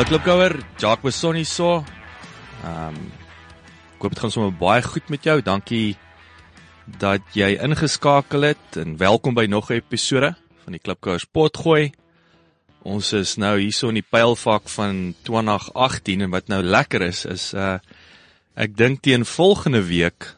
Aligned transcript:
Hallo 0.00 0.16
Klipkouer, 0.16 0.64
Jacques 0.78 1.02
Besonnie 1.04 1.44
so. 1.44 1.84
Ehm 2.64 2.94
um, 2.96 3.00
ek 3.92 4.00
hoop 4.00 4.14
dit 4.14 4.20
gaan 4.22 4.30
sommer 4.32 4.54
baie 4.56 4.80
goed 4.80 5.10
met 5.12 5.26
jou. 5.28 5.34
Dankie 5.44 5.98
dat 7.02 7.34
jy 7.36 7.50
ingeskakel 7.60 8.46
het 8.46 8.78
en 8.80 8.94
welkom 8.96 9.34
by 9.36 9.44
nog 9.44 9.68
'n 9.68 9.76
episode 9.76 10.30
van 10.64 10.72
die 10.72 10.80
Klipkouers 10.80 11.26
potgooi. 11.28 11.92
Ons 12.82 13.12
is 13.12 13.36
nou 13.36 13.58
hierso 13.60 13.88
in 13.92 14.00
die 14.00 14.06
pylvak 14.16 14.72
van 14.72 15.14
2018 15.22 16.22
en 16.22 16.30
wat 16.30 16.48
nou 16.48 16.62
lekker 16.62 17.02
is 17.02 17.26
is 17.26 17.52
uh 17.52 17.76
ek 18.56 18.76
dink 18.76 19.02
teen 19.02 19.24
volgende 19.24 19.84
week 19.84 20.34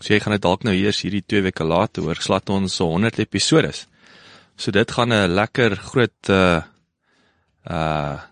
sê 0.00 0.18
jy 0.18 0.20
gaan 0.20 0.32
dit 0.32 0.42
dalk 0.42 0.64
nou 0.64 0.74
eers 0.74 1.02
hierdie 1.02 1.22
2 1.22 1.42
weke 1.42 1.64
later 1.64 2.02
hoor, 2.02 2.18
slat 2.18 2.50
ons 2.50 2.74
so 2.74 2.90
100 2.90 3.18
episode. 3.20 3.86
So 4.56 4.72
dit 4.72 4.90
gaan 4.90 5.12
'n 5.12 5.34
lekker 5.34 5.76
groot 5.76 6.28
uh 6.28 6.62
uh 7.70 8.29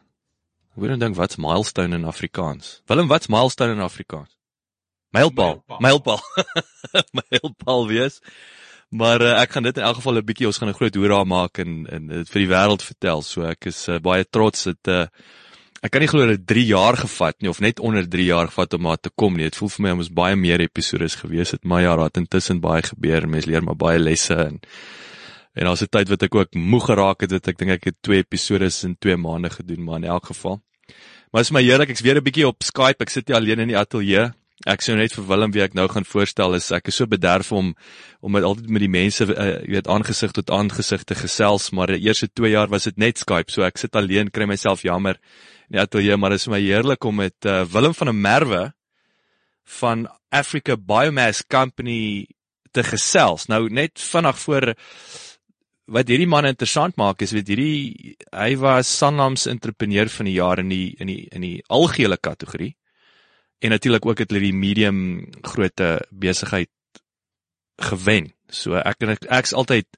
weet 0.81 0.95
nie 0.95 1.03
dink 1.03 1.17
wat's 1.17 1.37
milestone 1.37 1.97
in 1.97 2.05
Afrikaans. 2.05 2.81
Willem, 2.87 3.09
wat's 3.09 3.29
milestone 3.29 3.73
in 3.73 3.85
Afrikaans? 3.85 4.31
Mylpaal, 5.17 5.63
mylpaal. 5.81 6.21
Mylpaal 7.17 7.87
wees. 7.93 8.21
Maar 8.89 9.23
uh, 9.25 9.35
ek 9.43 9.53
gaan 9.53 9.67
dit 9.69 9.77
in 9.77 9.85
elk 9.85 10.01
geval 10.01 10.21
'n 10.21 10.25
bietjie 10.25 10.47
ons 10.49 10.59
gaan 10.61 10.69
'n 10.69 10.79
groot 10.81 10.95
hoera 10.95 11.25
maak 11.25 11.59
en 11.59 11.87
en 11.89 12.07
dit 12.09 12.29
vir 12.29 12.41
die 12.45 12.53
wêreld 12.53 12.83
vertel. 12.83 13.23
So 13.23 13.45
ek 13.45 13.69
is 13.69 13.89
uh, 13.89 13.99
baie 14.01 14.25
trots 14.25 14.65
dit 14.65 14.89
uh 14.89 15.07
ek 15.79 15.93
kan 15.95 16.03
nie 16.03 16.11
glo 16.11 16.27
dit 16.27 16.47
3 16.47 16.65
jaar 16.67 16.97
gevat 16.99 17.37
nie 17.41 17.51
of 17.51 17.61
net 17.61 17.81
onder 17.81 18.09
3 18.09 18.25
jaar 18.25 18.49
gevat 18.51 18.75
om 18.75 18.83
maar 18.83 18.99
te 18.99 19.11
kom 19.15 19.37
nie. 19.37 19.45
Dit 19.45 19.57
voel 19.57 19.69
vir 19.69 19.83
my 19.83 19.91
ons 20.01 20.11
baie 20.11 20.37
meer 20.37 20.61
episode 20.61 21.09
gewees 21.09 21.53
het. 21.55 21.65
Maar 21.65 21.83
ja, 21.83 21.97
daar 21.97 22.11
het 22.11 22.17
intussen 22.17 22.61
baie 22.61 22.83
gebeur. 22.83 23.29
Mense 23.29 23.51
leer 23.51 23.63
maar 23.63 23.77
baie 23.77 23.99
lesse 23.99 24.35
en 24.35 24.61
en 25.55 25.65
daar's 25.65 25.83
'n 25.83 25.91
tyd 25.91 26.09
wat 26.09 26.23
ek 26.23 26.35
ook 26.35 26.55
moeg 26.55 26.85
geraak 26.87 27.21
het 27.21 27.31
dat 27.31 27.49
ek 27.49 27.59
dink 27.59 27.71
ek 27.71 27.85
het 27.85 27.97
2 28.03 28.19
episode 28.19 28.71
in 28.83 28.97
2 28.99 29.17
maande 29.17 29.51
gedoen, 29.51 29.85
maar 29.85 29.97
in 29.97 30.05
elk 30.05 30.27
geval. 30.27 30.63
Maar 31.31 31.43
is 31.43 31.51
my 31.51 31.63
heerlik, 31.63 31.91
ek's 31.91 32.01
weer 32.01 32.17
'n 32.17 32.25
bietjie 32.25 32.47
op 32.47 32.63
Skype. 32.63 33.03
Ek 33.05 33.11
sit 33.11 33.29
hier 33.29 33.37
alleen 33.37 33.61
in 33.61 33.69
die 33.69 33.77
ateljee. 33.77 34.33
Ek 34.67 34.81
sou 34.83 34.97
net 34.97 35.13
vir 35.13 35.27
Willem 35.27 35.53
wie 35.53 35.63
ek 35.63 35.75
nou 35.75 35.87
gaan 35.89 36.05
voorstel 36.05 36.55
is 36.55 36.73
ek 36.73 36.89
is 36.89 36.97
so 36.97 37.07
bederf 37.07 37.53
om 37.53 37.77
om 38.21 38.33
met 38.33 38.43
altyd 38.43 38.69
met 38.69 38.81
die 38.81 38.91
mense 38.91 39.23
uh, 39.25 39.63
weet 39.63 39.87
aangesig 39.87 40.33
tot 40.33 40.51
aangesig 40.51 41.05
te 41.05 41.15
gesels, 41.15 41.71
maar 41.71 41.87
die 41.87 42.01
eerste 42.01 42.27
2 42.27 42.51
jaar 42.51 42.69
was 42.69 42.85
dit 42.85 42.99
net 42.99 43.19
Skype. 43.19 43.53
So 43.53 43.63
ek 43.63 43.79
sit 43.79 43.95
alleen, 43.95 44.31
kry 44.31 44.47
myself 44.47 44.83
jammer 44.83 45.21
in 45.69 45.79
die 45.79 45.81
ateljee, 45.81 46.17
maar 46.17 46.31
dit 46.31 46.41
is 46.41 46.49
my 46.49 46.59
heerlik 46.59 47.05
om 47.05 47.15
met 47.15 47.47
uh, 47.47 47.65
Willem 47.65 47.95
van 47.95 48.07
der 48.07 48.15
Merwe 48.15 48.73
van 49.65 50.09
Africa 50.31 50.77
Biomass 50.77 51.45
Company 51.47 52.27
te 52.73 52.83
gesels. 52.83 53.47
Nou 53.49 53.69
net 53.69 54.01
vinnig 54.01 54.39
voor 54.39 54.75
wat 55.89 56.11
hierdie 56.11 56.29
man 56.29 56.49
interessant 56.49 56.97
maak 57.01 57.23
is 57.25 57.33
weet 57.33 57.49
hierdie 57.49 58.17
hy 58.33 58.51
was 58.61 58.91
Sanlam's 58.91 59.47
entrepreneur 59.51 60.11
van 60.13 60.29
die 60.29 60.37
jaar 60.37 60.61
in 60.61 60.73
die 60.73 60.97
in 61.01 61.11
die 61.11 61.23
in 61.33 61.47
die 61.47 61.57
algehele 61.69 62.19
kategorie 62.21 62.75
en 63.65 63.75
natuurlik 63.75 64.07
ook 64.07 64.23
het 64.23 64.31
hulle 64.31 64.45
die 64.45 64.55
medium 64.55 65.01
grootte 65.43 65.99
besigheid 66.11 66.71
gewen. 67.79 68.33
So 68.51 68.79
ek 68.79 69.03
en 69.07 69.15
ek 69.15 69.27
ek's 69.41 69.55
altyd 69.57 69.89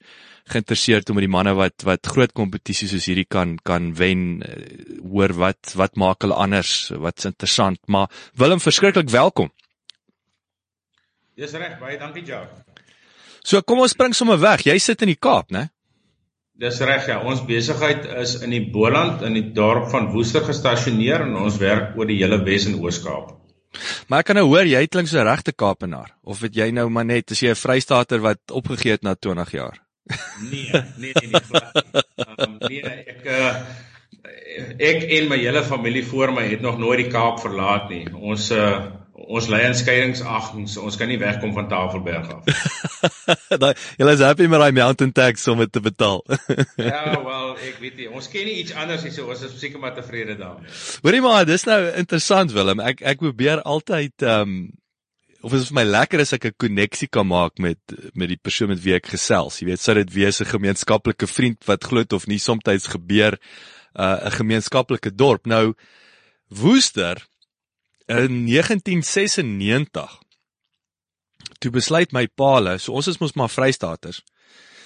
geïnteresseerd 0.51 1.11
om 1.11 1.19
met 1.19 1.27
die 1.27 1.33
manne 1.33 1.53
wat 1.59 1.85
wat 1.87 2.09
groot 2.13 2.33
kompetisies 2.37 2.93
soos 2.95 3.07
hierdie 3.11 3.29
kan 3.29 3.57
kan 3.67 3.93
wen 3.99 4.41
hoor 5.03 5.35
wat 5.39 5.75
wat 5.79 5.99
maak 6.01 6.25
hulle 6.25 6.39
anders, 6.39 6.91
wat's 6.97 7.29
interessant, 7.29 7.81
maar 7.87 8.09
Willem 8.35 8.61
verskriklik 8.61 9.11
welkom. 9.13 9.51
Dis 11.37 11.55
reg, 11.57 11.79
baie 11.81 11.99
dankie 11.99 12.25
Jacques. 12.25 12.65
So 13.45 13.63
kom 13.63 13.81
ons 13.81 13.95
spring 13.95 14.13
sommer 14.17 14.41
weg. 14.41 14.67
Jy 14.67 14.77
sit 14.79 15.03
in 15.03 15.15
die 15.15 15.21
Kaap, 15.21 15.53
né? 15.55 15.71
Dis 16.61 16.77
reg 16.85 17.07
ja, 17.09 17.23
ons 17.25 17.41
besigheid 17.49 18.05
is 18.21 18.35
in 18.45 18.53
die 18.53 18.67
Boland 18.73 19.23
in 19.25 19.33
die 19.33 19.47
dorp 19.57 19.87
van 19.95 20.11
Woester 20.13 20.43
gestasioneer 20.45 21.23
en 21.25 21.39
ons 21.41 21.57
werk 21.57 21.95
oor 21.97 22.11
die 22.11 22.19
hele 22.21 22.37
Wes 22.45 22.67
en 22.69 22.75
Oos-Kaap. 22.83 23.31
Maar 24.11 24.21
ek 24.21 24.29
kan 24.29 24.37
nou 24.37 24.45
hoor 24.51 24.69
jy 24.69 24.83
klink 24.93 25.09
so 25.09 25.23
regte 25.25 25.55
Kaapenaar 25.57 26.11
of 26.21 26.43
het 26.45 26.59
jy 26.59 26.67
nou 26.77 26.85
maar 26.93 27.07
net 27.09 27.33
as 27.33 27.41
jy 27.41 27.55
'n 27.55 27.57
Vrystater 27.57 28.21
wat 28.21 28.53
opgegee 28.53 28.99
het 28.99 29.07
na 29.07 29.15
20 29.15 29.53
jaar? 29.57 29.81
Nee, 30.51 30.69
nee 31.01 31.15
nee 31.23 31.33
nee. 31.33 32.05
Um, 32.37 32.59
nee 32.69 32.83
ek 32.85 33.25
uh, 33.25 33.55
ek 34.91 35.09
en 35.17 35.29
my 35.33 35.39
hele 35.41 35.63
familie 35.65 36.05
voor 36.05 36.33
my 36.33 36.45
het 36.45 36.61
nog 36.61 36.77
nooit 36.79 37.07
die 37.07 37.13
Kaap 37.15 37.41
verlaat 37.41 37.89
nie. 37.89 38.05
Ons 38.13 38.51
uh, 38.53 39.00
ons 39.29 39.49
lê 39.53 39.61
in 39.67 39.75
skeiingsagting, 39.77 40.67
so 40.71 40.85
ons 40.89 40.97
kan 40.99 41.11
nie 41.11 41.19
wegkom 41.21 41.53
van 41.57 41.69
Tafelberg 41.71 42.31
af. 42.35 42.67
Daai 43.61 43.75
julle 44.01 44.15
is 44.17 44.25
happy 44.25 44.49
met 44.51 44.63
daai 44.63 44.73
mountain 44.77 45.13
tax 45.13 45.47
om 45.51 45.61
dit 45.61 45.73
te 45.73 45.83
betaal. 45.85 46.23
ja, 46.91 47.05
wel, 47.31 47.55
ek 47.69 47.81
weet 47.83 48.01
nie, 48.01 48.09
ons 48.09 48.31
ken 48.33 48.49
nie 48.49 48.59
iets 48.63 48.75
anders 48.77 49.05
nie, 49.07 49.13
so 49.15 49.29
ons 49.31 49.45
is 49.47 49.57
seker 49.61 49.83
maar 49.83 49.95
tevrede 49.97 50.39
daarmee. 50.41 50.73
Hoorie 51.05 51.23
maar, 51.25 51.49
dis 51.49 51.67
nou 51.69 51.81
interessant 52.01 52.55
Willem. 52.57 52.83
Ek 52.85 53.03
ek 53.15 53.25
probeer 53.25 53.65
altyd 53.65 54.27
ehm 54.27 54.55
um, 54.55 54.61
of 55.41 55.55
is 55.57 55.71
vir 55.71 55.79
my 55.79 55.87
lekker 55.89 56.21
as 56.21 56.35
ek 56.37 56.51
'n 56.51 56.61
koneksie 56.61 57.09
kan 57.09 57.25
maak 57.25 57.57
met 57.59 57.81
met 58.13 58.29
die 58.29 58.37
persoon 58.37 58.69
met 58.69 58.83
wie 58.85 58.93
ek 58.95 59.09
gesels. 59.09 59.61
Jy 59.61 59.71
weet, 59.71 59.81
sou 59.81 59.95
dit 59.97 60.13
wees 60.13 60.41
'n 60.41 60.53
gemeenskaplike 60.53 61.27
vriend 61.27 61.65
wat 61.65 61.85
glo 61.85 62.05
of 62.13 62.27
nie 62.27 62.39
soms 62.39 62.87
gebeur 62.93 63.39
uh, 63.97 64.21
'n 64.21 64.27
uh, 64.27 64.33
gemeenskaplike 64.37 65.15
dorp. 65.15 65.47
Nou 65.47 65.75
Woester 66.51 67.30
in 68.11 68.43
1996 68.47 70.19
toe 71.61 71.71
besluit 71.73 72.13
my 72.17 72.27
paale, 72.27 72.79
so 72.81 72.97
ons 72.97 73.09
is 73.11 73.21
mos 73.21 73.37
maar 73.37 73.53
Vrystaters. 73.53 74.23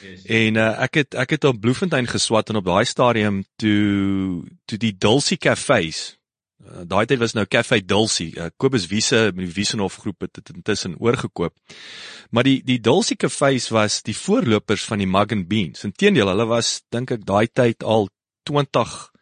Yes. 0.05 0.25
En 0.29 0.59
uh, 0.61 0.67
ek 0.85 0.99
het 1.01 1.17
ek 1.23 1.37
het 1.37 1.47
op 1.49 1.61
Bloemfontein 1.63 2.09
geswat 2.11 2.51
en 2.51 2.61
op 2.61 2.67
daai 2.67 2.85
stadium 2.89 3.45
toe 3.61 4.43
toe 4.69 4.79
die 4.81 4.93
Dulcie 4.93 5.39
Cafés. 5.41 6.17
Uh, 6.65 6.83
daai 6.89 7.07
tyd 7.09 7.23
was 7.23 7.35
nou 7.37 7.47
Cafe 7.49 7.81
Dulcie. 7.85 8.33
Uh, 8.37 8.51
Kobus 8.61 8.89
Wiese 8.91 9.31
met 9.33 9.47
die 9.47 9.55
Wiesenhof 9.57 10.01
groep 10.03 10.27
het 10.27 10.35
dit 10.41 10.53
intussen 10.57 10.99
oorgekoop. 11.01 11.55
Maar 12.31 12.49
die 12.51 12.59
die 12.67 12.81
Dulcie 12.81 13.17
Cafés 13.17 13.71
was 13.73 14.03
die 14.05 14.17
voorlopers 14.17 14.85
van 14.91 15.01
die 15.01 15.09
Mug 15.09 15.33
and 15.33 15.49
Beans. 15.49 15.87
Inteendeel, 15.89 16.29
hulle 16.33 16.49
was 16.51 16.83
dink 16.93 17.15
ek 17.15 17.25
daai 17.25 17.47
tyd 17.49 17.87
al 17.87 18.11
20 18.51 19.14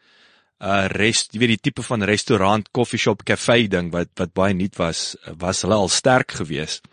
uh 0.62 0.86
rest, 0.94 1.32
jy 1.34 1.42
weet 1.42 1.54
die 1.56 1.64
tipe 1.70 1.82
van 1.82 2.06
restaurant, 2.06 2.68
coffee 2.70 3.00
shop, 3.00 3.24
cafe 3.26 3.66
ding 3.68 3.90
wat 3.94 4.12
wat 4.20 4.34
baie 4.34 4.54
nuut 4.54 4.78
was, 4.78 5.12
was 5.40 5.62
hulle 5.66 5.78
al 5.78 5.90
sterk 5.90 6.38
geweest. 6.38 6.86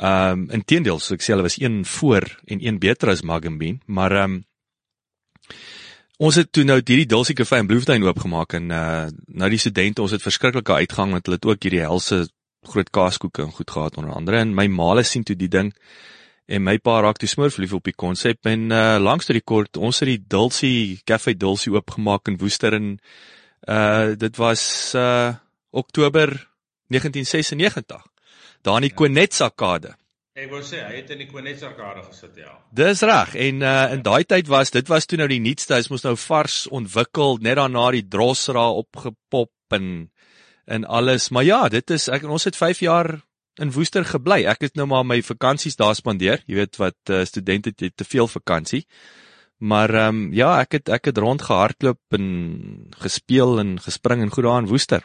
Ehm 0.00 0.32
um, 0.32 0.46
inteendeel, 0.56 0.98
so 0.98 1.14
ek 1.14 1.22
sê 1.22 1.34
hulle 1.34 1.46
was 1.46 1.60
een 1.60 1.84
voor 1.84 2.26
en 2.46 2.62
een 2.64 2.78
beter 2.82 3.12
as 3.12 3.22
Magambien, 3.22 3.80
maar 3.86 4.16
ehm 4.16 4.38
um, 4.38 4.44
ons 6.20 6.36
het 6.36 6.50
toe 6.52 6.64
nou 6.64 6.76
hierdie 6.80 7.08
Dulcie 7.08 7.34
Cafe 7.34 7.62
in 7.62 7.68
Bloemfontein 7.70 8.04
oopgemaak 8.04 8.58
en 8.58 8.70
uh 8.74 9.08
nou 9.40 9.50
die 9.50 9.62
studente, 9.62 10.02
ons 10.02 10.12
het 10.16 10.26
verskriklike 10.26 10.82
uitgang 10.82 11.14
want 11.14 11.26
hulle 11.26 11.38
het 11.38 11.48
ook 11.48 11.62
hierdie 11.62 11.84
helse 11.86 12.26
groot 12.68 12.90
kaaskoeke 12.90 13.42
en 13.46 13.54
goed 13.56 13.70
gehad 13.70 13.96
onder 13.96 14.12
andere 14.12 14.42
en 14.42 14.54
my 14.54 14.66
maale 14.68 15.02
sien 15.06 15.24
toe 15.24 15.36
die 15.36 15.48
ding 15.48 15.70
en 16.50 16.64
my 16.66 16.76
pa 16.82 16.98
raak 17.04 17.20
toe 17.20 17.28
smoor 17.30 17.52
verlief 17.54 17.76
op 17.78 17.86
die 17.86 17.96
konsep 17.96 18.48
en 18.50 18.70
uh 18.74 18.98
langs 18.98 19.30
die 19.30 19.44
kort 19.52 19.78
ons 19.78 20.02
het 20.02 20.10
die 20.10 20.22
Dulcie 20.34 20.98
Cafe 21.06 21.36
Dulcie 21.38 21.72
oopgemaak 21.76 22.30
in 22.32 22.38
Woester 22.40 22.74
en 22.74 22.96
uh 23.68 24.16
dit 24.18 24.40
was 24.42 24.62
uh 24.98 25.34
Oktober 25.70 26.34
1996 26.90 28.02
daar 28.66 28.80
in 28.80 28.88
die 28.88 28.94
ja. 28.94 28.98
Konetsarkade 29.02 29.96
Ek 30.40 30.46
wou 30.48 30.62
sê 30.62 30.78
hy 30.78 31.00
het 31.00 31.10
in 31.10 31.24
die 31.24 31.28
Konetsarkade 31.28 32.04
gesit 32.06 32.36
ja. 32.38 32.52
Dis 32.74 33.02
reg 33.06 33.34
en 33.46 33.62
uh 33.62 33.94
in 33.94 34.02
daai 34.06 34.24
tyd 34.24 34.50
was 34.50 34.74
dit 34.74 34.90
was 34.90 35.06
toe 35.06 35.20
nou 35.20 35.30
die 35.30 35.42
nuutste 35.42 35.76
hy 35.76 35.86
moes 35.92 36.06
nou 36.06 36.16
vars 36.18 36.64
ontwikkel 36.66 37.38
net 37.46 37.60
daarna 37.62 37.90
die 37.94 38.06
Drosra 38.10 38.66
opgepop 38.82 39.78
en 39.78 40.10
en 40.70 40.84
alles 40.84 41.30
maar 41.30 41.46
ja 41.46 41.68
dit 41.68 41.90
is 41.94 42.08
ek 42.10 42.26
ons 42.26 42.46
het 42.46 42.58
5 42.58 42.82
jaar 42.86 43.20
in 43.58 43.72
Woester 43.74 44.04
gebly. 44.04 44.44
Ek 44.48 44.62
het 44.66 44.76
nou 44.78 44.86
maar 44.90 45.06
my 45.06 45.20
vakansies 45.22 45.76
daar 45.76 45.96
spandeer. 45.98 46.44
Jy 46.46 46.60
weet 46.62 46.78
wat 46.80 47.10
uh, 47.10 47.24
studente 47.24 47.72
het 47.74 47.96
te 47.96 48.04
veel 48.04 48.28
vakansie. 48.28 48.84
Maar 49.60 49.94
ehm 49.94 50.08
um, 50.08 50.20
ja, 50.32 50.54
ek 50.60 50.78
het 50.78 50.88
ek 50.88 51.10
het 51.10 51.18
rond 51.18 51.42
gehardloop 51.42 52.16
en 52.16 52.28
gespeel 53.02 53.58
en 53.60 53.74
gespring 53.80 54.22
en 54.22 54.30
goed 54.32 54.44
daar 54.44 54.62
in 54.62 54.70
Woester. 54.70 55.04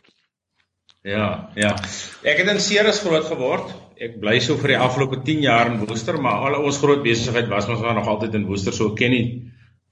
Ja, 1.03 1.49
ja. 1.55 1.75
Ek 2.23 2.39
het 2.39 2.47
in 2.49 2.61
Ceres 2.63 3.01
groot 3.03 3.27
geword. 3.27 3.73
Ek 3.99 4.15
bly 4.19 4.39
so 4.39 4.55
vir 4.57 4.73
die 4.73 4.79
afgelope 4.79 5.19
10 5.27 5.43
jaar 5.43 5.69
in 5.71 5.77
Woester, 5.83 6.17
maar 6.21 6.47
al 6.47 6.63
ons 6.63 6.79
groot 6.79 7.03
besigheid 7.03 7.51
was 7.51 7.67
ons 7.67 7.83
nog 7.83 8.07
altyd 8.07 8.33
in 8.39 8.47
Woester, 8.47 8.73
so 8.73 8.95
ken 8.95 9.11
nie 9.11 9.25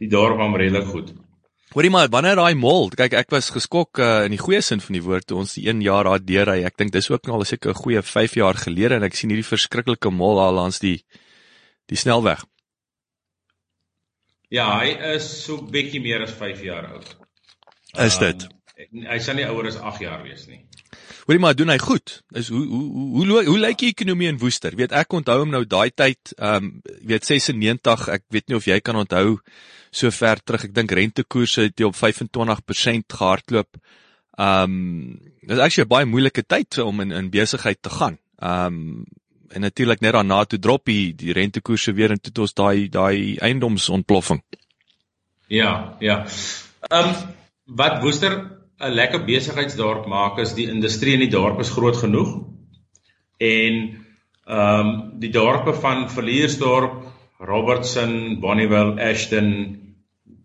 die 0.02 0.10
dorp 0.12 0.40
hom 0.40 0.56
redelik 0.60 0.90
goed. 0.90 1.14
Hoorie 1.74 1.90
maar, 1.90 2.10
wanneer 2.14 2.38
daai 2.38 2.54
mall, 2.54 2.92
kyk 2.94 3.16
ek 3.18 3.32
was 3.34 3.48
geskok 3.50 3.98
uh, 3.98 4.28
in 4.28 4.36
die 4.36 4.42
goeie 4.42 4.62
sin 4.62 4.82
van 4.84 4.94
die 4.94 5.02
woord 5.02 5.26
toe 5.26 5.40
ons 5.42 5.56
die 5.58 5.66
1 5.72 5.80
jaar 5.82 6.06
daar 6.06 6.22
deur 6.22 6.52
ry. 6.52 6.60
Ek 6.68 6.78
dink 6.78 6.94
dis 6.94 7.10
ook 7.10 7.26
nou 7.26 7.40
al 7.40 7.48
seker 7.50 7.74
'n 7.74 7.82
goeie 7.82 8.04
5 8.06 8.36
jaar 8.38 8.60
gelede 8.62 9.00
en 9.00 9.06
ek 9.08 9.18
sien 9.18 9.34
hierdie 9.34 9.48
verskriklike 9.48 10.12
mall 10.14 10.38
daar 10.38 10.54
langs 10.54 10.78
die 10.84 11.00
die 11.90 11.98
snelweg. 11.98 12.46
Ja, 14.54 14.68
hy 14.84 14.94
is 15.16 15.26
so 15.26 15.66
bietjie 15.66 16.02
meer 16.02 16.22
as 16.22 16.38
5 16.38 16.62
jaar 16.62 16.92
oud. 16.94 17.10
Is 17.98 18.22
dit? 18.22 18.46
Um, 18.46 19.10
hy 19.10 19.18
sal 19.18 19.36
nie 19.36 19.50
ouer 19.50 19.72
as 19.74 19.82
8 19.82 20.06
jaar 20.06 20.22
wees 20.22 20.46
nie. 20.46 20.62
Hoorie 21.26 21.42
maar, 21.42 21.58
doen 21.58 21.74
hy 21.74 21.80
goed. 21.82 22.20
Is 22.38 22.54
hoe 22.54 22.66
hoe 22.70 22.86
hoe 22.94 23.28
hoe, 23.32 23.46
hoe 23.50 23.60
lyk 23.60 23.82
die 23.82 23.94
ekonomie 23.96 24.30
in 24.30 24.38
Woester? 24.38 24.76
Weet 24.78 24.94
ek 24.94 25.14
onthou 25.14 25.40
hom 25.42 25.50
nou 25.50 25.66
daai 25.66 25.90
tyd, 25.90 26.38
ehm 26.38 26.70
um, 26.70 26.82
weet 27.02 27.26
96, 27.26 28.10
ek 28.14 28.30
weet 28.30 28.52
nie 28.52 28.62
of 28.62 28.70
jy 28.70 28.78
kan 28.80 29.02
onthou 29.02 29.40
so 29.96 30.12
ver 30.12 30.42
terug. 30.44 30.68
Ek 30.70 30.76
dink 30.76 30.92
rentekoerse 30.92 31.68
het 31.70 31.84
op 31.86 31.96
25% 31.96 33.18
gehardloop. 33.18 33.78
Um, 34.38 35.20
dit 35.42 35.58
is 35.58 35.62
actually 35.62 35.86
'n 35.86 35.94
baie 35.94 36.06
moeilike 36.06 36.44
tyd 36.44 36.78
om 36.78 37.02
in 37.02 37.12
in 37.12 37.30
besigheid 37.30 37.82
te 37.82 37.90
gaan. 37.90 38.18
Um, 38.42 39.06
en 39.50 39.62
natuurlik 39.62 40.02
net 40.02 40.14
daarna 40.14 40.44
toe 40.46 40.60
drop 40.60 40.86
die, 40.86 41.14
die 41.16 41.34
rentekoerse 41.34 41.94
weer 41.94 42.12
en 42.12 42.22
toe 42.22 42.32
het 42.32 42.40
ons 42.40 42.54
daai 42.54 42.90
daai 42.90 43.38
eiendomsontploffing. 43.38 44.42
Ja, 45.48 45.96
ja. 46.00 46.26
Um, 46.90 47.14
wat 47.66 48.02
Woester 48.02 48.34
'n 48.80 48.92
lekker 48.92 49.24
besigheidsdorp 49.26 50.08
maak 50.08 50.40
is 50.40 50.54
die 50.54 50.68
industrie 50.68 51.14
in 51.14 51.20
die 51.20 51.30
dorp 51.30 51.60
is 51.60 51.70
groot 51.70 51.98
genoeg. 51.98 52.44
En 53.38 53.76
ehm 54.46 54.88
um, 54.88 55.20
die 55.20 55.30
dorpe 55.32 55.74
van 55.74 56.10
Verliersdorp, 56.10 57.04
Robertson, 57.40 58.40
Bonnievale, 58.40 59.00
Ashton, 59.10 59.83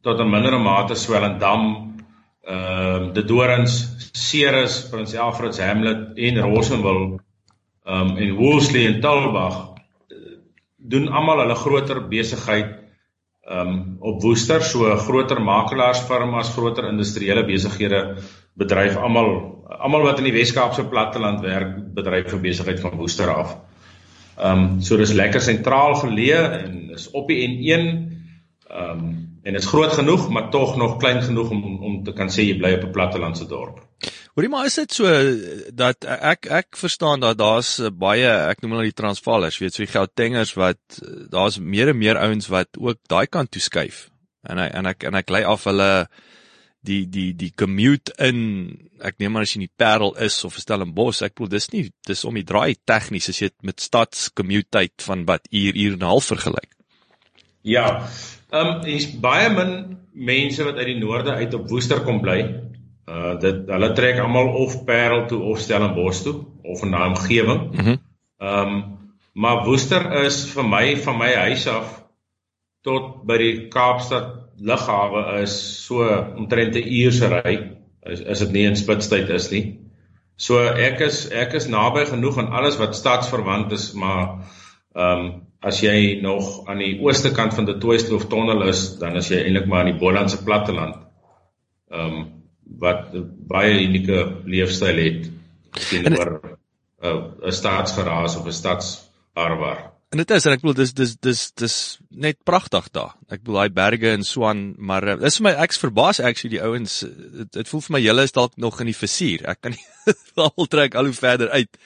tot 0.02 0.20
'n 0.20 0.30
mindere 0.30 0.58
mate 0.58 0.94
Swellendam, 0.94 1.94
ehm 2.44 3.08
uh, 3.08 3.12
De 3.12 3.24
Dorings, 3.24 3.96
Ceres, 4.12 4.88
Prins 4.90 5.14
Alfred's 5.14 5.58
Hamlet 5.58 6.16
en 6.16 6.40
Rosenwil 6.40 7.20
ehm 7.84 8.10
um, 8.10 8.16
en 8.16 8.34
Woolsley 8.34 8.86
en 8.86 9.00
Tulbagh 9.00 9.68
doen 10.76 11.08
almal 11.08 11.42
hulle 11.42 11.56
groter 11.58 12.00
besigheid 12.08 12.74
ehm 13.48 13.68
um, 13.68 13.96
op 14.00 14.22
Woester, 14.22 14.62
so 14.62 14.96
groter 15.06 15.40
makelaarsfirmas, 15.40 16.52
groter 16.52 16.90
industriële 16.90 17.44
besighede 17.48 18.02
bedryf 18.58 18.96
almal 18.96 19.30
almal 19.68 20.04
wat 20.04 20.20
in 20.20 20.28
die 20.28 20.34
Wes-Kaapse 20.34 20.84
platteland 20.88 21.40
werk, 21.44 21.76
bedryf 21.94 22.30
vir 22.32 22.40
besigheid 22.40 22.80
van 22.80 22.96
Woester 23.00 23.32
af. 23.32 23.56
Ehm 24.36 24.64
um, 24.64 24.82
so 24.82 24.96
dis 24.96 25.16
lekker 25.16 25.40
sentraal 25.40 25.96
geleë 26.02 26.42
en 26.60 26.76
is 26.96 27.08
op 27.10 27.28
die 27.28 27.40
N1 27.48 27.88
ehm 28.68 28.92
um, 28.92 29.08
en 29.48 29.56
dit 29.56 29.62
is 29.62 29.68
groot 29.68 29.92
genoeg 29.96 30.28
maar 30.28 30.50
tog 30.52 30.76
nog 30.76 30.96
klein 31.00 31.22
genoeg 31.22 31.50
om 31.50 31.82
om 31.88 32.02
te 32.04 32.12
kan 32.12 32.28
sê 32.28 32.44
jy 32.44 32.56
bly 32.60 32.74
op 32.76 32.84
'n 32.84 32.96
plattelandse 32.96 33.46
dorp. 33.48 33.80
Hoorie 34.34 34.50
maar 34.52 34.66
is 34.66 34.74
dit 34.74 34.92
so 34.92 35.08
dat 35.72 36.04
ek 36.04 36.46
ek 36.46 36.76
verstaan 36.76 37.20
dat 37.20 37.38
daar's 37.38 37.80
baie 37.92 38.28
ek 38.28 38.60
noem 38.60 38.76
hulle 38.76 38.90
die 38.90 39.00
Transvaalers, 39.02 39.58
weet 39.58 39.74
so 39.74 39.86
Gautengers 39.86 40.54
wat 40.54 41.00
daar's 41.30 41.58
meer 41.58 41.88
en 41.88 41.98
meer 41.98 42.20
ouens 42.20 42.46
wat 42.46 42.68
ook 42.78 42.98
daai 43.06 43.26
kant 43.26 43.50
toe 43.50 43.62
skuif. 43.62 44.10
En 44.42 44.58
hy 44.58 44.68
en 44.68 44.86
ek 44.86 45.02
en 45.02 45.14
ek 45.14 45.30
lei 45.30 45.44
af 45.44 45.64
hulle 45.64 46.08
die 46.80 47.08
die 47.08 47.32
die 47.34 47.52
commute 47.56 48.12
in 48.18 48.38
ek 49.00 49.18
neem 49.18 49.32
maar 49.32 49.42
as 49.42 49.52
jy 49.54 49.62
in 49.62 49.66
die 49.66 49.76
Parel 49.76 50.14
is 50.16 50.44
of 50.44 50.60
Stellenbosch, 50.60 51.22
ek 51.22 51.34
bedoel 51.34 51.56
dis 51.56 51.70
nie 51.72 51.90
dis 52.06 52.24
om 52.24 52.34
die 52.34 52.44
draai 52.44 52.76
tegnies 52.84 53.28
as 53.28 53.40
jy 53.40 53.50
met 53.62 53.80
stads 53.80 54.28
commute 54.28 54.68
tyd 54.70 54.92
van 55.02 55.24
wat 55.24 55.48
uur 55.50 55.74
uur 55.74 55.92
en 55.92 56.04
'n 56.04 56.12
half 56.12 56.24
vergelyk. 56.36 56.77
Ja, 57.68 57.86
Ehm 58.48 58.68
um, 58.68 58.84
hier's 58.88 59.06
baie 59.20 59.48
min 59.52 59.72
mense 60.12 60.64
wat 60.64 60.78
uit 60.80 60.88
die 60.88 60.98
noorde 60.98 61.34
uit 61.36 61.54
op 61.54 61.68
Woester 61.68 62.00
kom 62.04 62.22
bly. 62.24 62.38
Uh 63.04 63.34
dit 63.40 63.66
hulle 63.68 63.90
trek 63.96 64.20
almal 64.22 64.54
of 64.62 64.84
Parel 64.88 65.26
toe 65.28 65.40
of 65.50 65.60
Stellenbosch 65.60 66.22
toe 66.24 66.38
of 66.64 66.82
in 66.86 66.94
daai 66.96 67.08
omgewing. 67.10 67.60
Mhm. 67.72 67.98
Ehm 68.38 68.70
mm 68.70 68.78
um, 68.78 68.86
maar 69.38 69.64
Woester 69.66 70.02
is 70.24 70.38
vir 70.50 70.64
my 70.66 70.96
van 70.96 71.18
my 71.18 71.28
huis 71.34 71.66
af 71.70 71.90
tot 72.82 73.20
by 73.28 73.36
die 73.38 73.68
Kaapstad 73.70 74.32
lughawe 74.58 75.42
is 75.42 75.58
so 75.84 76.08
omtrent 76.36 76.74
'n 76.74 76.88
uur 77.02 77.12
se 77.12 77.28
ry. 77.28 77.54
Is 78.02 78.20
is 78.20 78.38
dit 78.38 78.52
nie 78.52 78.64
in 78.66 78.76
spitstyd 78.76 79.28
is 79.28 79.50
nie. 79.50 79.78
So 80.36 80.58
ek 80.58 81.00
is 81.00 81.28
ek 81.30 81.52
is 81.52 81.68
naby 81.68 82.06
genoeg 82.06 82.38
aan 82.38 82.50
alles 82.50 82.78
wat 82.78 82.96
stadsverwant 82.96 83.72
is, 83.72 83.92
maar 83.92 84.48
ehm 84.94 85.20
um, 85.20 85.47
as 85.60 85.80
jy 85.82 86.20
nog 86.22 86.68
aan 86.70 86.78
die 86.82 86.94
ooste 87.02 87.32
kant 87.34 87.54
van 87.54 87.66
die 87.66 87.78
Toyskloof 87.82 88.28
tonnel 88.30 88.62
is, 88.68 88.98
dan 89.00 89.18
is 89.18 89.30
jy 89.32 89.42
eintlik 89.42 89.66
maar 89.66 89.84
aan 89.84 89.92
die 89.92 90.00
Bolandse 90.00 90.42
platteland. 90.44 91.00
Ehm 91.90 92.18
um, 92.20 92.26
wat 92.78 93.14
baie 93.48 93.78
unieke 93.80 94.18
leefstyl 94.44 94.98
het 95.00 95.30
teenoor 95.88 96.28
'n 96.36 97.06
uh, 97.06 97.48
'n 97.48 97.52
staatsgeraas 97.52 98.36
of 98.36 98.46
'n 98.46 98.52
stadsarwar. 98.52 99.78
En 100.08 100.18
dit 100.18 100.30
is 100.30 100.44
en 100.46 100.52
ek 100.52 100.60
bedoel 100.60 100.74
dis 100.74 100.92
dis 100.94 101.16
dis 101.16 101.40
dis 101.52 101.76
net 102.08 102.38
pragtig 102.44 102.90
daar. 102.90 103.16
Ek 103.28 103.42
bedoel 103.42 103.58
daai 103.60 103.72
berge 103.76 104.12
in 104.16 104.24
Swan, 104.24 104.74
maar 104.78 105.04
uh, 105.08 105.16
dis 105.20 105.36
vir 105.36 105.44
my 105.48 105.54
ek's 105.64 105.80
verbaas 105.82 106.20
actually 106.20 106.56
die 106.56 106.64
ouens 106.64 107.04
dit 107.52 107.68
voel 107.68 107.80
vir 107.80 107.92
my 107.96 108.00
julle 108.00 108.22
is 108.22 108.32
dalk 108.32 108.56
nog 108.56 108.80
in 108.80 108.86
die 108.86 108.96
fusier. 108.96 109.44
Ek 109.44 109.60
kan 109.60 109.72
nie 109.72 110.14
al 110.46 110.66
trek 110.66 110.94
al 110.94 111.10
hoe 111.10 111.14
verder 111.14 111.50
uit. 111.50 111.76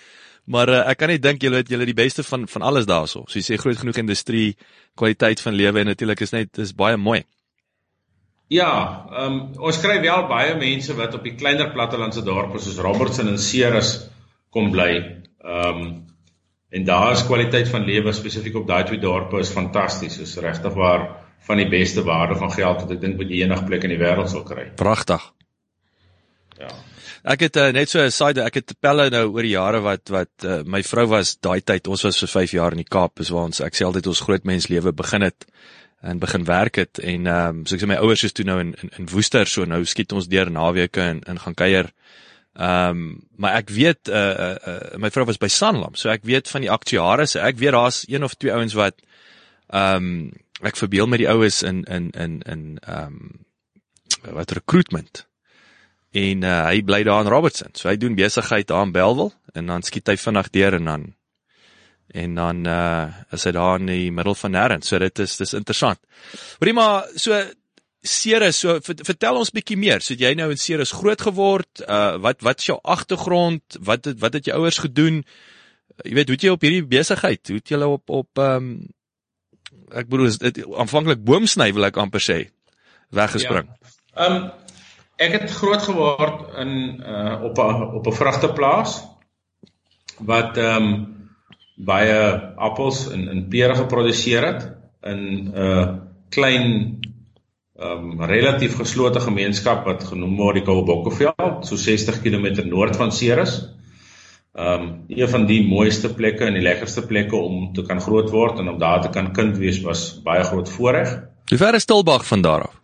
Maar 0.45 0.69
uh, 0.69 0.81
ek 0.91 0.99
kan 0.99 1.13
net 1.13 1.23
dink 1.23 1.43
julle 1.43 1.61
het 1.61 1.71
julle 1.71 1.87
die 1.87 1.97
beste 1.97 2.25
van 2.27 2.49
van 2.51 2.65
alles 2.67 2.89
daarso. 2.89 3.25
So 3.29 3.39
jy 3.39 3.45
sê 3.47 3.59
groot 3.61 3.79
genoeg 3.79 4.03
industrie, 4.03 4.57
kwaliteit 4.99 5.41
van 5.41 5.55
lewe 5.55 5.81
en 5.81 5.93
natuurlik 5.93 6.25
is 6.27 6.35
net 6.35 6.51
dis 6.59 6.75
baie 6.75 6.99
mooi. 6.99 7.23
Ja, 8.53 8.73
ehm 9.09 9.33
um, 9.33 9.43
ons 9.71 9.81
kry 9.81 10.01
wel 10.03 10.27
baie 10.29 10.57
mense 10.59 10.97
wat 10.99 11.15
op 11.15 11.25
die 11.25 11.37
kleiner 11.39 11.71
plattelandse 11.73 12.25
dorpe 12.27 12.61
soos 12.61 12.81
Robertson 12.83 13.31
en 13.31 13.39
Ceres 13.39 13.95
kom 14.51 14.73
bly. 14.75 14.93
Ehm 15.45 15.85
um, 15.85 15.93
en 16.73 16.85
daar 16.89 17.11
is 17.13 17.27
kwaliteit 17.29 17.69
van 17.69 17.85
lewe 17.85 18.13
spesifiek 18.17 18.55
op 18.57 18.67
daai 18.67 18.85
twee 18.89 19.01
dorpe 19.01 19.41
is 19.41 19.53
fantasties. 19.53 20.17
Dis 20.19 20.39
regtig 20.41 20.73
waar 20.75 21.03
van 21.47 21.61
die 21.61 21.69
beste 21.69 22.03
waarde 22.03 22.39
van 22.41 22.53
geld 22.53 22.81
wat 22.81 22.95
ek 22.95 23.01
dink 23.03 23.19
wat 23.21 23.31
jy 23.31 23.43
enige 23.45 23.67
plek 23.69 23.85
in 23.85 23.93
die 23.93 24.01
wêreld 24.01 24.31
sal 24.33 24.45
kry. 24.47 24.71
Pragtig. 24.81 25.27
Ja. 26.59 26.73
Ek 27.23 27.45
het 27.45 27.57
uh, 27.57 27.69
net 27.71 27.91
so 27.91 28.03
'n 28.03 28.11
side 28.11 28.43
ek 28.43 28.55
het 28.55 28.75
pelle 28.81 29.09
nou 29.11 29.29
oor 29.31 29.47
die 29.47 29.55
jare 29.55 29.81
wat 29.81 30.11
wat 30.11 30.45
uh, 30.45 30.63
my 30.67 30.83
vrou 30.83 31.07
was 31.07 31.37
daai 31.39 31.61
tyd 31.63 31.87
ons 31.87 32.03
was 32.03 32.19
vir 32.19 32.29
5 32.29 32.55
jaar 32.59 32.73
in 32.73 32.83
die 32.83 32.91
Kaap 32.91 33.21
is 33.21 33.31
waar 33.31 33.47
ons 33.47 33.61
ek 33.61 33.79
sê 33.79 33.87
altyd 33.87 34.07
ons 34.11 34.21
groot 34.27 34.45
mens 34.45 34.67
lewe 34.69 34.93
begin 34.93 35.23
het 35.23 35.47
en 36.03 36.19
begin 36.19 36.45
werk 36.45 36.77
het 36.77 36.99
en 36.99 37.27
ehm 37.27 37.49
um, 37.49 37.67
so 37.67 37.77
ek 37.77 37.83
sê 37.83 37.87
my 37.87 38.01
ouers 38.03 38.25
is 38.25 38.33
toe 38.33 38.45
nou 38.45 38.59
in 38.59 38.75
in, 38.83 38.91
in 38.99 39.07
Woester 39.07 39.47
so 39.47 39.65
nou 39.65 39.85
skiet 39.85 40.13
ons 40.13 40.27
deur 40.27 40.51
naweke 40.51 41.01
en 41.01 41.23
in 41.23 41.39
gaan 41.39 41.55
kuier. 41.55 41.93
Ehm 42.59 42.91
um, 42.91 43.21
maar 43.37 43.55
ek 43.63 43.71
weet 43.71 44.09
uh, 44.09 44.19
uh, 44.19 44.57
uh 44.67 44.99
my 44.99 45.11
vrou 45.11 45.27
was 45.27 45.39
by 45.39 45.49
Sanlam 45.49 45.95
so 45.95 46.11
ek 46.11 46.27
weet 46.27 46.49
van 46.49 46.67
die 46.67 46.71
aktuaries 46.71 47.37
ek 47.37 47.59
weet 47.59 47.79
daar's 47.79 48.05
een 48.09 48.25
of 48.25 48.35
twee 48.35 48.53
ouens 48.53 48.75
wat 48.75 48.99
ehm 49.71 49.95
um, 49.95 50.33
ek 50.63 50.77
verbeel 50.77 51.07
met 51.07 51.23
die 51.23 51.31
oues 51.31 51.63
in 51.63 51.85
in 51.85 52.11
in 52.11 52.43
in 52.43 52.79
ehm 52.83 53.07
um, 53.07 54.35
wat 54.35 54.51
recruitment 54.51 55.27
en 56.13 56.45
uh, 56.45 56.59
hy 56.69 56.83
bly 56.85 57.03
daar 57.09 57.25
in 57.25 57.31
Robertson. 57.33 57.73
So 57.77 57.89
hy 57.89 57.97
doen 57.97 58.17
besigheid 58.19 58.69
daar 58.69 58.85
in 58.87 58.93
Belwel 58.93 59.33
en 59.57 59.73
dan 59.73 59.85
skiet 59.87 60.11
hy 60.13 60.17
vinnig 60.21 60.51
deur 60.53 60.77
en 60.79 60.89
dan 60.91 61.11
en 62.13 62.35
dan 62.37 62.67
uh 62.69 63.09
is 63.33 63.47
hy 63.49 63.53
daar 63.57 63.81
in 63.81 63.89
die 63.89 64.13
middel 64.13 64.37
van 64.37 64.53
nêrens. 64.53 64.89
So 64.89 65.01
dit 65.01 65.19
is 65.25 65.37
dis 65.41 65.55
interessant. 65.57 66.01
Hoorie 66.61 66.77
maar 66.77 67.09
so 67.17 67.41
Ceres, 68.03 68.59
so 68.59 68.81
vertel 68.83 69.37
ons 69.39 69.53
bietjie 69.55 69.77
meer. 69.79 70.03
So 70.03 70.17
jy 70.19 70.33
nou 70.35 70.49
in 70.51 70.59
Ceres 70.61 70.93
groot 70.93 71.21
geword. 71.23 71.85
Uh 71.87 72.19
wat 72.21 72.43
wat 72.45 72.61
is 72.61 72.73
jou 72.73 72.79
agtergrond? 72.83 73.79
Wat 73.81 74.11
het, 74.11 74.19
wat 74.21 74.35
het 74.37 74.51
jou 74.51 74.59
ouers 74.59 74.83
gedoen? 74.83 75.23
Jy 76.03 76.17
weet, 76.17 76.29
hoe 76.29 76.37
het 76.37 76.45
jy 76.45 76.53
op 76.53 76.67
hierdie 76.67 76.89
besigheid? 76.89 77.47
Hoe 77.49 77.61
het 77.61 77.73
jy 77.73 77.81
op 77.87 78.11
op 78.11 78.43
ehm 78.43 78.57
um, 78.57 78.75
ek 79.93 80.09
bedoel 80.09 80.33
dit 80.41 80.63
aanvanklik 80.81 81.21
boomsny 81.25 81.69
wil 81.77 81.85
ek 81.89 81.99
amper 82.01 82.21
sê 82.25 82.39
weggespring. 83.13 83.69
Ja. 83.69 83.93
Ehm 84.27 84.37
um, 84.37 84.51
Ek 85.23 85.37
het 85.39 85.51
groot 85.55 85.83
geword 85.87 86.55
in 86.59 86.73
uh 87.07 87.43
op 87.47 87.59
'n 87.59 87.83
op 87.99 88.07
'n 88.07 88.19
vrugteplaas 88.21 89.03
wat 90.19 90.57
ehm 90.57 90.83
um, 90.83 90.91
baie 91.77 92.19
appels 92.57 93.11
en 93.11 93.29
en 93.29 93.49
pere 93.49 93.75
geproduseer 93.75 94.47
het 94.47 94.63
in 95.03 95.21
'n 95.21 95.53
uh, 95.55 95.87
klein 96.29 96.99
ehm 97.79 98.11
um, 98.11 98.25
relatief 98.25 98.77
geslote 98.77 99.21
gemeenskap 99.21 99.85
wat 99.85 100.05
genoem 100.05 100.37
word 100.37 100.55
die 100.55 100.65
Koubokkeveld, 100.65 101.67
so 101.67 101.77
60 101.77 102.21
km 102.23 102.69
noord 102.69 102.97
van 102.97 103.13
Ceres. 103.13 103.55
Ehm 104.55 104.83
um, 104.83 105.05
een 105.09 105.29
van 105.29 105.47
die 105.47 105.63
mooiste 105.69 106.15
plekke 106.15 106.45
en 106.45 106.55
die 106.55 106.63
lekkerste 106.63 107.07
plekke 107.07 107.37
om 107.37 107.73
te 107.73 107.83
kan 107.83 108.01
groot 108.01 108.31
word 108.31 108.59
en 108.59 108.69
om 108.69 108.79
daar 108.79 109.01
te 109.03 109.09
kan 109.09 109.33
kind 109.33 109.57
wees 109.57 109.81
was 109.81 110.23
baie 110.23 110.45
groot 110.45 110.69
voorreg. 110.69 111.19
Hoe 111.49 111.59
ver 111.59 111.75
is 111.75 111.83
Stilbag 111.83 112.27
van 112.27 112.41
daar 112.41 112.63
af? 112.63 112.82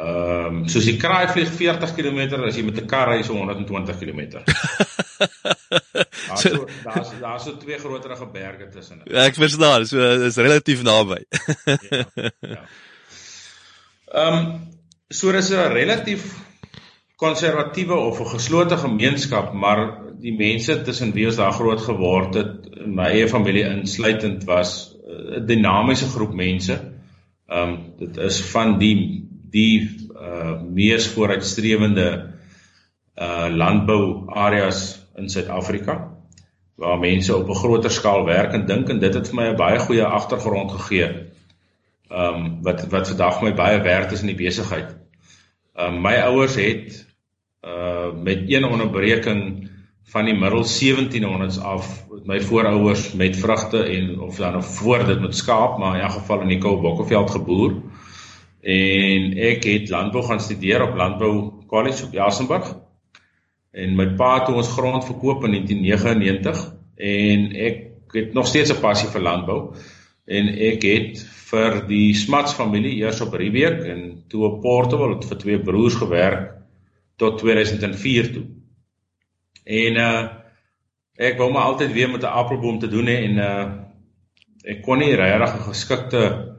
Ehm 0.00 0.60
um, 0.60 0.60
soos 0.72 0.86
die 0.88 0.96
kraai 0.96 1.28
vlieg 1.28 1.50
40 1.52 1.90
km 1.96 2.20
as 2.46 2.56
jy 2.56 2.62
met 2.64 2.78
'n 2.80 2.86
kar 2.88 3.10
ry 3.10 3.22
so 3.22 3.34
120 3.36 3.98
km. 4.00 4.20
Daar's 6.30 6.42
so, 6.42 6.66
daar's 6.84 7.10
daar's 7.20 7.44
so 7.44 7.56
twee 7.56 7.78
groterige 7.78 8.26
berge 8.32 8.68
tussen. 8.72 9.02
Ja, 9.04 9.26
ek 9.28 9.36
verstaan, 9.36 9.84
so 9.86 9.98
is 10.26 10.38
relatief 10.40 10.82
naby. 10.82 11.20
ja. 11.90 12.04
ja. 12.40 12.62
Ehm 14.10 14.38
um, 14.38 14.46
so 15.10 15.32
dis 15.32 15.50
'n 15.50 15.72
relatief 15.74 16.32
konservatiewe 17.16 17.94
of 17.94 18.20
'n 18.20 18.32
geslote 18.32 18.76
gemeenskap, 18.76 19.52
maar 19.52 20.00
die 20.20 20.36
mense 20.36 20.82
tussen 20.82 21.12
wie 21.12 21.26
ons 21.26 21.36
daar 21.36 21.52
groot 21.52 21.80
geword 21.80 22.34
het, 22.34 22.86
my 22.86 23.10
eie 23.10 23.28
familie 23.28 23.68
insluitend 23.68 24.44
was 24.44 24.96
'n 25.04 25.46
dinamiese 25.46 26.08
groep 26.08 26.32
mense. 26.32 26.80
Ehm 27.48 27.68
um, 27.68 27.92
dit 27.98 28.16
is 28.16 28.40
van 28.40 28.78
die 28.78 29.28
die 29.50 30.08
uh 30.14 30.60
mees 30.62 31.08
vooruitstrewende 31.14 32.08
uh 33.16 33.48
landbou 33.50 34.28
areas 34.28 35.00
in 35.16 35.28
Suid-Afrika 35.28 35.98
waar 36.80 36.98
mense 36.98 37.36
op 37.36 37.48
'n 37.48 37.60
groter 37.62 37.90
skaal 37.90 38.24
werk 38.24 38.52
en 38.52 38.66
dink 38.66 38.88
en 38.88 38.98
dit 38.98 39.14
het 39.14 39.28
vir 39.28 39.36
my 39.36 39.46
'n 39.48 39.56
baie 39.56 39.78
goeie 39.78 40.04
agtergrond 40.04 40.70
gegee. 40.72 41.08
Ehm 42.08 42.34
um, 42.34 42.62
wat 42.62 42.88
wat 42.88 43.08
vandag 43.08 43.42
my 43.42 43.54
baie 43.54 43.80
werd 43.80 44.12
is 44.12 44.20
in 44.20 44.32
die 44.32 44.42
besigheid. 44.46 44.96
Ehm 45.74 45.94
um, 45.94 46.00
my 46.02 46.14
ouers 46.16 46.54
het 46.54 47.06
uh 47.64 48.12
met 48.22 48.38
een 48.46 48.64
onderbreking 48.64 49.68
van 50.10 50.24
die 50.24 50.34
middel 50.34 50.64
1700s 50.64 51.60
af 51.62 52.04
my 52.24 52.40
voorouers 52.40 53.12
met 53.12 53.36
vrugte 53.36 53.82
en 53.82 54.20
of 54.20 54.36
dan 54.36 54.64
voor 54.64 55.04
dit 55.06 55.20
met 55.20 55.36
skaap 55.36 55.78
maar 55.78 55.94
in 55.94 56.00
elk 56.00 56.12
geval 56.12 56.40
in 56.40 56.48
die 56.48 56.58
Koubokveld 56.58 57.30
geboer 57.30 57.74
en 58.62 59.36
ek 59.50 59.64
het 59.64 59.88
landbou 59.88 60.22
gaan 60.26 60.40
studeer 60.40 60.82
op 60.82 60.96
landbou 60.96 61.64
college 61.66 62.04
op 62.04 62.12
Jasenburg 62.12 62.74
en 63.72 63.96
my 63.96 64.06
pa 64.18 64.40
het 64.40 64.52
ons 64.52 64.72
grond 64.74 65.04
verkoop 65.04 65.44
in 65.44 65.56
1999 65.56 66.64
en 66.96 67.46
ek 67.56 67.86
het 68.12 68.32
nog 68.34 68.46
steeds 68.46 68.72
'n 68.72 68.80
passie 68.80 69.08
vir 69.08 69.22
landbou 69.22 69.60
en 70.26 70.48
ek 70.48 70.82
het 70.82 71.22
vir 71.50 71.80
die 71.88 72.14
Smats 72.14 72.54
familie 72.54 73.00
eers 73.02 73.20
op 73.24 73.34
Riebeek 73.34 73.82
en 73.90 74.02
toe 74.28 74.44
op 74.46 74.60
Portobel 74.62 75.16
het 75.16 75.26
vir 75.30 75.38
twee 75.38 75.62
broers 75.62 75.96
gewerk 75.98 76.52
tot 77.16 77.38
2004 77.38 78.32
toe. 78.34 78.44
En 79.64 79.96
uh 79.96 80.28
ek 81.20 81.36
wou 81.36 81.50
maar 81.52 81.68
altyd 81.68 81.92
weer 81.92 82.08
met 82.10 82.22
'n 82.22 82.32
appelboom 82.40 82.78
te 82.78 82.88
doen 82.88 83.06
hê 83.06 83.16
en 83.24 83.38
uh 83.38 83.66
ek 84.64 84.82
kon 84.82 84.98
nie 84.98 85.14
regtig 85.14 85.54
'n 85.54 85.68
geskikte 85.68 86.49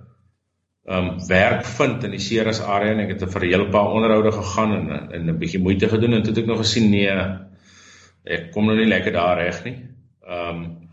um 0.98 1.14
werk 1.28 1.66
vind 1.78 2.04
in 2.04 2.12
die 2.16 2.24
Ceres 2.24 2.60
area 2.62 2.92
en 2.94 3.04
ek 3.06 3.14
het 3.16 3.24
vir 3.34 3.46
'n 3.46 3.52
hele 3.54 3.70
paar 3.72 3.94
onderhoude 3.96 4.32
gegaan 4.32 4.74
en 4.78 5.14
en 5.16 5.30
'n 5.30 5.40
bietjie 5.40 5.62
moeite 5.62 5.90
gedoen 5.90 6.14
en 6.14 6.24
toe 6.24 6.34
het 6.34 6.44
ek 6.44 6.52
nog 6.52 6.64
gesien 6.66 6.90
nee 6.92 7.16
ek 8.26 8.52
kom 8.52 8.66
nou 8.66 8.76
nie 8.78 8.90
lekker 8.90 9.14
daar 9.14 9.38
reg 9.38 9.64
nie. 9.66 9.78
Um 10.28 10.90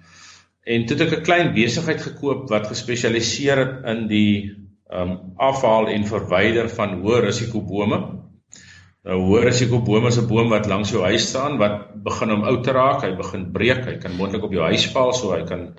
en 0.64 0.86
toe 0.86 0.96
het 0.96 1.06
ek 1.06 1.18
'n 1.18 1.24
klein 1.24 1.54
besigheid 1.54 2.00
gekoop 2.00 2.48
wat 2.48 2.66
gespesialiseer 2.66 3.58
het 3.58 3.84
in 3.96 4.06
die 4.08 4.54
um 4.90 5.34
afhaal 5.36 5.88
en 5.88 6.06
verwyder 6.06 6.68
van 6.68 7.00
hoë 7.02 7.24
risiko 7.24 7.60
bome. 7.60 8.18
Nou 9.04 9.18
jy 9.40 9.68
op 9.72 9.84
bome 9.84 10.08
is 10.08 10.18
'n 10.18 10.26
boom 10.28 10.48
wat 10.50 10.66
langs 10.66 10.90
jou 10.90 11.02
huis 11.02 11.28
staan 11.28 11.58
wat 11.58 12.02
begin 12.04 12.32
om 12.32 12.42
oud 12.42 12.64
te 12.64 12.72
raak, 12.72 13.02
hy 13.02 13.16
begin 13.16 13.52
breek, 13.52 13.84
hy 13.84 13.96
kan 13.96 14.16
moontlik 14.16 14.42
op 14.42 14.52
jou 14.52 14.62
huis 14.62 14.86
val, 14.92 15.12
so 15.12 15.32
hy 15.32 15.44
kan 15.44 15.74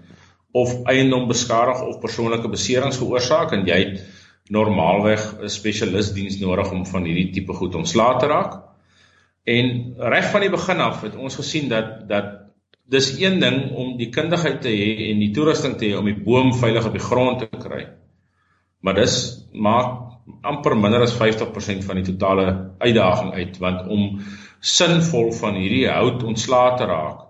of 0.52 0.74
eiendom 0.90 1.28
beskadig 1.28 1.82
of 1.82 2.00
persoonlike 2.02 2.50
beserings 2.50 2.98
veroorsaak 2.98 3.54
en 3.54 3.68
jy 3.68 3.78
het 3.84 4.02
normaalweg 4.50 5.22
'n 5.42 5.50
spesialis 5.50 6.14
diens 6.14 6.40
nodig 6.40 6.72
om 6.72 6.86
van 6.86 7.06
hierdie 7.06 7.32
tipe 7.34 7.54
goed 7.54 7.76
ontslae 7.76 8.20
te 8.20 8.28
raak. 8.28 8.60
En 9.46 9.94
reg 9.98 10.32
van 10.32 10.42
die 10.42 10.50
begin 10.50 10.80
af 10.80 11.02
het 11.02 11.16
ons 11.16 11.36
gesien 11.36 11.70
dat 11.70 12.08
dat 12.10 12.26
dis 12.90 13.20
een 13.20 13.40
ding 13.40 13.72
om 13.72 13.98
die 13.98 14.10
kundigheid 14.10 14.62
te 14.62 14.70
hê 14.70 15.12
en 15.12 15.20
die 15.20 15.32
toerusting 15.32 15.78
te 15.78 15.86
hê 15.86 15.98
om 15.98 16.06
die 16.06 16.18
boom 16.24 16.54
veilig 16.54 16.86
op 16.86 16.94
die 16.94 17.08
grond 17.08 17.40
te 17.40 17.48
kry. 17.58 17.88
Maar 18.82 18.94
dis 18.94 19.46
maak 19.54 20.10
amper 20.42 20.76
minder 20.78 21.02
as 21.02 21.14
50% 21.18 21.86
van 21.86 21.96
die 21.96 22.06
totale 22.12 22.46
uitdaging 22.80 23.34
uit 23.34 23.58
want 23.58 23.88
om 23.88 24.22
sinvol 24.60 25.32
van 25.32 25.56
hierdie 25.56 25.90
hout 25.90 26.24
ontslae 26.24 26.78
te 26.78 26.86
raak 26.86 27.26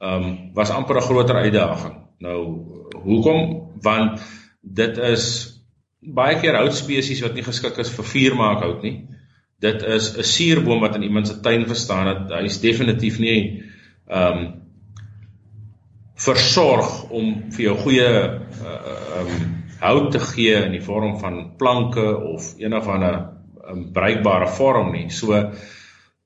ehm 0.00 0.24
um, 0.24 0.36
was 0.54 0.70
amper 0.70 0.96
'n 0.96 1.00
groter 1.08 1.36
uitdaging. 1.36 1.96
Nou 2.20 2.40
hoekom? 3.04 3.70
Want 3.80 4.20
dit 4.60 4.98
is 5.10 5.26
baie 6.00 6.36
keer 6.40 6.58
houtspesies 6.60 7.20
wat 7.24 7.36
nie 7.36 7.44
geskik 7.44 7.78
is 7.80 7.92
vir 7.96 8.08
vuur 8.12 8.36
maak 8.36 8.64
hout 8.64 8.84
nie. 8.84 8.96
Dit 9.60 9.82
is 9.82 10.16
'n 10.16 10.24
suurboom 10.24 10.80
wat 10.80 10.96
in 10.96 11.02
iemand 11.02 11.28
se 11.28 11.40
tuin 11.40 11.66
verstaan 11.66 12.06
het. 12.06 12.32
Hy 12.32 12.44
is 12.44 12.60
definitief 12.60 13.18
nie 13.18 13.62
ehm 14.08 14.38
um, 14.38 14.52
versorg 16.20 17.10
om 17.10 17.50
vir 17.50 17.64
jou 17.64 17.76
goeie 17.76 18.08
eh, 18.08 18.24
ehm 18.24 19.26
uh, 19.26 19.34
um, 19.34 19.56
hout 19.80 20.10
te 20.12 20.20
gee 20.20 20.54
in 20.54 20.72
die 20.72 20.84
vorm 20.84 21.18
van 21.18 21.56
planke 21.56 22.16
of 22.16 22.54
een 22.58 22.74
of 22.76 22.86
ander 22.86 23.28
'n 23.72 23.92
bruikbare 23.92 24.48
vorm 24.48 24.92
nie. 24.92 25.08
So 25.10 25.52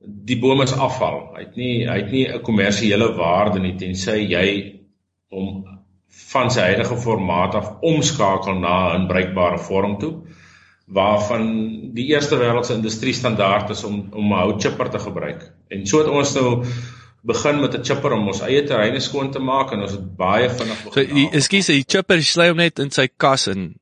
die 0.01 0.39
boom 0.39 0.63
is 0.63 0.73
afval. 0.73 1.35
Hy 1.37 1.41
het 1.41 1.57
nie 1.57 1.87
hy 1.87 1.99
het 2.01 2.11
nie 2.11 2.27
'n 2.29 2.43
kommersiële 2.43 3.15
waarde 3.15 3.61
nie 3.61 3.77
tensy 3.77 4.27
jy 4.27 4.81
hom 5.31 5.74
van 6.33 6.51
sy 6.51 6.61
huidige 6.61 6.97
formaat 6.97 7.55
af 7.55 7.71
omskakel 7.81 8.59
na 8.61 8.97
'n 8.97 9.07
bruikbare 9.07 9.59
vorm 9.59 9.99
toe 9.99 10.15
waarvan 10.87 11.45
die 11.95 12.07
eerste 12.13 12.37
wêreldse 12.37 12.75
industrie 12.75 13.15
standaard 13.15 13.71
is 13.71 13.85
om 13.85 14.09
om 14.13 14.33
'n 14.33 14.39
houtchipper 14.39 14.91
te 14.91 14.99
gebruik. 14.99 15.53
En 15.69 15.87
so 15.87 15.99
het 15.99 16.09
ons 16.09 16.35
nou 16.35 16.65
begin 17.23 17.61
met 17.61 17.75
'n 17.75 17.85
chipper 17.85 18.13
om 18.13 18.27
ons 18.27 18.41
eie 18.41 18.63
terreine 18.65 19.01
skoon 19.01 19.31
te 19.31 19.39
maak 19.39 19.73
en 19.73 19.81
ons 19.81 19.91
het 19.91 20.17
baie 20.17 20.51
vinnig 20.51 20.85
begin. 20.85 21.09
So, 21.09 21.37
ekskuus, 21.37 21.67
die 21.67 21.85
chipper 21.87 22.23
sly 22.23 22.49
hom 22.49 22.57
net 22.57 22.79
in 22.79 22.91
sy 22.91 23.09
kas 23.17 23.47
in 23.47 23.75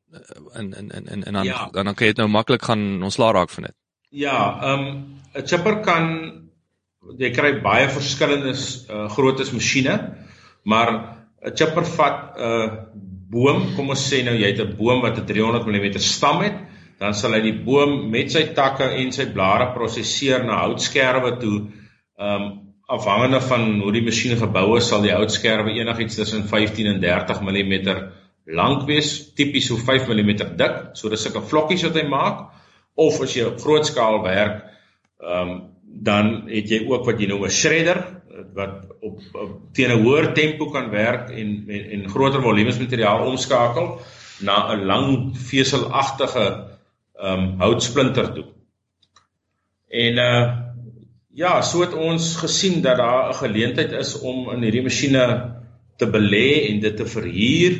in 0.59 0.75
in 0.75 0.91
in 0.91 1.07
en, 1.09 1.25
en 1.25 1.33
dan 1.33 1.45
ja. 1.45 1.69
dan 1.73 1.95
kan 1.95 2.07
jy 2.07 2.13
dit 2.13 2.17
nou 2.17 2.29
maklik 2.29 2.63
gaan 2.63 3.03
ontslaa 3.03 3.33
raak 3.33 3.51
van 3.51 3.63
dit. 3.63 3.75
Ja, 4.11 4.61
ehm 4.63 4.87
um, 4.87 5.21
'n 5.35 5.47
chipper 5.47 5.81
kan 5.81 6.33
jy 7.19 7.31
kry 7.31 7.61
baie 7.61 7.89
verskillende 7.89 8.53
uh, 8.53 9.09
grootes 9.11 9.51
masjiene, 9.51 10.15
maar 10.63 11.22
'n 11.45 11.55
chipper 11.57 11.85
vat 11.97 12.37
'n 12.37 12.43
uh, 12.49 12.69
boom, 13.33 13.75
kom 13.77 13.91
ons 13.91 14.05
sê 14.11 14.23
nou 14.25 14.35
jy 14.37 14.53
het 14.53 14.61
'n 14.61 14.77
boom 14.77 15.03
wat 15.03 15.19
'n 15.19 15.27
300 15.27 15.67
mm 15.67 15.99
stam 15.99 16.43
het, 16.43 16.57
dan 16.99 17.15
sal 17.15 17.33
hy 17.33 17.41
die 17.41 17.59
boom 17.65 18.11
met 18.11 18.31
sy 18.31 18.53
takke 18.55 18.85
en 18.85 19.13
sy 19.13 19.27
blare 19.33 19.73
prosesseer 19.75 20.45
na 20.45 20.63
houtskerwe 20.67 21.39
toe. 21.41 21.59
Um, 22.19 22.45
afhangende 22.87 23.41
van 23.41 23.81
hoe 23.81 23.93
die 23.93 24.05
masjien 24.05 24.37
gebou 24.37 24.77
is, 24.77 24.89
sal 24.89 25.03
die 25.03 25.15
houtskerwe 25.15 25.73
enigiets 25.73 26.19
tussen 26.21 26.45
15 26.45 26.87
en 26.87 27.01
30 27.01 27.41
mm 27.41 27.75
lank 28.47 28.87
wees, 28.87 29.33
tipies 29.35 29.67
so 29.71 29.77
5 29.77 30.09
mm 30.09 30.33
dik. 30.59 30.75
So 30.99 31.09
dis 31.09 31.23
sulke 31.23 31.41
vlokkies 31.41 31.87
wat 31.89 31.97
hy 31.97 32.07
maak. 32.09 32.49
Of 32.95 33.21
as 33.25 33.35
jy 33.37 33.47
op 33.49 33.61
groot 33.63 33.87
skaal 33.89 34.21
werk, 34.23 34.65
um, 35.23 35.53
dan 35.83 36.49
het 36.51 36.69
jy 36.69 36.83
ook 36.91 37.07
wat 37.07 37.21
jy 37.21 37.29
noem 37.31 37.47
'n 37.47 37.51
shredder 37.51 38.22
wat 38.55 38.87
op, 39.01 39.21
op 39.33 39.51
teen 39.73 39.91
'n 39.91 40.03
hoër 40.03 40.33
tempo 40.33 40.71
kan 40.71 40.91
werk 40.91 41.31
en 41.31 41.65
en, 41.69 41.91
en 41.91 42.09
groter 42.09 42.43
volumes 42.43 42.79
materiaal 42.79 43.27
omskakel 43.27 44.01
na 44.41 44.75
'n 44.75 44.85
lang 44.85 45.37
veselagtige 45.37 46.47
ehm 47.15 47.39
um, 47.39 47.55
houtsplinter 47.59 48.33
toe. 48.33 48.45
En 49.89 50.19
uh 50.19 50.71
Ja, 51.33 51.63
so 51.65 51.81
het 51.81 51.95
ons 51.97 52.35
gesien 52.37 52.83
dat 52.85 52.97
daar 52.97 53.29
'n 53.29 53.35
geleentheid 53.35 53.93
is 53.93 54.19
om 54.21 54.51
in 54.51 54.63
hierdie 54.63 54.83
masjiene 54.83 55.55
te 55.97 56.07
belê 56.07 56.69
en 56.69 56.81
dit 56.81 56.97
te 56.97 57.07
verhuur. 57.07 57.73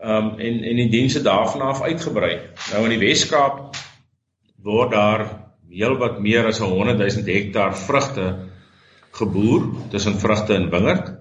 Ehm 0.00 0.26
um, 0.26 0.38
en 0.38 0.62
en 0.62 0.76
die 0.76 0.88
dienste 0.88 1.22
daarvan 1.22 1.60
af 1.60 1.82
uitgebrei. 1.82 2.40
Nou 2.72 2.82
in 2.84 2.98
die 2.98 3.06
Wes-Kaap 3.06 3.76
word 4.62 4.90
daar 4.90 5.22
heelwat 5.70 6.18
meer 6.20 6.46
as 6.46 6.58
100 6.58 6.98
000 6.98 7.24
hektaar 7.26 7.76
vrugte 7.76 8.50
geboer 9.12 9.68
tussen 9.90 10.18
vrugte 10.18 10.54
en 10.54 10.70
wingerd. 10.70 11.12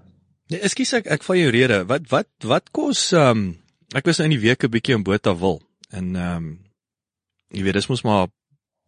Nee, 0.51 0.59
ekskuus 0.67 0.93
ek 0.99 1.09
ek 1.15 1.23
val 1.23 1.39
jou 1.39 1.51
rede. 1.53 1.83
Wat 1.87 2.07
wat 2.11 2.29
wat 2.47 2.71
kos 2.75 3.11
ehm 3.15 3.31
um, 3.31 3.47
ek 3.95 4.07
was 4.07 4.19
nou 4.19 4.29
in 4.29 4.35
die 4.37 4.45
week 4.47 4.63
'n 4.63 4.71
bietjie 4.71 4.95
in 4.95 5.03
Botawil 5.07 5.61
en 5.91 6.15
ehm 6.15 6.37
um, 6.37 6.51
jy 7.51 7.63
weet 7.63 7.79
dis 7.79 7.89
mos 7.91 8.03
maar 8.07 8.27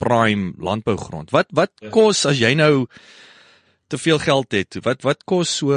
prime 0.03 0.53
landbougrond. 0.59 1.31
Wat 1.31 1.47
wat 1.51 1.71
ja. 1.79 1.89
kos 1.89 2.25
as 2.25 2.39
jy 2.39 2.53
nou 2.55 2.87
te 3.87 3.97
veel 3.97 4.19
geld 4.19 4.51
het? 4.51 4.79
Wat 4.83 5.03
wat 5.03 5.23
kos 5.23 5.57
so 5.61 5.75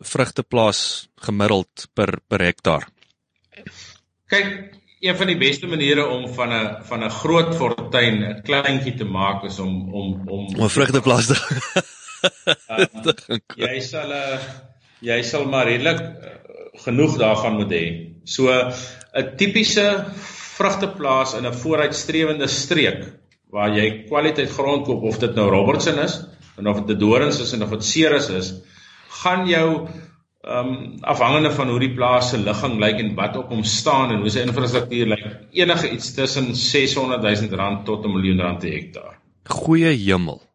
vrugteplaas 0.00 1.08
gemiddeld 1.26 1.88
per 1.94 2.18
per 2.28 2.42
hektaar? 2.44 2.88
Kyk, 4.26 4.48
een 5.00 5.16
van 5.16 5.30
die 5.30 5.38
beste 5.38 5.66
maniere 5.66 6.06
om 6.06 6.26
van 6.34 6.52
'n 6.52 6.84
van 6.88 7.04
'n 7.04 7.10
groot 7.10 7.54
fortuin 7.54 8.22
'n 8.22 8.42
kleintjie 8.42 8.94
te 8.94 9.04
maak 9.04 9.44
is 9.44 9.58
om 9.58 9.94
om 9.94 10.28
om 10.28 10.46
'n 10.64 10.68
vrugteplaas 10.68 11.26
te 11.26 11.38
um, 12.24 13.42
Jy 13.56 13.80
sal 13.80 14.08
'n 14.08 14.16
uh, 14.16 14.38
jy 15.00 15.20
sal 15.22 15.44
maar 15.50 15.66
redelik 15.68 16.00
uh, 16.00 16.34
genoeg 16.84 17.18
daarvan 17.20 17.58
moet 17.60 17.72
hê. 17.72 17.84
So 18.24 18.48
'n 18.50 19.36
tipiese 19.36 19.86
vrugteplaas 20.56 21.34
in 21.34 21.46
'n 21.46 21.60
vooruitstrewende 21.62 22.48
streek 22.48 23.04
waar 23.50 23.70
jy 23.70 24.06
kwaliteit 24.08 24.50
grond 24.50 24.84
koop 24.86 25.02
of 25.02 25.18
dit 25.18 25.34
nou 25.34 25.48
Robertson 25.50 25.98
is 25.98 26.24
en 26.58 26.66
of 26.66 26.84
dit 26.86 26.98
dorings 26.98 27.40
is 27.40 27.52
en 27.52 27.62
of 27.62 27.70
dit 27.70 27.84
ceres 27.84 28.28
is, 28.28 28.54
gaan 29.22 29.46
jou 29.48 29.88
ehm 30.46 30.68
um, 30.68 30.98
afhangende 31.02 31.50
van 31.50 31.68
hoe 31.68 31.80
die 31.82 31.94
plaas 31.94 32.30
se 32.30 32.38
ligging 32.38 32.76
lyk 32.78 33.00
en 33.02 33.14
wat 33.18 33.36
op 33.36 33.48
hom 33.50 33.64
staan 33.66 34.12
en 34.14 34.20
hoe 34.22 34.30
sy 34.30 34.44
infrastruktuur 34.46 35.08
lyk, 35.10 35.24
enige 35.58 35.90
iets 35.90 36.12
tussen 36.14 36.54
600 36.54 37.22
000 37.22 37.56
rand 37.58 37.84
tot 37.84 38.04
'n 38.04 38.12
miljoen 38.12 38.40
rand 38.40 38.58
per 38.58 38.70
hektaar. 38.70 39.18
Goeie 39.48 39.90
hemel. 39.90 40.45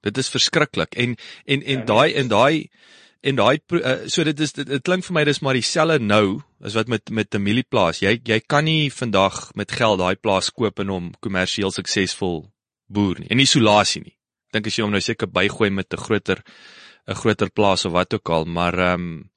Dit 0.00 0.18
is 0.18 0.28
verskriklik. 0.28 0.94
En 0.94 1.16
en 1.44 1.62
en 1.62 1.78
ja, 1.78 1.84
daai 1.84 2.14
en 2.14 2.28
daai 2.28 2.68
en 3.20 3.36
daai 3.36 3.58
uh, 3.76 3.96
so 4.06 4.24
dit 4.24 4.40
is 4.40 4.52
dit, 4.52 4.66
dit 4.66 4.82
klink 4.82 5.04
vir 5.04 5.14
my 5.14 5.24
dis 5.28 5.42
maar 5.44 5.58
dieselfde 5.58 6.00
nou 6.04 6.40
as 6.64 6.76
wat 6.78 6.88
met 6.88 7.10
met 7.10 7.34
'n 7.34 7.42
mielieplaas. 7.42 8.00
Jy 8.00 8.20
jy 8.24 8.40
kan 8.40 8.64
nie 8.64 8.90
vandag 8.90 9.52
met 9.54 9.72
geld 9.72 9.98
daai 9.98 10.16
plaas 10.16 10.50
koop 10.50 10.80
en 10.80 10.88
hom 10.88 11.12
kommersieel 11.20 11.70
suksesvol 11.70 12.46
boer 12.88 13.20
nie. 13.20 13.28
En 13.30 13.38
isolasie 13.38 14.02
nie. 14.02 14.16
Dink 14.52 14.66
as 14.66 14.76
jy 14.76 14.84
hom 14.84 14.90
nou 14.90 15.00
seker 15.00 15.28
bygooi 15.28 15.70
met 15.70 15.92
'n 15.92 15.96
groter 15.96 16.42
'n 17.08 17.14
groter 17.14 17.50
plaas 17.50 17.84
of 17.84 17.92
wat 17.92 18.14
ook 18.14 18.28
al, 18.28 18.44
maar 18.44 18.78
ehm 18.78 18.94
um, 18.94 19.30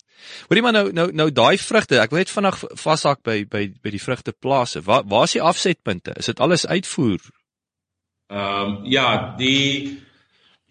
hoorie 0.47 0.63
maar 0.63 0.73
nou 0.73 0.91
nou 0.91 1.11
nou 1.11 1.31
daai 1.31 1.57
vrugte, 1.57 1.99
ek 1.99 2.11
wil 2.11 2.19
net 2.19 2.31
vinnig 2.31 2.63
vashak 2.79 3.23
by 3.23 3.43
by 3.45 3.67
by 3.83 3.89
die 3.89 4.01
vrugteplase. 4.01 4.81
Waar 4.81 5.03
waar 5.05 5.23
is 5.23 5.35
die 5.37 5.41
afsetpunte? 5.41 6.13
Is 6.17 6.25
dit 6.25 6.39
alles 6.39 6.67
uitvoer? 6.67 7.19
Ehm 8.29 8.39
um, 8.39 8.85
ja, 8.85 9.35
die 9.37 9.99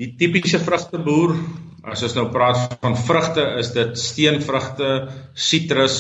die 0.01 0.15
tipiese 0.19 0.61
vrugteboer, 0.63 1.35
as 1.93 2.03
ons 2.07 2.15
nou 2.17 2.29
praat 2.33 2.79
van 2.81 2.97
vrugte, 2.97 3.45
is 3.61 3.73
dit 3.75 3.99
steenvrugte, 3.99 4.91
sitrus 5.35 5.97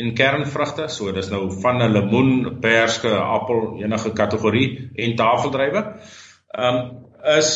en 0.00 0.14
kernvrugte. 0.16 0.88
So 0.88 1.12
dis 1.12 1.30
nou 1.30 1.50
van 1.62 1.82
'n 1.82 1.92
lemoen, 1.92 2.60
perske, 2.60 3.10
appel, 3.10 3.82
enige 3.82 4.12
kategorie 4.12 4.90
en 4.94 5.16
tafeldrywe. 5.16 5.84
Ehm 6.50 6.76
um, 6.76 7.06
is 7.38 7.50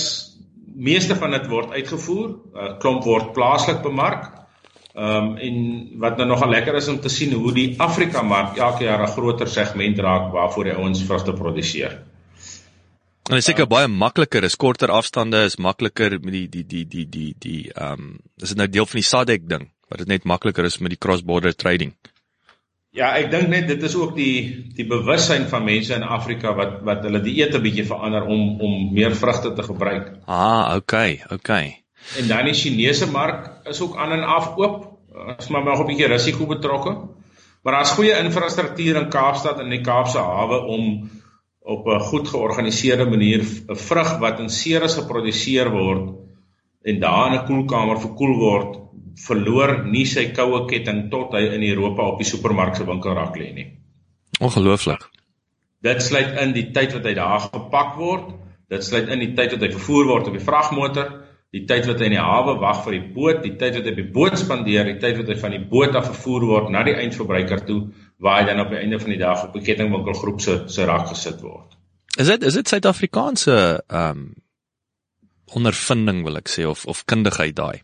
meeste 0.75 1.15
van 1.17 1.31
dit 1.31 1.47
word 1.49 1.71
uitgevoer, 1.71 2.29
'n 2.29 2.59
uh, 2.59 2.79
klomp 2.79 3.05
word 3.05 3.33
plaaslik 3.33 3.83
bemark. 3.83 4.33
Ehm 4.95 5.07
um, 5.07 5.37
en 5.37 5.55
wat 5.99 6.17
nou 6.17 6.29
nogal 6.29 6.51
lekker 6.51 6.75
is 6.75 6.89
om 6.89 7.01
te 7.01 7.09
sien 7.09 7.33
hoe 7.33 7.53
die 7.53 7.75
Afrika 7.79 8.23
mark 8.23 8.57
elke 8.57 8.85
jaar 8.85 9.03
'n 9.03 9.15
groter 9.17 9.49
segment 9.49 9.99
raak 9.99 10.33
waarvoor 10.33 10.65
die 10.65 10.77
ouens 10.77 11.03
vrugte 11.03 11.33
produseer. 11.33 12.03
En 13.25 13.33
dit 13.33 13.41
is 13.41 13.47
seker 13.49 13.65
uh, 13.65 13.71
baie 13.73 13.89
makliker, 13.89 14.45
is 14.45 14.57
korter 14.61 14.91
afstande, 14.93 15.47
is 15.49 15.57
makliker 15.57 16.19
met 16.21 16.35
die 16.35 16.49
die 16.49 16.65
die 16.69 16.85
die 16.85 17.07
die 17.09 17.31
die 17.41 17.61
ehm 17.73 17.93
um, 17.93 18.11
is 18.43 18.53
dit 18.53 18.59
nou 18.61 18.67
deel 18.69 18.89
van 18.91 19.01
die 19.01 19.09
SADC 19.11 19.47
ding 19.49 19.71
wat 19.89 20.03
dit 20.03 20.11
net 20.11 20.27
makliker 20.29 20.67
is 20.69 20.77
met 20.83 20.93
die 20.93 21.01
cross 21.01 21.25
border 21.25 21.55
trading. 21.57 21.95
Ja, 22.95 23.15
ek 23.19 23.31
dink 23.33 23.49
net 23.49 23.65
dit 23.71 23.83
is 23.83 23.97
ook 23.97 24.13
die 24.19 24.69
die 24.77 24.87
bewussyn 24.91 25.49
van 25.51 25.65
mense 25.65 25.97
in 25.97 26.05
Afrika 26.05 26.53
wat 26.59 26.77
wat 26.87 27.01
hulle 27.09 27.23
dieet 27.25 27.57
'n 27.57 27.65
bietjie 27.65 27.87
verander 27.89 28.29
om 28.29 28.61
om 28.61 28.93
meer 28.93 29.17
vrugte 29.17 29.55
te 29.57 29.65
gebruik. 29.71 30.13
Ah, 30.27 30.77
okay, 30.77 31.25
okay. 31.31 31.81
En 32.21 32.29
dan 32.29 32.45
die 32.45 32.55
Chinese 32.55 33.11
mark 33.11 33.51
is 33.65 33.81
ook 33.81 33.97
aan 33.97 34.13
en 34.13 34.25
af 34.37 34.53
oop. 34.57 34.99
Is 35.39 35.49
maar 35.49 35.65
nog 35.65 35.81
'n 35.81 35.87
bietjie 35.87 36.13
risiko 36.13 36.47
betrokke. 36.47 36.97
Maar 37.63 37.73
daar's 37.73 37.97
goeie 37.97 38.19
infrastruktuur 38.19 38.97
in 38.97 39.09
Kaapstad 39.09 39.59
en 39.59 39.65
in 39.65 39.81
die 39.81 39.81
Kaapse 39.81 40.19
hawe 40.19 40.59
om 40.69 41.11
op 41.65 41.87
'n 41.89 42.01
goed 42.01 42.29
georganiseerde 42.29 43.05
manier 43.09 43.41
'n 43.41 43.77
vrug 43.77 44.19
wat 44.19 44.41
in 44.41 44.49
series 44.49 44.95
geproduseer 44.95 45.71
word 45.71 46.15
en 46.85 47.01
daar 47.01 47.33
in 47.33 47.41
'n 47.41 47.47
koelkamer 47.47 48.01
verkoel 48.01 48.37
word 48.39 48.79
verloor 49.27 49.85
nie 49.85 50.05
sy 50.05 50.33
koue 50.37 50.67
ketting 50.69 51.11
tot 51.11 51.33
hy 51.33 51.43
in 51.57 51.63
Europa 51.63 52.03
op 52.03 52.19
die 52.19 52.29
supermark 52.29 52.77
se 52.77 52.85
winkelrak 52.85 53.37
lê 53.37 53.53
nie. 53.55 53.67
Ongelooflik. 54.41 55.09
Dit 55.83 56.03
sluit 56.03 56.41
in 56.41 56.53
die 56.53 56.71
tyd 56.73 56.93
wat 56.93 57.05
hy 57.05 57.15
daar 57.15 57.41
gepak 57.41 57.97
word, 57.97 58.35
dit 58.69 58.85
sluit 58.85 59.09
in 59.09 59.19
die 59.19 59.35
tyd 59.35 59.53
wat 59.53 59.61
hy 59.61 59.71
vervoer 59.71 60.07
word 60.07 60.27
op 60.27 60.33
die 60.33 60.45
vragmotor, 60.45 61.13
die 61.55 61.65
tyd 61.71 61.87
wat 61.87 62.01
hy 62.01 62.09
in 62.11 62.17
die 62.17 62.25
hawe 62.25 62.57
wag 62.59 62.81
vir 62.85 62.97
die 62.97 63.13
boot, 63.15 63.43
die 63.45 63.57
tyd 63.61 63.77
wat 63.77 63.85
hy 63.85 63.93
op 63.95 64.01
die 64.01 64.13
boot 64.17 64.39
spandeer, 64.39 64.85
die 64.85 64.99
tyd 64.99 65.21
wat 65.21 65.29
hy 65.29 65.37
van 65.39 65.55
die 65.55 65.65
boot 65.71 65.95
af 65.95 66.09
vervoer 66.11 66.47
word 66.51 66.73
na 66.75 66.83
die 66.83 66.97
eindverbruiker 66.99 67.63
toe 67.69 67.81
waar 68.19 68.41
hy 68.41 68.47
dan 68.47 68.61
op 68.61 68.71
die 68.71 68.79
einde 68.79 69.01
van 69.01 69.11
die 69.11 69.19
dag 69.19 69.45
op 69.45 69.57
'n 69.57 69.65
kettingwinkelgroep 69.65 70.41
se 70.41 70.63
se 70.67 70.85
rak 70.85 71.09
gesit 71.09 71.41
word. 71.41 71.77
Is 72.17 72.27
dit 72.27 72.43
is 72.43 72.55
dit 72.55 72.69
Suid-Afrikaanse 72.69 73.85
ehm 73.87 74.11
um, 74.11 74.35
ondervinding 75.55 76.25
wil 76.25 76.37
ek 76.37 76.49
sê 76.49 76.65
of 76.67 76.87
of 76.87 77.05
kundigheid 77.05 77.57
daai? 77.57 77.83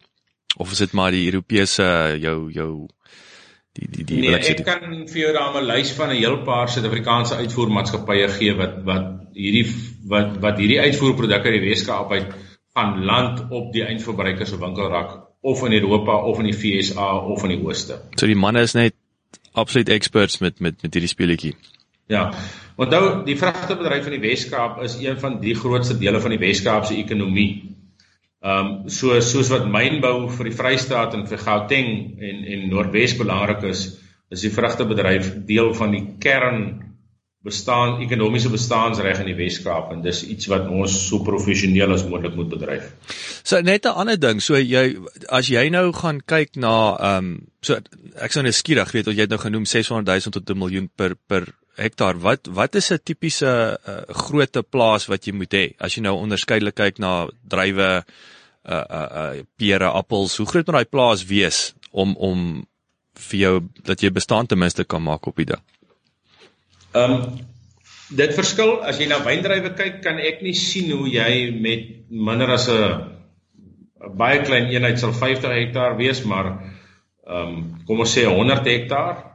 of 0.56 0.72
is 0.72 0.78
dit 0.78 0.92
maar 0.92 1.14
die 1.14 1.24
Europese 1.30 2.16
jou 2.20 2.50
jou 2.52 2.72
die 3.78 3.88
die 3.88 4.04
die 4.04 4.20
nee, 4.24 4.34
ek 4.34 4.62
kan 4.66 5.06
vir 5.06 5.20
jou 5.22 5.32
daar 5.36 5.56
'n 5.60 5.66
lys 5.66 5.92
van 5.98 6.10
'n 6.10 6.18
heel 6.18 6.38
paar 6.44 6.68
Suid-Afrikaanse 6.68 7.36
uitvoermaatskappye 7.42 8.28
gee 8.36 8.54
wat 8.54 8.82
wat 8.84 9.06
hierdie 9.34 9.66
wat 10.14 10.38
wat 10.40 10.58
hierdie 10.58 10.80
uitvoerprodukte 10.80 11.48
uit 11.48 11.60
die 11.60 11.68
Weskaap 11.68 12.12
uit 12.12 12.34
van 12.74 13.04
land 13.04 13.44
op 13.50 13.72
die 13.72 13.84
eindverbruiker 13.84 14.46
se 14.46 14.58
winkelrak 14.58 15.18
of 15.40 15.64
in 15.64 15.72
Europa 15.72 16.16
of 16.16 16.38
in 16.38 16.50
die 16.50 16.58
VSA 16.62 17.16
of 17.16 17.44
in 17.44 17.48
die 17.48 17.62
Ooste. 17.64 18.00
So 18.16 18.26
die 18.26 18.36
manne 18.36 18.60
is 18.60 18.74
net 18.74 18.94
absoluut 19.52 19.88
experts 19.88 20.38
met 20.38 20.60
met 20.60 20.82
met 20.82 20.94
hierdie 20.94 21.10
speletjie. 21.10 21.54
Ja. 22.10 22.30
Onthou, 22.80 23.24
die 23.24 23.36
vrugtebedryf 23.38 24.02
van 24.02 24.14
die 24.16 24.22
Weskaap 24.22 24.80
is 24.82 24.96
een 24.98 25.18
van 25.20 25.40
die 25.40 25.54
grootste 25.54 25.98
dele 25.98 26.20
van 26.20 26.32
die 26.34 26.40
Weskaap 26.40 26.84
se 26.88 26.96
ekonomie. 26.96 27.76
Ehm 28.40 28.66
um, 28.66 28.88
so 28.88 29.20
soos 29.20 29.50
wat 29.52 29.66
mynbou 29.68 30.30
vir 30.32 30.48
die 30.48 30.56
Vrystaat 30.56 31.14
en 31.14 31.26
vir 31.28 31.42
Gauteng 31.44 31.90
en 32.18 32.44
en 32.44 32.68
Noordwes 32.70 33.16
belangrik 33.18 33.66
is, 33.68 33.82
is 34.30 34.46
die 34.46 34.52
vrugtebedryf 34.54 35.34
deel 35.46 35.74
van 35.74 35.92
die 35.92 36.04
kern 36.18 36.62
bestaan 37.40 38.02
ekonomiese 38.04 38.50
bestaansreg 38.52 39.22
in 39.22 39.30
die 39.30 39.36
Wes-Kaap 39.38 39.94
en 39.94 40.02
dis 40.04 40.20
iets 40.28 40.48
wat 40.52 40.66
ons 40.68 40.92
so 41.06 41.22
professioneel 41.24 41.94
as 41.94 42.04
moontlik 42.04 42.34
moet 42.36 42.50
bedryf. 42.52 42.90
So 43.42 43.60
net 43.64 43.86
'n 43.86 43.96
ander 43.96 44.20
ding, 44.20 44.42
so 44.42 44.58
jy 44.58 45.00
as 45.28 45.48
jy 45.48 45.70
nou 45.70 45.92
gaan 45.92 46.20
kyk 46.20 46.56
na 46.56 46.96
ehm 46.96 47.16
um, 47.18 47.46
so 47.62 47.78
ek 48.20 48.32
sou 48.32 48.42
nou 48.42 48.52
skieurig 48.52 48.92
weet 48.92 49.06
wat 49.06 49.16
jy 49.16 49.24
het 49.24 49.30
nou 49.30 49.40
genoem 49.40 49.64
600 49.64 50.06
000 50.06 50.32
tot 50.36 50.50
'n 50.50 50.58
miljoen 50.58 50.90
per 50.96 51.16
per 51.16 51.48
hektaar. 51.76 52.20
Wat 52.20 52.46
wat 52.46 52.74
is 52.74 52.92
'n 52.92 53.00
tipiese 53.04 53.78
uh, 53.88 54.02
grootte 54.08 54.62
plaas 54.62 55.06
wat 55.06 55.24
jy 55.26 55.32
moet 55.32 55.52
hê 55.54 55.64
as 55.78 55.96
jy 55.96 56.02
nou 56.02 56.16
onderskeidelik 56.20 56.74
kyk 56.74 56.98
na 56.98 57.28
druiwe 57.48 58.04
uh 58.64 58.84
uh, 58.90 59.08
uh 59.20 59.42
pere, 59.56 59.88
appels, 59.88 60.36
hoe 60.36 60.46
groot 60.46 60.66
moet 60.66 60.76
daai 60.76 60.90
plaas 60.90 61.24
wees 61.24 61.74
om 61.90 62.16
om 62.16 62.66
vir 63.16 63.40
jou 63.40 63.60
dat 63.84 64.02
jy 64.02 64.10
bestaan 64.10 64.46
ten 64.46 64.58
minste 64.58 64.84
kan 64.84 65.02
maak 65.02 65.26
op 65.26 65.36
die 65.36 65.46
ding? 65.46 65.62
Ehm 66.94 67.14
um, 67.14 67.38
dit 68.10 68.34
verskil 68.34 68.80
as 68.82 68.98
jy 68.98 69.06
na 69.06 69.20
wyndrywe 69.22 69.70
kyk, 69.78 70.00
kan 70.02 70.18
ek 70.18 70.40
nie 70.42 70.56
sien 70.58 70.90
hoe 70.90 71.06
jy 71.06 71.50
met 71.54 72.10
minder 72.10 72.50
as 72.50 72.68
'n 72.68 74.16
baie 74.18 74.42
klein 74.42 74.66
eenheid 74.72 74.98
sal 74.98 75.12
50 75.12 75.54
hektaar 75.54 75.96
wees, 75.96 76.24
maar 76.24 76.46
ehm 77.26 77.48
um, 77.48 77.84
kom 77.86 78.00
ons 78.00 78.16
sê 78.16 78.26
100 78.26 78.66
hektaar. 78.66 79.26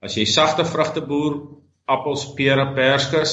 As 0.00 0.14
jy 0.14 0.24
sagte 0.24 0.64
vrugte 0.64 1.00
boer, 1.02 1.40
appels, 1.86 2.34
pere, 2.36 2.72
perskes, 2.74 3.32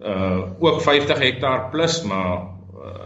uh 0.00 0.54
ook 0.60 0.82
50 0.82 1.18
hektaar 1.18 1.70
plus, 1.70 2.02
maar 2.02 2.52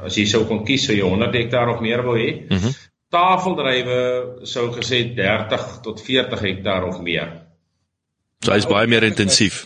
as 0.04 0.16
jy 0.16 0.26
sou 0.26 0.44
kon 0.48 0.64
kies 0.64 0.86
sou 0.86 0.94
jy 0.94 1.04
100 1.04 1.34
hektaar 1.34 1.72
of 1.74 1.80
meer 1.80 2.02
wil 2.02 2.20
hê. 2.20 2.46
Mm 2.50 2.74
Tafeldrywe 3.06 4.46
sou 4.50 4.72
gesê 4.74 5.14
30 5.14 5.66
tot 5.84 6.00
40 6.02 6.40
hektaar 6.42 6.88
of 6.88 6.98
meer. 7.00 7.45
So 8.46 8.54
hy's 8.54 8.68
baie 8.70 8.86
meer 8.86 9.02
intensief. 9.02 9.64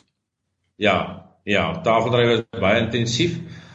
Ja, 0.81 0.97
ja, 1.45 1.65
tafeldrywe 1.85 2.37
is 2.39 2.61
baie 2.63 2.79
intensief. 2.81 3.35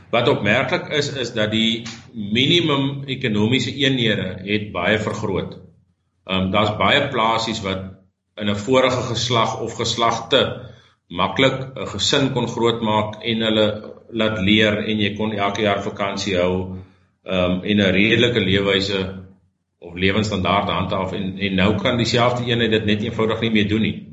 Wat 0.09 0.29
opmerklik 0.31 0.87
is 0.97 1.11
is 1.13 1.33
dat 1.35 1.51
die 1.53 1.83
minimum 2.13 3.03
ekonomiese 3.05 3.73
eenhede 3.75 4.31
het 4.47 4.71
baie 4.73 4.97
vergroot. 4.97 5.59
Ehm 6.25 6.47
um, 6.47 6.51
daar's 6.55 6.73
baie 6.79 7.03
plasies 7.13 7.61
wat 7.61 7.83
in 8.41 8.49
'n 8.49 8.57
vorige 8.57 9.03
geslag 9.11 9.59
of 9.61 9.77
geslagte 9.77 10.41
maklik 11.07 11.59
'n 11.75 11.87
gesin 11.93 12.31
kon 12.33 12.47
grootmaak 12.47 13.21
en 13.21 13.41
hulle 13.41 13.67
laat 14.09 14.39
leer 14.39 14.77
en 14.89 14.97
jy 14.99 15.13
kon 15.15 15.31
elke 15.31 15.61
jaar 15.61 15.83
vakansie 15.83 16.35
hou 16.37 16.81
um 17.23 17.61
en 17.63 17.77
'n 17.77 17.93
redelike 17.99 18.39
leefwyse 18.39 18.99
of 19.79 19.93
lewensstandaarde 19.93 20.71
handhaaf 20.71 21.13
en 21.13 21.37
en 21.37 21.55
nou 21.55 21.77
kan 21.77 21.97
dieselfde 21.97 22.45
eenheid 22.45 22.71
dit 22.71 22.85
net 22.85 23.01
eenvoudig 23.03 23.41
nie 23.41 23.51
meer 23.51 23.69
doen 23.69 23.81
nie. 23.81 24.04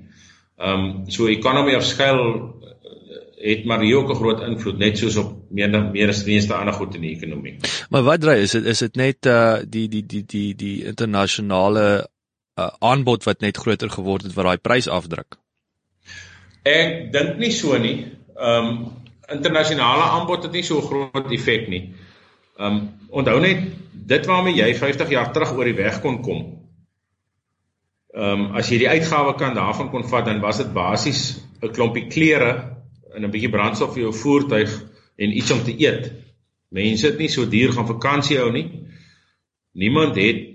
Um 0.63 1.11
so 1.11 1.27
economy 1.27 1.75
of 1.75 1.85
scale 1.85 2.55
eh, 2.63 3.51
het 3.51 3.65
maar 3.65 3.81
hier 3.81 3.97
ook 3.97 4.11
'n 4.11 4.15
groot 4.15 4.41
invloed 4.41 4.79
net 4.79 4.99
soos 4.99 5.17
op 5.17 5.35
meer 5.51 5.91
meer 5.91 6.09
as 6.09 6.25
meeste 6.25 6.55
ander 6.55 6.75
goed 6.75 6.95
in 6.95 7.01
die 7.01 7.17
ekonomie. 7.17 7.57
Maar 7.91 8.03
wat 8.03 8.21
dry 8.21 8.37
is 8.39 8.51
dit 8.51 8.65
is 8.65 8.79
dit 8.79 8.95
net 8.97 9.27
uh 9.27 9.57
die 9.67 9.89
die 9.89 10.07
die 10.07 10.25
die 10.27 10.55
die 10.55 10.85
internasionale 10.85 12.09
uh 12.61 12.71
aanbod 12.79 13.25
wat 13.25 13.41
net 13.41 13.57
groter 13.57 13.91
geword 13.91 14.23
het 14.23 14.35
wat 14.35 14.45
daai 14.45 14.59
prys 14.59 14.89
afdruk. 14.89 15.37
Ek 16.63 17.13
dink 17.13 17.39
nie 17.39 17.51
so 17.51 17.79
nie. 17.79 18.07
Um 18.37 18.93
internasionale 19.29 20.03
aanbod 20.03 20.43
het 20.43 20.53
nie 20.53 20.63
so 20.63 20.81
groot 20.81 21.31
effek 21.33 21.69
nie. 21.69 21.95
Um 22.59 22.91
onthou 23.11 23.41
net 23.41 23.63
dit 23.93 24.27
waarmee 24.27 24.55
jy 24.55 24.75
50 24.75 25.11
jaar 25.11 25.33
terug 25.33 25.53
oor 25.57 25.65
die 25.65 25.79
weg 25.83 26.01
kon 26.01 26.23
kom. 26.23 26.62
Um 28.13 28.51
as 28.57 28.69
jy 28.69 28.83
die 28.83 28.91
uitgawe 28.93 29.35
kan 29.41 29.55
daarvan 29.57 29.89
kon 29.91 30.05
vat 30.05 30.27
dan 30.29 30.41
was 30.41 30.59
dit 30.61 30.73
basies 30.73 31.41
'n 31.63 31.73
klompie 31.73 32.09
klere 32.09 32.77
en 33.15 33.25
'n 33.25 33.31
bietjie 33.31 33.51
brandstof 33.51 33.95
vir 33.95 34.03
jou 34.03 34.13
voertuig 34.13 34.71
en 35.17 35.37
iets 35.37 35.51
om 35.51 35.63
te 35.65 35.73
eet. 35.73 36.13
Mense 36.69 37.07
het 37.07 37.19
nie 37.19 37.29
so 37.29 37.49
duur 37.49 37.73
gaan 37.73 37.87
vakansie 37.87 38.39
hou 38.39 38.53
nie. 38.53 38.69
Niemand 39.73 40.17
het 40.17 40.53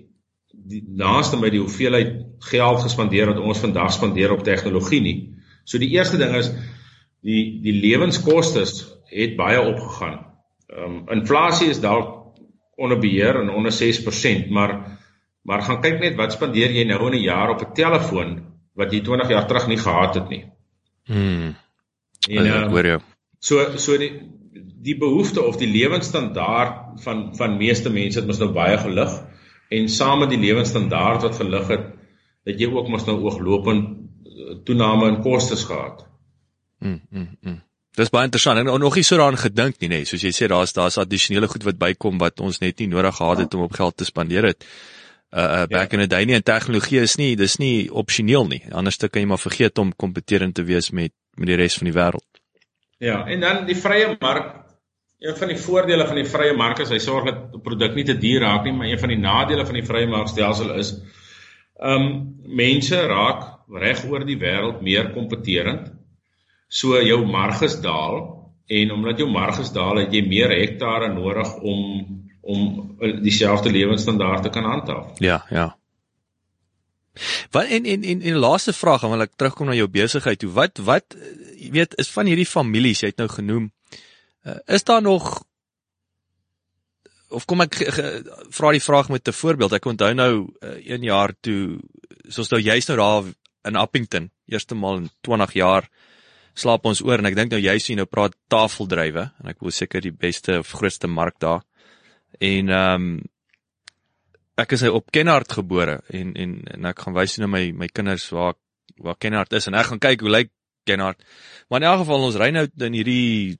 die 0.52 0.84
naaste 0.88 1.38
by 1.38 1.50
die 1.50 1.62
hoeveelheid 1.62 2.13
geld 2.39 2.82
gespandeer 2.82 3.32
wat 3.32 3.39
ons 3.41 3.60
vandag 3.60 3.93
spandeer 3.93 4.32
op 4.32 4.43
tegnologie 4.43 5.02
nie. 5.02 5.17
So 5.63 5.78
die 5.78 5.93
eerste 5.96 6.17
ding 6.17 6.36
is 6.36 6.52
die 7.26 7.60
die 7.63 7.74
lewenskoste 7.82 8.65
het 9.10 9.36
baie 9.36 9.62
opgegaan. 9.62 10.26
Ehm 10.70 10.84
um, 10.84 11.04
inflasie 11.10 11.70
is 11.70 11.82
dalk 11.82 12.13
onder 12.78 13.00
beheer 13.00 13.41
en 13.41 13.50
onder 13.50 13.72
6%, 13.72 14.50
maar 14.50 15.00
maar 15.47 15.63
gaan 15.63 15.81
kyk 15.81 16.01
net 16.03 16.17
wat 16.19 16.36
spandeer 16.36 16.73
jy 16.75 16.83
nou 16.88 16.99
in 17.07 17.19
'n 17.19 17.23
jaar 17.23 17.53
op 17.53 17.62
'n 17.63 17.73
telefoon 17.73 18.31
wat 18.75 18.91
jy 18.91 19.01
20 19.01 19.29
jaar 19.29 19.47
terug 19.47 19.67
nie 19.67 19.77
gehad 19.77 20.15
het 20.15 20.29
nie. 20.29 20.43
Mm. 21.07 21.55
En 22.29 22.45
uh, 22.45 22.67
hoor 22.67 22.86
jou. 22.86 22.99
So 23.39 23.77
so 23.77 23.97
die 23.97 24.12
die 24.88 24.97
behoefte 24.97 25.43
of 25.43 25.57
die 25.57 25.69
lewensstandaard 25.71 27.01
van 27.03 27.36
van 27.36 27.57
meeste 27.57 27.89
mense 27.89 28.19
het 28.19 28.27
mos 28.27 28.39
nou 28.39 28.51
baie 28.53 28.77
gelig 28.77 29.13
en 29.69 29.89
saam 29.89 30.19
met 30.19 30.29
die 30.29 30.39
lewensstandaard 30.39 31.21
wat 31.21 31.36
gelig 31.36 31.67
het, 31.67 31.86
het 32.47 32.60
jy 32.60 32.69
ook 32.71 32.88
mos 32.88 33.05
nou 33.05 33.17
ooglopend 33.19 33.88
eh, 33.88 34.57
toename 34.63 35.07
in 35.07 35.21
kostes 35.21 35.63
gehad. 35.63 36.05
Mm, 36.79 37.01
mm, 37.10 37.38
mm. 37.41 37.62
Dis 37.97 38.10
baie 38.13 38.25
interessant 38.29 38.60
en 38.60 38.79
nog 38.79 38.95
nie 38.95 39.03
so 39.03 39.17
daaraan 39.17 39.41
gedink 39.41 39.79
nie 39.79 39.89
nê, 39.89 40.03
nee. 40.03 40.05
soos 40.05 40.23
jy 40.23 40.31
sê 40.36 40.47
daar's 40.47 40.73
daar's 40.73 40.99
addisionele 41.01 41.47
goed 41.47 41.63
wat 41.63 41.79
bykom 41.81 42.19
wat 42.21 42.39
ons 42.39 42.60
net 42.60 42.79
nie 42.79 42.88
nodig 42.88 43.15
gehad 43.15 43.43
het 43.43 43.53
om 43.53 43.65
op 43.65 43.73
geld 43.73 43.97
te 43.97 44.05
spandeer 44.05 44.43
het. 44.51 44.65
Uh, 45.29 45.39
uh 45.39 45.65
back 45.67 45.91
ja. 45.91 45.97
in 45.97 45.99
the 45.99 46.07
day 46.07 46.25
nie 46.25 46.35
en 46.37 46.43
tegnologie 46.43 47.01
is 47.03 47.17
nie 47.19 47.35
dis 47.35 47.57
nie 47.59 47.89
opsioneel 47.91 48.47
nie. 48.47 48.61
Anders 48.71 48.97
dan 48.97 49.09
kan 49.09 49.21
jy 49.21 49.27
maar 49.27 49.41
vergeet 49.41 49.77
om 49.77 49.91
kompeterend 49.95 50.55
te 50.55 50.63
wees 50.63 50.91
met 50.91 51.11
met 51.37 51.51
die 51.51 51.57
res 51.59 51.75
van 51.77 51.89
die 51.89 51.93
wêreld. 51.93 52.39
Ja, 52.97 53.25
en 53.27 53.43
dan 53.43 53.65
die 53.67 53.77
vrye 53.77 54.15
mark. 54.19 54.55
Een 55.21 55.35
van 55.37 55.49
die 55.49 55.57
voordele 55.57 56.05
van 56.07 56.17
die 56.17 56.29
vrye 56.29 56.53
mark 56.57 56.79
is 56.79 56.89
hy 56.93 56.99
sorg 57.01 57.25
dat 57.25 57.53
'n 57.53 57.61
produk 57.61 57.95
nie 57.95 58.05
te 58.05 58.17
duur 58.17 58.41
raak 58.41 58.63
nie, 58.63 58.73
maar 58.73 58.87
een 58.87 58.99
van 58.99 59.09
die 59.09 59.19
nadele 59.19 59.65
van 59.65 59.73
die 59.73 59.85
vrye 59.85 60.07
markstelsel 60.07 60.73
is 60.77 60.93
ehm 61.77 62.01
um, 62.01 62.35
mense 62.45 63.01
raak 63.07 63.43
reg 63.69 64.05
oor 64.09 64.25
die 64.25 64.37
wêreld 64.37 64.81
meer 64.81 65.11
kompeterend. 65.13 65.91
So 66.69 67.01
jou 67.01 67.25
marges 67.25 67.81
daal 67.81 68.37
en 68.67 68.91
omdat 68.91 69.17
jou 69.17 69.29
marges 69.31 69.71
daal, 69.71 69.97
het 69.97 70.13
jy 70.13 70.23
meer 70.27 70.49
hektare 70.49 71.13
nodig 71.13 71.55
om 71.61 72.26
om 72.47 72.95
dieselfde 73.21 73.71
lewensstandaard 73.71 74.43
te 74.43 74.49
kan 74.49 74.63
handhaaf. 74.63 75.19
Ja, 75.19 75.41
ja. 75.49 75.67
Wat 77.51 77.65
en 77.65 77.86
en 77.86 78.03
en 78.03 78.21
'n 78.21 78.39
laaste 78.39 78.73
vraag, 78.73 79.01
want 79.01 79.21
ek 79.21 79.36
terugkom 79.36 79.67
na 79.67 79.73
jou 79.73 79.88
besigheid 79.88 80.39
toe. 80.39 80.51
Wat 80.51 80.77
wat 80.77 81.15
jy 81.57 81.71
weet 81.71 81.95
is 81.97 82.10
van 82.10 82.25
hierdie 82.25 82.45
families 82.45 83.01
jy 83.01 83.07
het 83.07 83.17
nou 83.17 83.29
genoem. 83.29 83.71
Uh, 84.45 84.55
is 84.65 84.83
daar 84.83 85.01
nog 85.01 85.43
of 87.29 87.45
kom 87.45 87.62
ek 87.62 87.75
vra 88.57 88.71
die 88.71 88.83
vraag 88.83 89.10
met 89.10 89.27
'n 89.27 89.33
voorbeeld. 89.33 89.73
Ek 89.73 89.86
onthou 89.86 90.13
nou 90.13 90.33
uh, 90.62 90.88
een 90.88 91.03
jaar 91.03 91.33
toe 91.41 91.79
soos 92.27 92.49
nou 92.49 92.62
jy's 92.62 92.88
nou 92.88 92.97
daar 92.97 93.33
in 93.63 93.75
Appington, 93.75 94.31
eerste 94.45 94.75
maal 94.75 94.97
in 94.97 95.10
20 95.21 95.53
jaar 95.53 95.89
slaap 96.53 96.86
ons 96.86 97.01
oor 97.01 97.19
en 97.19 97.25
ek 97.25 97.36
dink 97.36 97.51
nou 97.51 97.62
jy 97.62 97.77
sien 97.79 97.97
nou 97.97 98.07
praat 98.10 98.36
tafeldrywe 98.49 99.31
en 99.43 99.49
ek 99.51 99.60
wil 99.62 99.71
seker 99.71 100.01
die 100.01 100.12
beste 100.12 100.60
of 100.60 100.71
grootste 100.71 101.07
mark 101.07 101.39
daar. 101.39 101.62
En 102.38 102.69
ehm 102.69 103.08
um, 103.08 103.17
ek 104.58 104.73
is 104.73 104.82
op 104.89 105.12
Kenhardt 105.13 105.54
gebore 105.54 106.00
en 106.10 106.34
en 106.34 106.54
en 106.73 106.86
ek 106.89 107.04
gaan 107.06 107.13
wys 107.13 107.38
na 107.38 107.47
my 107.47 107.71
my 107.78 107.88
kinders 107.88 108.26
waar 108.34 108.56
waar 108.97 109.17
Kenhardt 109.17 109.54
is 109.54 109.67
en 109.69 109.78
ek 109.78 109.91
gaan 109.91 110.02
kyk 110.02 110.26
hoe 110.26 110.34
lyk 110.34 110.52
Kenhardt. 110.84 111.23
Maar 111.69 111.82
in 111.82 111.88
elk 111.88 112.02
geval 112.06 112.26
ons 112.30 112.39
ry 112.41 112.50
nou 112.56 112.65
in 112.88 112.97
hierdie 112.97 113.58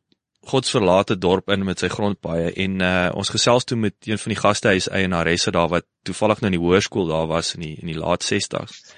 godsverlate 0.48 1.18
dorp 1.20 1.52
in 1.54 1.66
met 1.68 1.82
sy 1.84 1.90
grondpaaie 1.92 2.54
en 2.64 2.82
uh, 2.82 3.10
ons 3.20 3.30
gesels 3.30 3.68
toe 3.68 3.78
met 3.78 3.96
een 4.08 4.22
van 4.22 4.34
die 4.34 4.40
gastehuis 4.40 4.90
eienaresse 4.90 5.52
daar 5.52 5.70
wat 5.70 5.86
toevallig 6.08 6.42
nou 6.42 6.52
in 6.54 6.58
die 6.58 6.64
hoërskool 6.64 7.10
daar 7.12 7.28
was 7.30 7.54
in 7.58 7.66
die 7.66 7.76
in 7.82 7.92
die 7.92 7.98
laat 8.00 8.26
60s. 8.26 8.94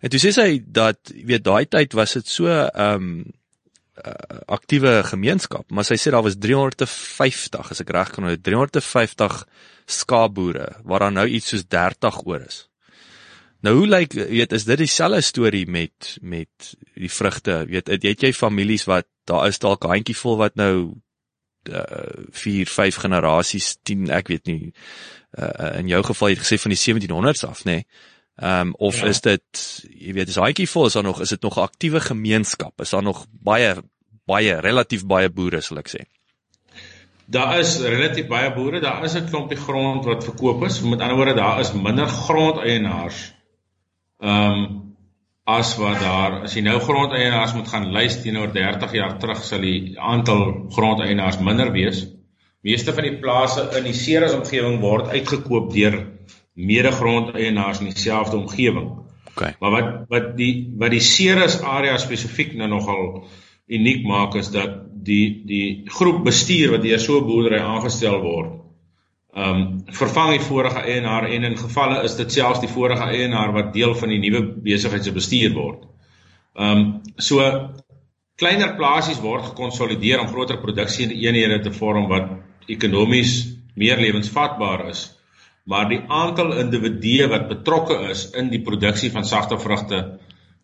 En 0.00 0.12
toe 0.12 0.20
sê 0.22 0.32
sy 0.36 0.48
dat 0.64 1.12
weet 1.12 1.44
daai 1.44 1.64
tyd 1.66 1.96
was 1.98 2.16
dit 2.20 2.30
so 2.30 2.52
ehm 2.52 3.08
um, 3.08 3.24
uh, 3.94 4.40
aktiewe 4.46 5.02
gemeenskap, 5.06 5.70
maar 5.70 5.86
sy 5.86 5.98
sê 6.00 6.12
daar 6.14 6.24
was 6.26 6.38
350 6.40 7.70
as 7.70 7.82
ek 7.84 7.92
reg 7.94 8.12
kan 8.14 8.26
onthou, 8.26 8.40
350 8.50 9.40
skaapboere 9.86 10.68
waar 10.82 11.06
daar 11.06 11.18
nou 11.22 11.26
iets 11.28 11.52
soos 11.52 11.66
30 11.68 12.22
oor 12.26 12.42
is. 12.44 12.64
Nou 13.64 13.78
hoe 13.78 13.86
lyk 13.88 14.12
weet 14.12 14.52
is 14.52 14.66
dit 14.68 14.82
dieselfde 14.82 15.22
storie 15.24 15.64
met 15.66 16.16
met 16.20 16.74
die 16.94 17.10
vrugte, 17.10 17.62
weet 17.70 17.88
het 17.88 18.22
jy 18.26 18.32
families 18.36 18.84
wat 18.90 19.08
daar 19.24 19.48
is 19.48 19.58
dalk 19.58 19.84
'n 19.84 19.94
handjievol 19.96 20.36
wat 20.36 20.54
nou 20.54 21.00
uh 21.64 22.28
4 22.30 22.66
5 22.66 22.96
generasies 23.06 23.78
10 23.82 24.10
ek 24.10 24.28
weet 24.28 24.46
nie 24.46 24.72
uh 25.38 25.78
in 25.78 25.88
jou 25.88 26.02
geval 26.02 26.28
het 26.28 26.42
gesê 26.44 26.60
van 26.60 26.74
die 26.74 26.82
1700s 26.82 27.48
af 27.48 27.64
nê 27.64 27.72
nee? 27.72 27.86
Ehm 28.34 28.60
um, 28.60 28.74
of 28.78 29.00
ja. 29.00 29.06
is 29.06 29.20
dit 29.20 29.64
jy 29.94 30.12
weet 30.12 30.28
is 30.28 30.40
Haitjie 30.42 30.66
vol 30.66 30.88
is 30.88 30.96
daar 30.98 31.06
nog 31.06 31.20
is 31.22 31.28
dit 31.28 31.42
nog 31.42 31.56
'n 31.56 31.68
aktiewe 31.68 32.00
gemeenskap? 32.00 32.80
Is 32.80 32.90
daar 32.90 33.02
nog 33.02 33.26
baie 33.30 33.74
baie 34.26 34.60
relatief 34.60 35.06
baie 35.06 35.30
boere 35.30 35.60
sal 35.60 35.78
ek 35.78 35.88
sê? 35.88 36.02
Daar 37.26 37.58
is 37.58 37.78
relatief 37.80 38.26
baie 38.26 38.50
boere, 38.54 38.80
daar 38.80 39.04
is 39.04 39.14
'n 39.14 39.28
klompie 39.28 39.56
grond 39.56 40.04
wat 40.04 40.24
verkoop 40.24 40.64
is. 40.64 40.80
Met 40.80 41.00
ander 41.00 41.16
woorde, 41.16 41.34
daar 41.34 41.60
is 41.60 41.72
minder 41.72 42.08
grondeienaars. 42.08 43.34
Ehm 44.20 44.50
um, 44.50 44.82
as 45.44 45.76
wat 45.76 46.00
daar 46.00 46.42
as 46.42 46.54
jy 46.54 46.62
nou 46.64 46.78
grondeienaars 46.80 47.52
moet 47.54 47.68
gaan 47.68 47.92
lys 47.92 48.22
teenoor 48.22 48.52
30 48.52 48.92
jaar 48.92 49.18
terug 49.18 49.44
sal 49.44 49.60
die 49.60 49.94
aantal 50.00 50.66
grondeienaars 50.72 51.38
minder 51.38 51.72
wees. 51.72 52.06
Meeste 52.64 52.92
van 52.92 53.04
die 53.04 53.18
plase 53.20 53.68
in 53.78 53.84
die 53.84 53.92
Ceres 53.92 54.32
omgewing 54.32 54.80
word 54.80 55.08
uitgekoop 55.08 55.72
deur 55.72 55.98
mede-grondeienaars 56.54 57.80
in 57.80 57.90
dieselfde 57.90 58.36
omgewing. 58.36 58.90
Okay. 59.34 59.54
Maar 59.60 59.70
wat 59.70 59.88
wat 60.08 60.36
die 60.38 60.74
wat 60.78 60.90
die 60.94 61.02
Ceres 61.02 61.58
area 61.60 61.96
spesifiek 61.98 62.54
nou 62.54 62.68
nogal 62.70 63.24
uniek 63.66 64.04
maak 64.06 64.36
is 64.38 64.50
dat 64.54 64.76
die 65.04 65.42
die 65.46 65.90
groep 65.90 66.22
bestuur 66.24 66.76
wat 66.76 66.82
deur 66.82 67.00
so 67.00 67.18
'n 67.18 67.26
boerdery 67.26 67.58
aangestel 67.58 68.20
word, 68.22 68.52
ehm 69.34 69.60
um, 69.60 69.82
vervang 69.90 70.30
die 70.30 70.46
vorige 70.46 70.78
eienaar 70.78 71.26
en 71.26 71.44
in 71.44 71.56
gevalle 71.56 72.04
is 72.04 72.14
dit 72.16 72.32
selfs 72.32 72.60
die 72.60 72.68
vorige 72.68 73.02
eienaar 73.02 73.52
wat 73.52 73.72
deel 73.72 73.94
van 73.94 74.08
die 74.08 74.18
nuwe 74.18 74.42
besigheid 74.62 75.04
se 75.04 75.12
bestuur 75.12 75.52
word. 75.54 75.82
Ehm 76.54 76.78
um, 76.78 77.00
so 77.16 77.42
kleiner 78.36 78.76
plasies 78.76 79.20
word 79.20 79.44
gekonsolideer 79.44 80.20
om 80.20 80.28
groter 80.30 80.58
produksie 80.58 81.10
eenhede 81.10 81.60
te 81.60 81.72
vorm 81.72 82.08
wat 82.08 82.30
ekonomies 82.66 83.58
meer 83.74 83.98
lewensvatbaar 83.98 84.88
is 84.88 85.13
maar 85.64 85.88
die 85.88 86.00
aantal 86.08 86.52
individue 86.60 87.28
wat 87.32 87.48
betrokke 87.48 87.96
is 88.10 88.26
in 88.36 88.50
die 88.52 88.62
produksie 88.62 89.10
van 89.10 89.24
sagte 89.24 89.58
vrugte 89.58 90.00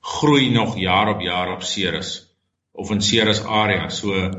groei 0.00 0.50
nog 0.50 0.76
jaar 0.80 1.14
op 1.14 1.20
jaar 1.20 1.52
op 1.54 1.62
Ceres 1.62 2.12
of 2.72 2.90
in 2.90 3.00
Ceres 3.02 3.42
area. 3.44 3.88
So 3.88 4.30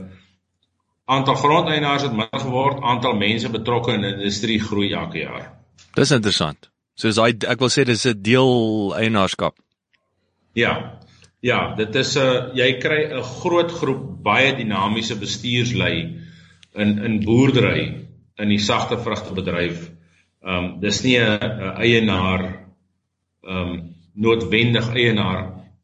aantal 1.05 1.35
grondeienaars 1.35 2.05
het 2.07 2.15
minder 2.15 2.39
geword, 2.39 2.81
aantal 2.81 3.17
mense 3.17 3.49
betrokke 3.49 3.93
in 3.93 4.05
die 4.05 4.13
industrie 4.13 4.59
groei 4.61 4.91
elke 4.93 5.19
jaar. 5.19 5.51
Dis 5.97 6.13
interessant. 6.15 6.69
So 6.95 7.09
as 7.09 7.19
hy 7.19 7.33
ek 7.49 7.59
wil 7.59 7.71
sê 7.73 7.85
dis 7.85 8.05
'n 8.05 8.21
deel 8.21 8.93
eienaarskap. 8.97 9.57
Ja. 10.53 10.99
Ja, 11.41 11.73
dit 11.75 11.95
is 11.95 12.15
'n 12.17 12.21
uh, 12.21 12.55
jy 12.55 12.77
kry 12.79 13.09
'n 13.09 13.23
groot 13.23 13.71
groep 13.71 14.23
baie 14.23 14.55
dinamiese 14.55 15.17
bestuurslei 15.17 16.21
in 16.75 16.99
in 17.03 17.23
boerdery 17.25 18.07
in 18.37 18.49
die 18.49 18.59
sagte 18.59 18.97
vrugtebedryf 18.97 19.89
Ehm 20.41 20.65
um, 20.65 20.79
dis 20.81 21.03
nie 21.03 21.17
'n 21.19 21.75
eienaar 21.77 22.43
ehm 23.43 23.57
um, 23.57 23.95
noodwendig 24.13 24.89
eienaar 24.95 25.41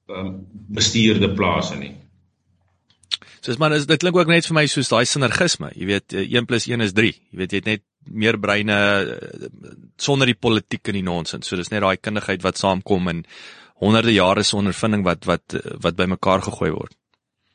ehm 0.08 0.26
um, 0.26 0.48
bestuurde 0.68 1.30
plase 1.34 1.78
nie. 1.78 1.94
Soos 3.42 3.58
maar 3.58 3.70
dit 3.70 4.00
klink 4.00 4.18
ook 4.18 4.28
net 4.28 4.48
vir 4.50 4.56
my 4.56 4.66
soos 4.68 4.90
daai 4.90 5.06
sinergisme. 5.06 5.70
Jy 5.76 5.86
weet 5.86 6.14
1 6.14 6.46
+ 6.46 6.68
1 6.68 6.82
is 6.82 6.94
3. 6.94 7.14
Jy 7.32 7.38
weet 7.38 7.52
jy 7.52 7.58
het 7.58 7.66
net 7.66 7.84
meer 8.12 8.40
breine 8.40 8.74
eh, 8.74 9.48
sonder 9.98 10.28
die 10.28 10.36
politiek 10.36 10.88
en 10.88 10.94
die 10.94 11.06
nonsens. 11.06 11.48
So 11.48 11.56
dis 11.56 11.72
net 11.72 11.82
daai 11.82 11.98
kundigheid 11.98 12.44
wat 12.44 12.58
saamkom 12.58 13.08
en 13.08 13.26
honderde 13.80 14.14
jare 14.14 14.44
se 14.44 14.56
ondervinding 14.58 15.04
wat 15.06 15.26
wat 15.26 15.56
wat 15.84 15.96
bymekaar 15.96 16.42
gegooi 16.42 16.72
word. 16.72 16.96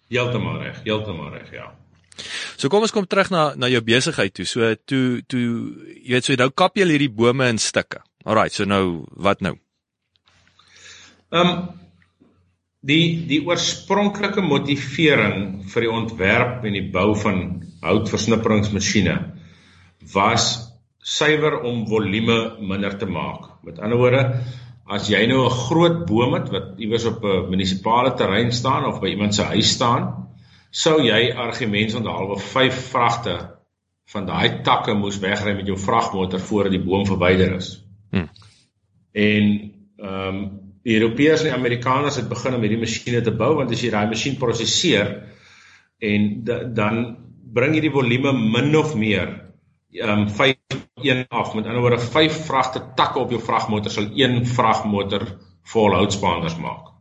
Heeltemal 0.08 0.60
reg, 0.62 0.82
heeltemal 0.84 1.32
reg, 1.32 1.50
ja. 1.52 1.72
So 2.56 2.68
kom 2.68 2.84
ons 2.84 2.94
kom 2.94 3.06
terug 3.06 3.30
na 3.32 3.52
na 3.56 3.70
jou 3.72 3.82
besigheid 3.84 4.34
toe. 4.34 4.46
So 4.46 4.74
toe 4.86 5.22
toe 5.26 5.44
jy 6.02 6.16
weet 6.16 6.28
so 6.28 6.38
nou 6.38 6.50
kap 6.50 6.76
jy 6.76 6.86
hierdie 6.88 7.12
bome 7.12 7.48
in 7.48 7.58
stukke. 7.58 8.02
Alrite, 8.24 8.54
so 8.54 8.64
nou 8.68 9.04
wat 9.16 9.42
nou? 9.42 9.56
Ehm 11.32 11.48
um, 11.48 11.62
die 12.82 13.26
die 13.30 13.38
oorspronklike 13.46 14.42
motivering 14.42 15.62
vir 15.70 15.84
die 15.86 15.92
ontwerp 15.92 16.64
en 16.66 16.74
die 16.74 16.88
bou 16.94 17.12
van 17.14 17.38
houtversnipperingsmasjiene 17.82 19.14
was 20.14 20.48
suiwer 21.02 21.60
om 21.66 21.84
volume 21.90 22.38
minder 22.58 22.96
te 22.98 23.06
maak. 23.06 23.62
Met 23.66 23.78
ander 23.78 23.98
woorde, 23.98 24.22
as 24.86 25.08
jy 25.10 25.26
nou 25.26 25.46
'n 25.46 25.58
groot 25.68 26.06
boom 26.06 26.34
het 26.34 26.50
wat 26.50 26.78
iewers 26.78 27.06
op 27.06 27.24
'n 27.24 27.50
munisipale 27.50 28.14
terrein 28.14 28.52
staan 28.52 28.84
of 28.84 29.00
by 29.00 29.14
iemand 29.14 29.34
se 29.34 29.42
huis 29.42 29.70
staan, 29.70 30.31
sou 30.72 30.98
jy 31.04 31.20
argumente 31.36 31.98
onthalwe 31.98 32.38
5 32.40 32.80
vragte 32.88 33.36
van 34.12 34.26
daai 34.28 34.62
takke 34.66 34.94
moes 34.96 35.18
wegry 35.20 35.54
met 35.56 35.68
jou 35.68 35.76
vragmotor 35.78 36.40
voordat 36.40 36.74
die 36.74 36.82
boom 36.82 37.04
verwyder 37.08 37.56
is. 37.58 37.74
Hmm. 38.10 38.28
En 39.12 39.54
ehm 40.02 40.28
um, 40.28 40.42
die 40.82 40.96
Europeërs 40.98 41.44
en 41.44 41.46
die 41.46 41.54
Amerikaners 41.54 42.16
het 42.18 42.26
begin 42.26 42.56
om 42.56 42.64
hierdie 42.64 42.80
masjiene 42.80 43.20
te 43.22 43.30
bou 43.38 43.52
want 43.60 43.70
as 43.70 43.84
jy 43.84 43.92
daai 43.92 44.08
masjien 44.10 44.34
prosesseer 44.40 45.12
en 46.02 46.24
dan 46.74 46.96
bring 47.54 47.76
jy 47.76 47.84
die 47.84 47.92
volume 47.94 48.32
min 48.34 48.74
of 48.80 48.96
meer 48.98 49.28
ehm 49.94 50.24
um, 50.24 50.28
5 50.40 50.80
1 51.02 51.26
af. 51.28 51.54
Met 51.54 51.66
ander 51.66 51.80
woorde 51.80 51.98
5 51.98 52.44
vragte 52.46 52.82
takke 52.94 53.18
op 53.18 53.30
jou 53.30 53.42
vragmotor 53.42 53.90
sal 53.90 54.08
een 54.16 54.46
vragmotor 54.46 55.26
vol 55.74 55.94
houtspanders 55.94 56.56
maak. 56.56 56.91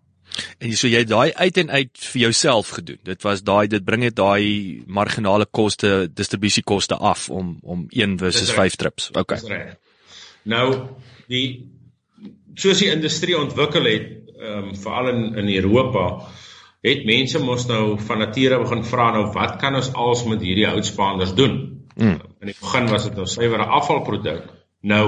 En 0.60 0.74
so 0.78 0.88
jy 0.88 1.04
daai 1.04 1.34
uit 1.34 1.58
en 1.58 1.72
uit 1.72 2.06
vir 2.14 2.22
jouself 2.22 2.70
gedoen. 2.78 3.00
Dit 3.04 3.24
was 3.28 3.44
daai 3.44 3.68
dit 3.68 3.84
bring 3.84 4.06
dit 4.08 4.16
daai 4.16 4.84
marginale 4.88 5.46
koste, 5.46 6.08
distribusiekoste 6.14 6.96
af 6.96 7.30
om 7.30 7.58
om 7.62 7.86
1 7.90 8.18
versus 8.18 8.52
5 8.52 8.76
trips. 8.76 9.10
Okay. 9.12 9.76
Nou 10.44 10.68
die 11.32 11.46
soos 12.56 12.80
die 12.84 12.92
industrie 12.92 13.38
ontwikkel 13.38 13.88
het, 13.90 14.08
ehm 14.42 14.72
um, 14.72 14.76
veral 14.76 15.12
in 15.14 15.22
in 15.44 15.52
Europa, 15.56 16.06
het 16.82 17.06
mense 17.06 17.40
mos 17.40 17.68
nou 17.70 18.00
van 18.02 18.24
nature 18.24 18.58
begin 18.64 18.84
vra 18.84 19.12
nou 19.12 19.28
wat 19.36 19.60
kan 19.62 19.76
ons 19.76 19.92
als 19.94 20.24
met 20.26 20.42
hierdie 20.42 20.68
houtspanders 20.68 21.36
doen? 21.38 21.60
Mm. 21.96 22.18
In 22.42 22.50
die 22.50 22.58
begin 22.60 22.90
was 22.90 23.06
dit 23.10 23.16
nou 23.16 23.28
suiwer 23.28 23.66
afvalproduk. 23.68 24.50
Nou 24.82 25.06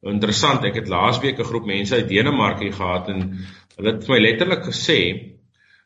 interessant, 0.00 0.64
ek 0.64 0.74
het 0.80 0.88
laasweek 0.88 1.38
'n 1.38 1.48
groep 1.48 1.66
mense 1.66 1.94
uit 1.94 2.08
Denemarke 2.08 2.72
gehad 2.72 3.08
en 3.08 3.46
hulle 3.80 3.96
het 3.96 4.06
vir 4.06 4.14
my 4.14 4.20
letterlik 4.20 4.66
gesê 4.68 5.00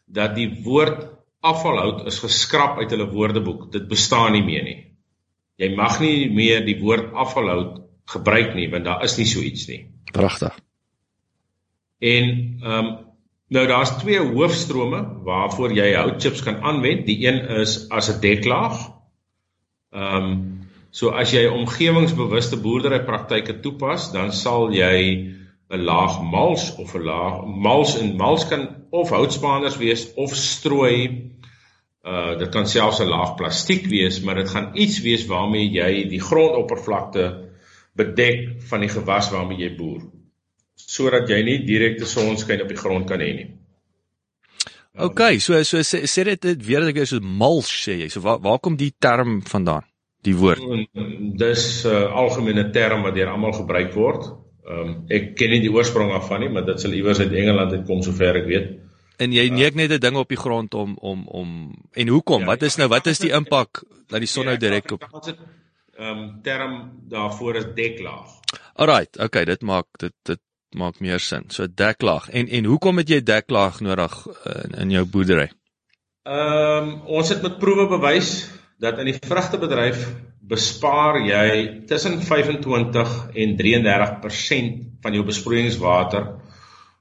dat 0.05 0.35
die 0.37 0.51
woord 0.65 1.07
afvalhout 1.45 2.05
is 2.11 2.19
geskraap 2.25 2.81
uit 2.81 2.91
hulle 2.93 3.07
woordeboek. 3.13 3.71
Dit 3.73 3.89
bestaan 3.89 4.35
nie 4.37 4.45
meer 4.45 4.65
nie. 4.67 4.79
Jy 5.61 5.71
mag 5.79 6.01
nie 6.03 6.31
meer 6.35 6.65
die 6.67 6.79
woord 6.81 7.13
afvalhout 7.15 7.83
gebruik 8.11 8.53
nie 8.59 8.69
want 8.73 8.85
daar 8.89 9.05
is 9.07 9.17
nie 9.21 9.29
so 9.29 9.45
iets 9.45 9.69
nie. 9.71 9.85
Pragtig. 10.13 10.57
En 12.05 12.31
ehm 12.63 12.79
um, 12.79 12.95
nou 13.55 13.67
daar's 13.69 13.93
twee 14.01 14.19
hoofstrome 14.19 14.99
waarvoor 15.23 15.73
jy 15.77 15.93
houtchips 15.95 16.43
kan 16.43 16.57
aanwend. 16.65 17.05
Die 17.07 17.27
een 17.27 17.39
is 17.61 17.89
as 17.91 18.11
'n 18.11 18.21
deklaag. 18.21 18.81
Ehm 19.93 20.17
um, 20.17 20.35
so 20.91 21.11
as 21.11 21.31
jy 21.35 21.47
omgewingsbewuste 21.51 22.57
boerdery 22.57 23.05
praktyke 23.05 23.61
toepas, 23.61 24.13
dan 24.13 24.33
sal 24.33 24.73
jy 24.73 25.35
'n 25.75 25.85
laag 25.91 26.23
mals 26.23 26.71
of 26.79 26.95
'n 26.95 27.05
laag 27.11 27.45
mals 27.67 27.99
en 28.01 28.17
mals 28.17 28.49
kan 28.49 28.69
of 28.91 29.11
houtspanders 29.11 29.77
wees 29.77 30.09
of 30.15 30.35
strooi. 30.35 31.31
Uh 32.05 32.39
dit 32.39 32.49
kan 32.49 32.67
selfs 32.67 33.01
'n 33.01 33.09
laag 33.09 33.35
plastiek 33.37 33.87
wees, 33.87 34.21
maar 34.21 34.35
dit 34.35 34.49
gaan 34.49 34.71
iets 34.75 35.01
wees 35.01 35.27
waarmee 35.27 35.71
jy 35.71 36.09
die 36.09 36.21
grondoppervlakte 36.21 37.25
bedek 37.97 38.63
van 38.71 38.81
die 38.81 38.93
gewas 38.93 39.31
waarmee 39.31 39.59
jy 39.59 39.77
boer 39.77 40.03
sodat 40.77 41.31
jy 41.31 41.43
nie 41.47 41.59
direkte 41.67 42.07
sonskyn 42.09 42.65
op 42.65 42.71
die 42.71 42.79
grond 42.79 43.09
kan 43.09 43.23
hê 43.23 43.31
nie. 43.39 43.49
OK, 44.95 45.41
so 45.43 45.59
so 45.67 45.83
sê, 45.83 46.05
sê 46.07 46.25
dit 46.29 46.43
dit 46.43 46.67
weer 46.67 46.85
dat 46.87 47.01
jy 47.01 47.07
so 47.11 47.21
mulch 47.43 47.73
sê 47.73 47.99
jy. 48.05 48.09
So 48.13 48.23
waar 48.23 48.39
waar 48.45 48.61
kom 48.63 48.77
die 48.79 48.93
term 48.99 49.41
vandaan? 49.43 49.87
Die 50.25 50.37
woord. 50.39 50.63
Dis 51.39 51.85
'n 51.85 51.91
uh, 51.91 52.13
algemene 52.23 52.71
term 52.71 53.03
wat 53.03 53.15
deur 53.15 53.33
almal 53.33 53.53
gebruik 53.53 53.93
word. 53.95 54.31
Ehm 54.65 54.81
um, 54.81 54.93
ek 55.13 55.35
ken 55.37 55.51
nie 55.53 55.61
die 55.61 55.73
oorsprong 55.73 56.13
af 56.17 56.29
van 56.31 56.41
nie, 56.41 56.49
maar 56.49 56.65
dit 56.65 56.81
sal 56.81 56.93
iewers 56.97 57.21
uit 57.21 57.33
Engeland 57.33 57.73
uitkom 57.73 58.03
sover 58.03 58.41
ek 58.41 58.47
weet. 58.49 58.71
En 59.21 59.33
jy 59.33 59.49
neek 59.53 59.77
net 59.79 59.93
'n 59.93 60.01
ding 60.01 60.17
op 60.17 60.29
die 60.29 60.41
grond 60.41 60.75
om 60.75 60.97
om 61.01 61.27
om 61.29 61.51
en 61.93 62.09
hoekom? 62.09 62.41
Ja, 62.41 62.47
wat 62.47 62.63
is 62.63 62.77
nou 62.77 62.89
wat 62.89 63.07
is 63.07 63.19
die 63.19 63.31
impak 63.31 63.85
dat 64.09 64.19
die 64.25 64.31
son 64.31 64.47
nou 64.47 64.57
direk 64.57 64.91
op 64.93 65.05
Ehm 65.95 66.19
um, 66.19 66.41
term 66.43 66.91
daarvoor 67.09 67.57
is 67.57 67.67
deklaag. 67.75 68.31
Alrite, 68.75 69.23
okay, 69.23 69.45
dit 69.45 69.63
maak 69.63 69.87
dit 69.99 70.13
dit 70.23 70.41
maak 70.71 70.99
meer 70.99 71.21
sin. 71.21 71.45
So 71.49 71.67
deklaag. 71.71 72.31
En 72.31 72.49
en 72.49 72.65
hoekom 72.65 72.97
het 72.99 73.09
jy 73.09 73.23
deklaag 73.23 73.81
nodig 73.81 74.27
in, 74.55 74.75
in 74.75 74.91
jou 74.91 75.05
boerdery? 75.05 75.51
Ehm 76.23 76.89
um, 76.89 77.01
ons 77.07 77.29
het 77.29 77.43
met 77.43 77.59
proewe 77.59 77.87
bewys 77.89 78.51
dat 78.79 78.99
in 78.99 79.11
die 79.11 79.19
vrugtebedryf 79.19 80.09
bespaar 80.45 81.21
jy 81.25 81.85
tussen 81.89 82.19
25 82.21 83.15
en 83.33 83.57
33% 83.61 84.83
van 85.05 85.17
jou 85.17 85.25
besproeiingswater 85.25 86.27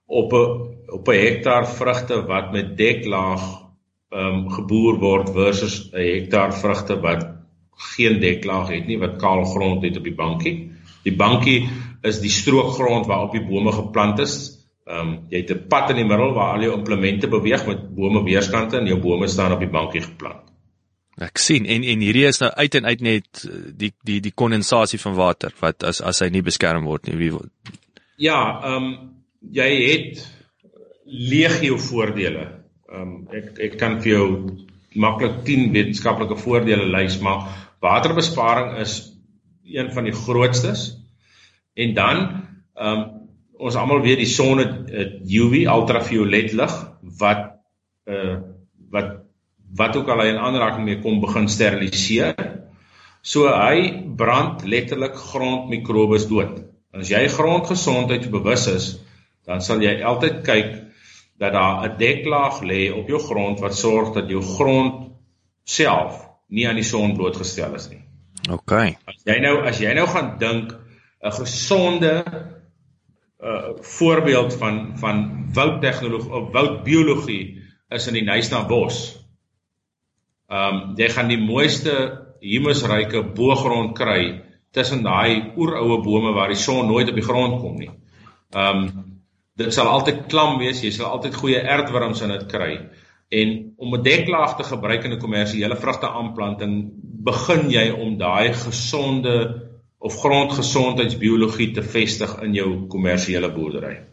op 0.07 0.33
'n 0.33 0.71
op 0.93 1.07
'n 1.07 1.19
hektaar 1.25 1.67
vrugte 1.67 2.25
wat 2.27 2.51
met 2.51 2.77
deklaag 2.77 3.41
ehm 4.13 4.25
um, 4.25 4.49
geboer 4.49 4.99
word 4.99 5.29
versus 5.29 5.89
'n 5.91 5.97
hektaar 5.97 6.53
vrugte 6.53 6.99
wat 7.01 7.25
geen 7.95 8.19
deklaag 8.19 8.69
het 8.69 8.87
nie 8.87 8.99
wat 8.99 9.17
kaal 9.17 9.43
grond 9.43 9.83
het 9.83 9.97
op 9.97 10.03
die 10.03 10.15
bankie. 10.15 10.71
Die 11.03 11.15
bankie 11.15 11.69
is 12.01 12.21
die 12.21 12.29
strookgrond 12.29 13.05
waarop 13.05 13.31
die 13.31 13.45
bome 13.47 13.71
geplant 13.71 14.19
is. 14.19 14.35
Ehm 14.85 14.99
um, 14.99 15.19
jy 15.29 15.37
het 15.37 15.51
'n 15.51 15.67
pad 15.67 15.89
in 15.89 15.95
die 15.95 16.05
middel 16.05 16.33
waar 16.33 16.53
al 16.53 16.61
jou 16.61 16.77
implemente 16.77 17.27
beweeg 17.27 17.65
met 17.67 17.95
bome 17.95 18.23
weerskante 18.23 18.77
en 18.77 18.87
jou 18.87 18.99
bome 18.99 19.27
staan 19.27 19.51
op 19.51 19.59
die 19.59 19.69
bankie 19.69 20.01
geplant. 20.01 20.52
Ek 21.21 21.37
sien 21.37 21.67
en 21.69 21.83
en 21.85 22.01
hierdie 22.01 22.25
is 22.25 22.39
nou 22.41 22.49
uit 22.49 22.75
en 22.75 22.85
uit 22.89 23.01
net 23.05 23.43
eh, 23.45 23.57
die 23.83 23.91
die 24.01 24.19
die 24.23 24.33
kondensasie 24.33 24.99
van 24.99 25.13
water 25.17 25.53
wat 25.61 25.83
as 25.85 26.01
as 26.01 26.23
hy 26.25 26.31
nie 26.33 26.41
beskerm 26.45 26.87
word 26.89 27.07
nie 27.07 27.17
wie 27.19 27.31
Ja, 28.17 28.39
ehm 28.63 28.87
um, 28.87 28.93
jy 29.53 29.69
het 29.91 30.23
legio 31.05 31.77
voordele. 31.77 32.47
Ehm 32.89 33.01
um, 33.01 33.15
ek 33.29 33.59
ek 33.59 33.77
kan 33.77 33.99
vir 34.01 34.11
jou 34.13 34.27
maklik 34.93 35.43
10 35.45 35.71
wetenskaplike 35.73 36.37
voordele 36.37 36.89
lys, 36.89 37.19
maar 37.21 37.49
waterbesparing 37.81 38.77
is 38.81 39.13
een 39.65 39.91
van 39.93 40.05
die 40.09 40.15
grootstes. 40.17 40.93
En 41.73 41.93
dan 41.93 42.23
ehm 42.73 42.87
um, 42.87 43.11
ons 43.63 43.75
almal 43.77 44.01
weet 44.01 44.19
die 44.19 44.27
son 44.27 44.59
het 44.59 45.21
UV 45.29 45.61
ultraviolet 45.69 46.53
lig 46.57 46.73
wat 47.19 47.51
uh 48.09 48.39
wat 48.93 49.22
wat 49.75 49.95
ook 49.97 50.09
al 50.09 50.21
hy 50.21 50.27
in 50.33 50.41
aanraking 50.41 50.85
mee 50.85 51.01
kom 51.01 51.21
begin 51.21 51.47
steriliseer. 51.49 52.35
So 53.21 53.47
hy 53.47 54.03
brand 54.17 54.65
letterlik 54.67 55.15
grondmikrobes 55.15 56.27
dood. 56.29 56.59
En 56.93 57.01
as 57.01 57.09
jy 57.09 57.23
grondgesondheid 57.31 58.29
bewus 58.31 58.67
is, 58.69 58.89
dan 59.47 59.63
sal 59.65 59.81
jy 59.81 59.95
altyd 60.05 60.43
kyk 60.45 60.73
dat 61.39 61.53
daar 61.53 61.87
'n 61.87 61.97
deklaag 61.97 62.61
lê 62.61 62.91
op 62.93 63.07
jou 63.07 63.19
grond 63.19 63.59
wat 63.59 63.75
sorg 63.75 64.13
dat 64.13 64.29
jou 64.29 64.41
grond 64.41 65.09
self 65.63 66.21
nie 66.47 66.67
aan 66.67 66.75
die 66.75 66.83
son 66.87 67.15
blootgestel 67.15 67.75
is 67.75 67.89
nie. 67.89 68.03
OK. 68.51 68.71
As 69.07 69.23
jy 69.25 69.39
nou 69.39 69.63
as 69.65 69.79
jy 69.79 69.93
nou 69.93 70.07
gaan 70.07 70.37
dink 70.39 70.75
'n 71.23 71.31
gesonde 71.31 72.23
uh 73.43 73.75
voorbeeld 73.81 74.53
van 74.55 74.97
van 74.97 75.47
woudtegnologie 75.53 76.31
of 76.31 76.51
woudbiologie 76.51 77.61
is 77.89 78.07
in 78.07 78.13
die 78.13 78.23
Nysna 78.23 78.65
bos. 78.67 79.22
Um 80.53 80.93
jy 80.99 81.09
gaan 81.09 81.31
die 81.31 81.39
mooiste 81.41 81.93
humusryke 82.43 83.23
boogrond 83.37 83.95
kry 83.97 84.43
tussen 84.75 85.01
daai 85.05 85.53
oeroue 85.57 86.01
bome 86.05 86.33
waar 86.35 86.51
die 86.51 86.59
son 86.59 86.87
nooit 86.91 87.09
op 87.09 87.17
die 87.17 87.25
grond 87.25 87.59
kom 87.61 87.79
nie. 87.79 87.89
Um 88.53 88.85
dit 89.57 89.73
sal 89.73 89.89
altyd 89.89 90.25
klam 90.29 90.59
wees, 90.61 90.81
jy 90.81 90.91
sal 90.93 91.11
altyd 91.13 91.35
goeie 91.37 91.61
aardwurms 91.61 92.21
in 92.25 92.33
dit 92.33 92.45
kry. 92.49 92.71
En 93.33 93.73
om 93.77 93.95
'n 93.95 94.03
deklaag 94.03 94.57
te 94.57 94.63
gebruik 94.63 95.03
in 95.03 95.13
'n 95.13 95.19
kommersiële 95.19 95.75
vrugte 95.75 96.09
aanplanting, 96.09 96.91
begin 97.29 97.69
jy 97.69 97.89
om 97.89 98.17
daai 98.17 98.53
gesonde 98.53 99.35
of 99.97 100.15
grondgesondheidsbiologie 100.19 101.71
te 101.71 101.83
vestig 101.83 102.41
in 102.43 102.53
jou 102.53 102.87
kommersiële 102.87 103.49
boerdery. 103.51 104.12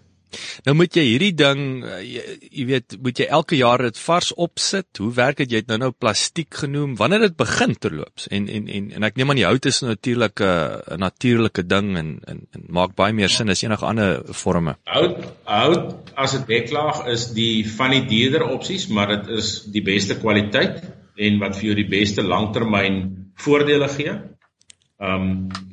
Nou 0.67 0.75
moet 0.79 0.97
jy 0.97 1.05
hierdie 1.07 1.33
ding 1.37 1.63
eh, 1.85 2.01
jy, 2.05 2.25
jy 2.61 2.67
weet, 2.69 2.97
moet 3.03 3.23
jy 3.23 3.27
elke 3.39 3.59
jaar 3.59 3.83
dit 3.83 3.99
vars 4.05 4.33
opsit. 4.35 5.01
Hoe 5.03 5.11
werk 5.17 5.41
dit? 5.43 5.55
Jy 5.55 5.63
het 5.63 5.71
nou 5.73 5.79
nou 5.85 5.91
plastiek 5.93 6.61
genoem. 6.63 6.97
Wanneer 7.01 7.27
dit 7.29 7.37
begin 7.39 7.75
terloops 7.75 8.29
en 8.35 8.49
en 8.49 8.69
en 8.69 8.91
en 8.99 9.09
ek 9.09 9.19
neem 9.21 9.35
aan 9.35 9.41
die 9.43 9.49
hout 9.49 9.71
is 9.71 9.83
natuurlik 9.87 10.41
'n 10.41 11.01
natuurlike 11.01 11.67
ding 11.67 11.97
en, 11.97 12.13
en 12.27 12.45
en 12.55 12.67
maak 12.69 12.95
baie 12.97 13.13
meer 13.13 13.29
sin 13.29 13.51
as 13.51 13.63
enige 13.63 13.87
ander 13.87 14.23
forme. 14.35 14.77
Hout 14.85 15.25
hout 15.45 16.13
as 16.15 16.35
'n 16.35 16.47
deklaag 16.47 17.07
is 17.07 17.31
die 17.35 17.67
van 17.77 17.91
die 17.91 18.07
dierder 18.07 18.47
opsies, 18.49 18.89
maar 18.89 19.09
dit 19.17 19.29
is 19.39 19.65
die 19.73 19.83
beste 19.83 20.19
kwaliteit 20.19 20.83
en 21.17 21.39
wat 21.39 21.57
vir 21.57 21.71
jou 21.71 21.75
die 21.75 21.91
beste 21.91 22.23
langtermyn 22.23 23.03
voordele 23.35 23.89
gee. 23.89 24.15
Ehm 25.01 25.29
um, 25.31 25.69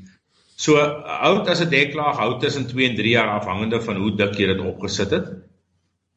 So 0.57 0.73
hout 0.75 1.49
as 1.53 1.61
'n 1.61 1.69
deklaag 1.69 2.17
hou 2.17 2.39
tussen 2.41 2.67
2 2.67 2.89
en 2.89 2.95
3 2.95 3.09
jaar 3.13 3.29
afhangende 3.39 3.81
van 3.81 3.95
hoe 4.01 4.15
dik 4.15 4.39
jy 4.41 4.47
dit 4.53 4.63
opgesit 4.65 5.11
het. 5.11 5.27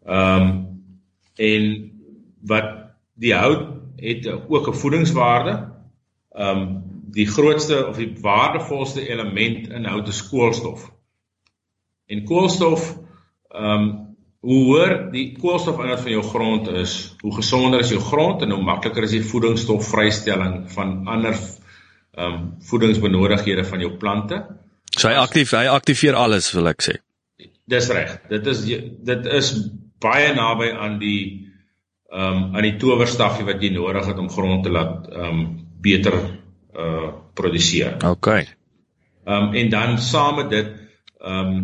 Ehm 0.06 0.46
um, 0.46 0.68
en 1.36 1.64
wat 2.48 2.70
die 3.14 3.34
hout 3.34 3.66
het 3.96 4.26
ook 4.48 4.68
'n 4.68 4.80
voedingswaarde. 4.82 5.54
Ehm 6.32 6.58
um, 6.58 6.82
die 7.12 7.26
grootste 7.26 7.86
of 7.86 7.96
die 7.96 8.12
waardevolste 8.20 9.08
element 9.08 9.68
in 9.68 9.84
hout 9.84 10.08
is 10.08 10.28
koolstof. 10.28 10.90
En 12.06 12.24
koolstof 12.24 12.96
ehm 13.48 13.64
um, 13.64 14.08
hoe 14.40 14.64
hoër 14.64 15.10
die 15.12 15.36
koolstofinhoud 15.36 16.00
van 16.00 16.10
jou 16.10 16.22
grond 16.22 16.68
is, 16.68 17.14
hoe 17.20 17.34
gesonder 17.34 17.80
is 17.80 17.90
jou 17.92 18.00
grond 18.00 18.42
en 18.42 18.50
hoe 18.50 18.62
makliker 18.62 19.02
is 19.02 19.10
die 19.10 19.24
voedingsstofvrystelling 19.24 20.70
van 20.72 21.06
ander 21.06 21.36
ehm 22.16 22.34
um, 22.34 22.48
voedingsbenodighede 22.66 23.64
van 23.64 23.80
jou 23.80 23.92
plante. 23.96 24.42
So 24.98 25.08
hy 25.08 25.14
aktief 25.14 25.52
hy 25.54 25.66
aktiveer 25.70 26.18
alles 26.18 26.50
wil 26.52 26.68
ek 26.72 26.82
sê. 26.82 26.96
Dis 27.70 27.88
reg. 27.94 28.16
Dit 28.28 28.46
is 28.50 28.64
dit 29.10 29.26
is 29.26 29.52
baie 30.02 30.32
naby 30.34 30.72
aan 30.72 30.98
die 30.98 31.22
ehm 32.10 32.36
um, 32.36 32.56
aan 32.56 32.66
die 32.66 32.76
towerstafie 32.82 33.46
wat 33.46 33.62
jy 33.62 33.70
nodig 33.74 34.06
het 34.10 34.18
om 34.18 34.30
grond 34.30 34.64
te 34.66 34.72
laat 34.74 35.06
ehm 35.12 35.28
um, 35.28 35.44
beter 35.80 36.16
uh 36.76 37.12
produseer. 37.34 37.96
OK. 38.04 38.26
Ehm 38.26 39.36
um, 39.36 39.54
en 39.54 39.70
dan 39.70 39.98
saam 39.98 40.42
met 40.42 40.50
dit 40.50 40.74
ehm 41.20 41.54
um, 41.54 41.62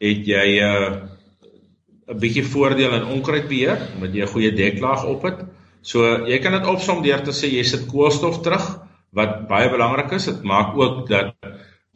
het 0.00 0.26
jy 0.26 0.48
'n 0.60 0.64
uh, 0.64 0.96
'n 2.06 2.18
bietjie 2.22 2.44
voordeel 2.44 2.94
in 2.94 3.06
onkruidbeheer 3.18 3.78
omdat 3.94 4.14
jy 4.14 4.22
'n 4.22 4.34
goeie 4.34 4.52
deklaag 4.54 5.04
op 5.04 5.22
het. 5.22 5.44
So 5.82 6.26
jy 6.26 6.38
kan 6.38 6.52
dit 6.52 6.66
opsom 6.66 7.02
deur 7.02 7.22
te 7.22 7.32
sê 7.36 7.52
jy 7.52 7.62
sit 7.62 7.86
koolstof 7.86 8.40
terug 8.40 8.85
wat 9.14 9.46
baie 9.48 9.70
belangrik 9.70 10.12
is. 10.16 10.28
Dit 10.30 10.42
maak 10.42 10.76
ook 10.76 11.06
dat 11.08 11.34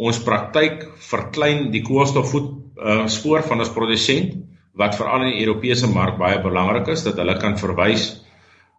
ons 0.01 0.23
praktyk 0.25 0.87
verklein 1.11 1.69
die 1.75 1.83
koolstofvoet 1.85 2.49
uh, 2.81 3.05
spoor 3.13 3.45
van 3.45 3.61
ons 3.61 3.73
produsent 3.75 4.39
wat 4.81 4.97
veral 4.97 5.27
in 5.27 5.35
die 5.35 5.45
Europese 5.45 5.91
mark 5.91 6.17
baie 6.21 6.39
belangrik 6.41 6.89
is 6.95 7.03
dat 7.05 7.19
hulle 7.21 7.37
kan 7.41 7.59
verwys 7.61 8.23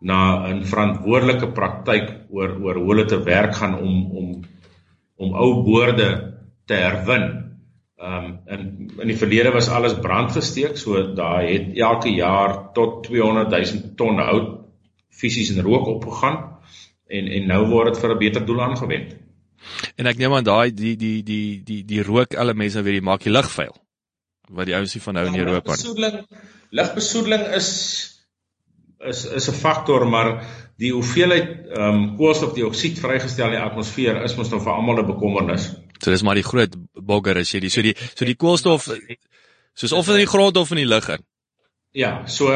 na 0.01 0.47
'n 0.49 0.63
verantwoordelike 0.65 1.51
praktyk 1.53 2.07
oor 2.33 2.55
oor 2.63 2.79
hoe 2.79 2.89
hulle 2.89 3.05
te 3.05 3.21
werk 3.23 3.53
gaan 3.55 3.77
om 3.77 4.17
om 4.17 4.27
om 5.21 5.35
ou 5.37 5.61
boorde 5.63 6.09
te 6.65 6.73
herwin. 6.73 7.27
Ehm 8.01 8.25
um, 8.25 8.39
in 8.47 8.61
in 9.01 9.07
die 9.07 9.17
verlede 9.17 9.51
was 9.53 9.69
alles 9.69 9.93
brandgesteek, 9.93 10.77
so 10.77 11.13
daar 11.13 11.43
het 11.43 11.77
elke 11.77 12.09
jaar 12.09 12.71
tot 12.73 13.03
200 13.03 13.49
000 13.49 13.93
ton 13.95 14.17
hout 14.17 14.49
fisies 15.09 15.51
in 15.51 15.61
rook 15.61 15.85
opgegaan 15.87 16.50
en 17.17 17.27
en 17.37 17.47
nou 17.47 17.61
word 17.71 17.93
dit 17.93 18.01
vir 18.03 18.13
'n 18.15 18.23
beter 18.25 18.45
doel 18.45 18.61
aangewend. 18.61 19.15
En 19.95 20.07
ek 20.09 20.17
neem 20.17 20.33
aan 20.33 20.43
daai 20.43 20.73
die 20.73 20.95
die 20.97 21.23
die 21.23 21.61
die 21.63 21.83
die 21.85 22.03
rook 22.03 22.33
elements 22.33 22.73
nou 22.75 22.83
weer 22.83 22.99
die 22.99 23.07
maak 23.09 23.23
die 23.23 23.33
lug 23.33 23.49
vuil 23.51 23.75
wat 24.51 24.67
die 24.67 24.75
ouens 24.75 24.93
nie 24.93 25.03
van 25.03 25.13
nou 25.13 25.25
in 25.27 25.39
Europa 25.39 25.75
nie. 25.75 25.77
Lugbesoedeling 25.77 26.25
lugbesoedeling 26.71 27.45
is 27.55 27.69
is 28.99 29.25
is 29.25 29.49
'n 29.49 29.53
faktor, 29.53 30.07
maar 30.07 30.45
die 30.77 30.91
hoeveelheid 30.91 31.49
ehm 31.69 31.81
um, 31.81 32.17
koolstofdioksied 32.17 32.99
vrygestel 32.99 33.51
in 33.51 33.57
die 33.57 33.65
atmosfeer 33.65 34.23
is 34.23 34.35
mos 34.35 34.49
nou 34.49 34.61
vir 34.61 34.73
almal 34.73 34.99
'n 34.99 35.05
bekommernis. 35.05 35.71
So 35.99 36.11
dis 36.11 36.23
maar 36.23 36.35
die 36.35 36.49
groot 36.51 36.75
bogger 36.93 37.37
as 37.37 37.51
jy 37.51 37.59
die 37.59 37.69
so 37.69 37.81
die 37.81 37.95
so 38.15 38.25
die 38.25 38.35
koolstof 38.35 38.89
soos 39.73 39.91
of 39.91 40.07
in 40.09 40.17
die 40.17 40.31
grond 40.33 40.57
of 40.57 40.71
in 40.71 40.77
die 40.77 40.87
lug 40.87 41.09
in. 41.09 41.23
Ja, 41.91 42.25
so 42.27 42.49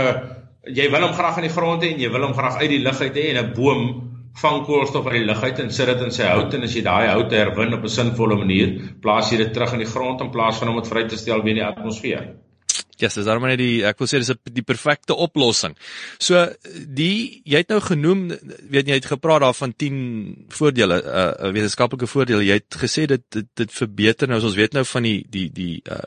jy 0.63 0.89
wil 0.91 1.02
hom 1.02 1.13
graag 1.13 1.38
in 1.38 1.48
die 1.48 1.54
grond 1.54 1.84
hê 1.84 1.94
en 1.94 2.00
jy 2.00 2.10
wil 2.12 2.22
hom 2.22 2.34
graag 2.34 2.58
uit 2.62 2.70
die 2.70 2.84
lug 2.84 3.02
uit 3.02 3.15
hê 3.15 3.30
en 3.30 3.46
'n 3.46 3.54
boom 3.54 4.14
vang 4.41 4.63
koolstof 4.67 5.06
uit 5.08 5.19
die 5.21 5.28
lug 5.30 5.43
uit 5.43 5.60
en 5.63 5.71
sit 5.71 5.88
dit 5.88 6.02
in 6.06 6.12
sy 6.12 6.26
hout 6.28 6.54
en 6.54 6.67
as 6.67 6.74
jy 6.76 6.84
daai 6.84 7.08
hout 7.08 7.32
herwin 7.32 7.78
op 7.78 7.84
'n 7.84 7.98
sinvolle 7.98 8.36
manier, 8.36 8.74
plaas 9.02 9.32
jy 9.32 9.38
dit 9.38 9.54
terug 9.54 9.74
in 9.74 9.86
die 9.86 9.93
grond 9.93 10.21
in 10.21 10.32
plaas 10.32 10.58
van 10.60 10.69
om 10.69 10.82
dit 10.82 10.91
vry 10.91 11.08
te 11.08 11.17
stel 11.17 11.43
weer 11.43 11.56
in 11.56 11.63
die 11.63 11.69
atmosfeer. 11.69 12.36
Ja, 12.95 13.08
yes, 13.08 13.15
dis 13.15 13.26
daarom 13.28 13.43
net 13.43 13.60
die 13.60 13.84
ek 13.84 14.00
wil 14.00 14.08
sê 14.08 14.21
dis 14.24 14.32
die 14.56 14.63
perfekte 14.63 15.15
oplossing. 15.19 15.74
So 16.17 16.39
die 16.88 17.41
jy 17.43 17.60
het 17.60 17.69
nou 17.69 17.82
genoem, 17.84 18.30
weet 18.71 18.88
jy 18.88 19.00
het 19.02 19.10
gepraat 19.12 19.41
daar 19.43 19.54
van 19.54 19.74
10 19.76 20.45
voordele, 20.50 21.02
'n 21.04 21.48
uh, 21.48 21.52
wetenskaplike 21.52 22.08
voordele. 22.08 22.45
Jy 22.45 22.54
het 22.54 22.78
gesê 22.80 23.06
dit 23.06 23.24
dit, 23.30 23.48
dit 23.54 23.71
verbeter 23.71 24.28
nou, 24.28 24.39
ons 24.39 24.56
weet 24.56 24.74
nou 24.74 24.86
van 24.86 25.04
die 25.04 25.26
die 25.30 25.50
die 25.52 25.82
uh 25.84 26.00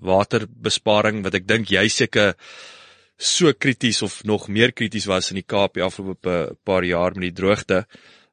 waterbesparing 0.00 1.22
wat 1.24 1.34
ek 1.34 1.46
dink 1.46 1.68
jy 1.68 1.88
seker 1.88 2.36
so 3.20 3.52
krities 3.52 4.00
of 4.02 4.22
nog 4.24 4.48
meer 4.48 4.72
krities 4.72 5.06
was 5.10 5.28
in 5.30 5.40
die 5.42 5.46
Kaap 5.46 5.76
die 5.76 5.84
afgelope 5.84 6.56
paar 6.64 6.86
jaar 6.88 7.12
met 7.16 7.28
die 7.28 7.36
droogte. 7.42 7.84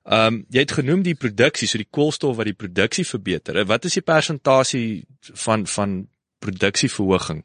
Ehm 0.08 0.34
um, 0.34 0.40
jy 0.50 0.64
het 0.64 0.78
genoem 0.80 1.04
die 1.04 1.18
produksie, 1.20 1.68
so 1.68 1.78
die 1.78 1.90
koolstof 1.92 2.38
wat 2.38 2.48
die 2.48 2.56
produksie 2.56 3.04
verbeter. 3.06 3.60
Wat 3.68 3.86
is 3.86 4.00
die 4.00 4.06
persentasie 4.06 5.04
van 5.34 5.68
van 5.68 6.00
produksieverhoging? 6.40 7.44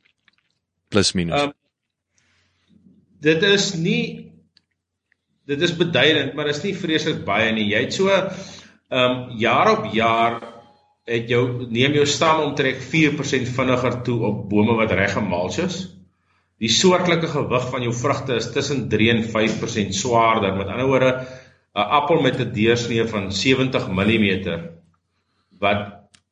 plus 0.93 1.13
minus. 1.17 1.49
Um, 1.49 1.57
dit 3.25 3.43
is 3.49 3.73
nie 3.81 4.05
dit 5.51 5.63
is 5.67 5.75
beduidend, 5.75 6.37
maar 6.39 6.53
is 6.53 6.63
nie 6.63 6.77
vreeslik 6.79 7.25
baie 7.27 7.51
nie. 7.57 7.67
Jy 7.73 7.85
het 7.89 7.97
so 7.97 8.13
ehm 8.13 8.33
um, 8.93 9.21
jaar 9.41 9.73
op 9.73 9.87
jaar 9.97 10.39
het 11.09 11.31
jou 11.33 11.67
neem 11.73 11.97
jou 11.97 12.05
stam 12.07 12.45
omtrek 12.45 12.79
4% 12.93 13.49
vinniger 13.57 13.97
toe 14.07 14.19
op 14.29 14.45
bome 14.51 14.77
wat 14.79 14.93
reg 14.95 15.17
gemulch 15.17 15.59
is. 15.65 15.79
Die 16.63 16.71
soortgelyke 16.71 17.27
gewig 17.27 17.65
van 17.73 17.83
jou 17.83 17.93
vrugte 17.95 18.37
is 18.39 18.53
tussen 18.55 18.85
3 18.89 19.09
en 19.11 19.25
5% 19.31 19.97
swaarder. 19.99 20.55
Met 20.55 20.69
ander 20.71 20.87
woorde, 20.87 21.27
'n 21.75 21.89
appel 21.99 22.21
met 22.23 22.39
'n 22.39 22.53
deursnee 22.53 23.05
van 23.09 23.33
70 23.33 23.89
mm 23.89 24.61
wat 25.59 25.81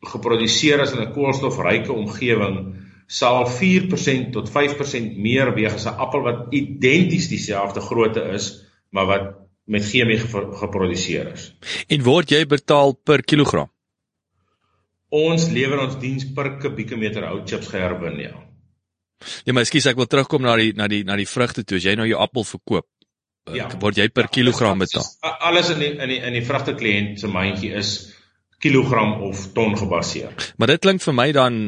geproduseer 0.01 0.81
is 0.81 0.93
in 0.93 1.03
'n 1.03 1.13
koolstofryke 1.13 1.93
omgewing 1.93 2.77
sal 3.07 3.47
4% 3.47 4.33
tot 4.33 4.51
5% 4.51 5.17
meer 5.17 5.55
weeg 5.55 5.75
as 5.75 5.87
'n 5.87 5.99
appel 5.99 6.23
wat 6.23 6.47
identies 6.55 7.29
dieselfde 7.29 7.81
grootte 7.81 8.21
is, 8.21 8.65
maar 8.91 9.07
wat 9.07 9.35
met 9.65 9.85
chemie 9.85 10.19
geproduseer 10.19 11.33
is. 11.33 11.55
En 11.89 12.03
word 12.03 12.31
jy 12.31 12.47
betaal 12.47 12.93
per 12.93 13.23
kilogram? 13.23 13.71
Ons 15.09 15.49
lewer 15.49 15.81
ons 15.81 15.99
diens 15.99 16.25
per 16.35 16.57
kubieke 16.59 16.97
meter 16.97 17.25
hout 17.25 17.49
chips 17.49 17.69
geherwin, 17.69 18.19
ja. 18.19 18.50
Ja, 19.45 19.53
maar 19.53 19.67
ekskuus, 19.67 19.89
ek 19.91 19.99
wil 20.01 20.09
terugkom 20.09 20.45
na 20.47 20.55
die 20.61 20.73
na 20.77 20.89
die 20.91 21.03
na 21.05 21.17
die 21.21 21.29
vrugte 21.29 21.65
toe. 21.65 21.81
As 21.81 21.87
jy 21.89 21.97
nou 21.99 22.09
jou 22.09 22.21
appel 22.21 22.47
verkoop, 22.49 22.87
eh, 23.51 23.59
ja, 23.59 23.69
word 23.83 24.01
jy 24.01 24.09
per 24.15 24.29
ja, 24.29 24.35
kilogram 24.39 24.81
betaal. 24.81 25.07
Alles 25.51 25.73
in 25.75 25.83
die 25.83 25.93
in 25.97 26.15
die 26.15 26.21
in 26.31 26.39
die 26.39 26.45
vrugte 26.47 26.77
kliënt 26.79 27.21
se 27.21 27.31
mandjie 27.31 27.75
is 27.77 27.95
kilogram 28.61 29.21
of 29.29 29.51
ton 29.57 29.77
gebaseer. 29.77 30.33
Maar 30.57 30.75
dit 30.75 30.85
klink 30.85 31.05
vir 31.05 31.17
my 31.17 31.31
dan 31.37 31.61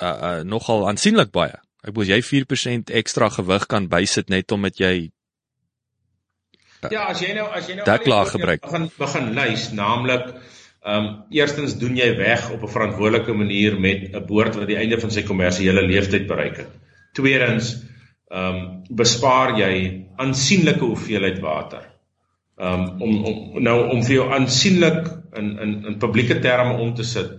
uh, 0.00 0.08
uh 0.08 0.34
nogal 0.44 0.88
aansienlik 0.88 1.32
baie. 1.32 1.56
Ek 1.84 1.94
bedoel 1.94 2.16
jy 2.16 2.22
4% 2.26 2.92
ekstra 3.00 3.30
gewig 3.32 3.68
kan 3.70 3.86
bysit 3.88 4.28
net 4.32 4.52
omdat 4.52 4.80
jy 4.80 4.94
uh, 6.82 6.90
Ja, 6.90 7.08
as 7.10 7.22
jy 7.22 7.32
nou 7.34 7.48
as 7.50 7.68
jy 7.68 7.78
nou 7.78 7.86
deklaag 7.86 8.32
gebruik 8.34 8.62
begin 8.62 8.88
begin 8.98 9.32
lys, 9.34 9.70
naamlik 9.74 10.28
ehm 10.82 11.04
um, 11.04 11.24
eerstens 11.30 11.78
doen 11.78 11.96
jy 11.96 12.16
weg 12.16 12.50
op 12.50 12.62
'n 12.62 12.74
verantwoordelike 12.74 13.32
manier 13.32 13.80
met 13.80 14.14
'n 14.14 14.26
boord 14.26 14.54
wat 14.54 14.66
die 14.66 14.76
einde 14.76 15.00
van 15.00 15.10
sy 15.10 15.22
kommersiële 15.22 15.82
lewensduur 15.82 16.26
bereik 16.26 16.56
het. 16.56 16.72
Tweedens 17.12 17.74
ehm 18.28 18.54
um, 18.54 18.82
bespaar 18.90 19.58
jy 19.58 20.06
aansienlike 20.16 20.84
hoeveelheid 20.84 21.38
water. 21.40 21.82
Ehm 22.56 22.80
um, 22.80 23.02
om 23.02 23.24
om 23.24 23.62
nou 23.62 23.88
om 23.90 24.02
vir 24.04 24.14
jou 24.14 24.32
aansienlik 24.32 25.06
in 25.32 25.58
in 25.58 25.84
in 25.86 25.98
publieke 25.98 26.38
terme 26.38 26.78
om 26.78 26.94
te 26.94 27.04
sit 27.04 27.30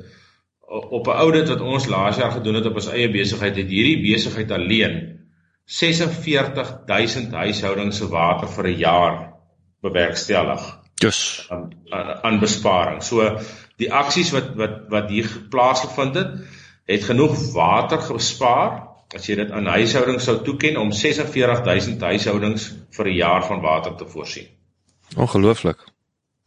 op 0.69 1.07
'n 1.07 1.09
audit 1.09 1.47
wat 1.47 1.61
ons 1.61 1.87
laas 1.87 2.17
jaar 2.17 2.31
gedoen 2.31 2.55
het 2.55 2.65
op 2.65 2.75
ons 2.75 2.91
eie 2.91 3.09
besigheid 3.11 3.55
het 3.55 3.67
hierdie 3.67 4.01
besigheid 4.01 4.51
alleen 4.51 5.19
46000 5.65 7.33
huishoudings 7.33 7.97
se 7.97 8.07
water 8.07 8.47
vir 8.47 8.67
'n 8.67 8.77
jaar 8.77 9.33
bewerkstellig. 9.81 10.78
Dus 10.99 11.47
aan, 11.49 11.69
aan 12.21 12.39
besparing. 12.39 13.03
So 13.03 13.39
die 13.79 13.91
aksies 13.93 14.31
wat 14.35 14.55
wat 14.59 14.79
wat 14.91 15.09
hier 15.09 15.29
plaasgevind 15.49 16.15
het, 16.19 16.31
het 16.89 17.03
genoeg 17.07 17.37
water 17.53 18.01
gespaar 18.03 18.89
as 19.15 19.25
jy 19.25 19.39
dit 19.39 19.51
aan 19.55 19.69
huishoudings 19.73 20.27
sou 20.27 20.37
toeken 20.45 20.77
om 20.77 20.91
46000 20.93 22.01
huishoudings 22.11 22.67
vir 22.97 23.07
'n 23.07 23.15
jaar 23.15 23.45
van 23.45 23.61
water 23.61 23.95
te 23.95 24.05
voorsien. 24.05 24.47
Ongelooflik. 25.15 25.79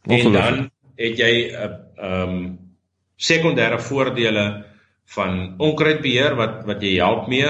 Ongelooflik. 0.05 0.35
En 0.35 0.55
dan 0.55 0.71
het 0.95 1.17
jy 1.17 1.33
'n 1.33 1.55
uh, 1.55 1.71
ehm 1.97 2.29
um, 2.29 2.59
sekondêre 3.17 3.79
voordele 3.79 4.65
van 5.05 5.55
onkruidbeheer 5.57 6.35
wat 6.35 6.65
wat 6.65 6.81
jy 6.81 6.95
help 6.95 7.27
mee. 7.27 7.49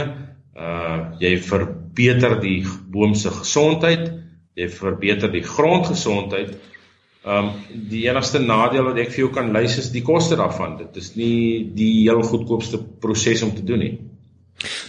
Uh 0.56 1.00
jy 1.20 1.38
verbeter 1.42 2.40
die 2.42 2.66
boom 2.92 3.14
se 3.16 3.32
gesondheid, 3.32 4.12
jy 4.54 4.70
verbeter 4.70 5.32
die 5.32 5.44
grondgesondheid. 5.44 6.58
Um 7.24 7.52
die 7.90 8.04
enigste 8.10 8.42
nadeel 8.44 8.84
wat 8.90 8.98
ek 9.00 9.14
vir 9.14 9.24
jou 9.24 9.30
kan 9.36 9.54
lys 9.56 9.78
is 9.80 9.92
die 9.94 10.04
koste 10.04 10.36
daarvan. 10.40 10.78
Dit 10.82 10.98
is 11.00 11.14
nie 11.16 11.64
die 11.76 12.04
heel 12.04 12.24
goedkoopste 12.24 12.82
proses 13.04 13.44
om 13.46 13.54
te 13.56 13.64
doen 13.64 13.80
nie. 13.80 13.94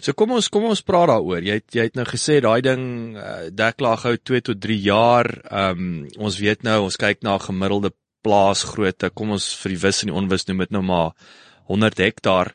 So 0.03 0.13
kom 0.13 0.35
ons 0.37 0.51
kom 0.53 0.67
ons 0.69 0.83
praat 0.83 1.13
daaroor. 1.13 1.43
Jy 1.47 1.61
het 1.61 1.79
jy 1.79 1.87
het 1.89 1.95
nou 1.99 2.07
gesê 2.09 2.41
daai 2.43 2.61
ding 2.63 3.15
uh, 3.17 3.51
deklaag 3.55 4.09
hou 4.09 4.17
2 4.19 4.49
tot 4.51 4.61
3 4.67 4.81
jaar. 4.83 5.31
Um 5.51 6.09
ons 6.19 6.41
weet 6.43 6.67
nou 6.67 6.83
ons 6.89 6.99
kyk 6.99 7.23
na 7.23 7.39
'n 7.39 7.47
gemiddelde 7.47 7.95
plaasgrootte, 8.25 9.11
kom 9.11 9.31
ons 9.37 9.55
vir 9.63 9.75
die 9.75 9.83
wis 9.83 10.03
en 10.03 10.09
die 10.09 10.17
onwis 10.17 10.47
noem 10.49 10.65
dit 10.65 10.71
nou 10.73 10.83
maar 10.83 11.13
100 11.69 11.99
hektaar. 11.99 12.55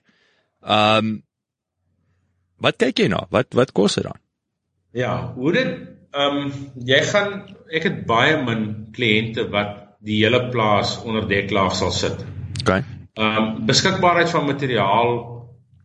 Ehm 0.63 0.97
um, 0.97 1.17
Wat 2.59 2.75
kyk 2.79 3.03
jy 3.03 3.07
na? 3.11 3.23
Wat 3.31 3.55
wat 3.55 3.71
kos 3.75 3.95
dit 3.99 4.05
dan? 4.05 4.19
Ja, 4.95 5.13
hoe 5.35 5.51
dit 5.55 5.71
ehm 6.11 6.37
um, 6.37 6.53
jy 6.85 6.99
gaan 7.11 7.33
ek 7.69 7.83
het 7.85 8.05
baie 8.09 8.37
min 8.43 8.63
kliënte 8.95 9.49
wat 9.53 9.75
die 9.99 10.21
hele 10.23 10.47
plaas 10.49 10.95
onder 11.03 11.27
deklaag 11.27 11.75
sal 11.75 11.91
sit. 11.91 12.23
OK. 12.61 12.71
Ehm 12.71 13.37
um, 13.37 13.51
beskikbaarheid 13.65 14.29
van 14.29 14.47
materiaal 14.47 15.13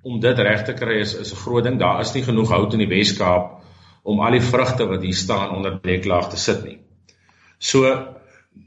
om 0.04 0.20
dit 0.20 0.38
reg 0.38 0.64
te 0.64 0.74
kry 0.76 1.00
is 1.00 1.14
is 1.14 1.32
'n 1.32 1.42
groot 1.42 1.64
ding. 1.64 1.78
Daar 1.78 2.00
is 2.00 2.14
nie 2.14 2.22
genoeg 2.22 2.50
hout 2.50 2.72
in 2.72 2.78
die 2.78 2.88
Wes-Kaap 2.88 3.62
om 4.02 4.20
al 4.20 4.36
die 4.36 4.44
vrugte 4.44 4.86
wat 4.86 5.02
hier 5.02 5.14
staan 5.16 5.54
onder 5.56 5.80
deklaag 5.82 6.30
te 6.30 6.36
sit 6.36 6.64
nie. 6.64 6.78
So 7.58 7.84
ehm 7.84 8.18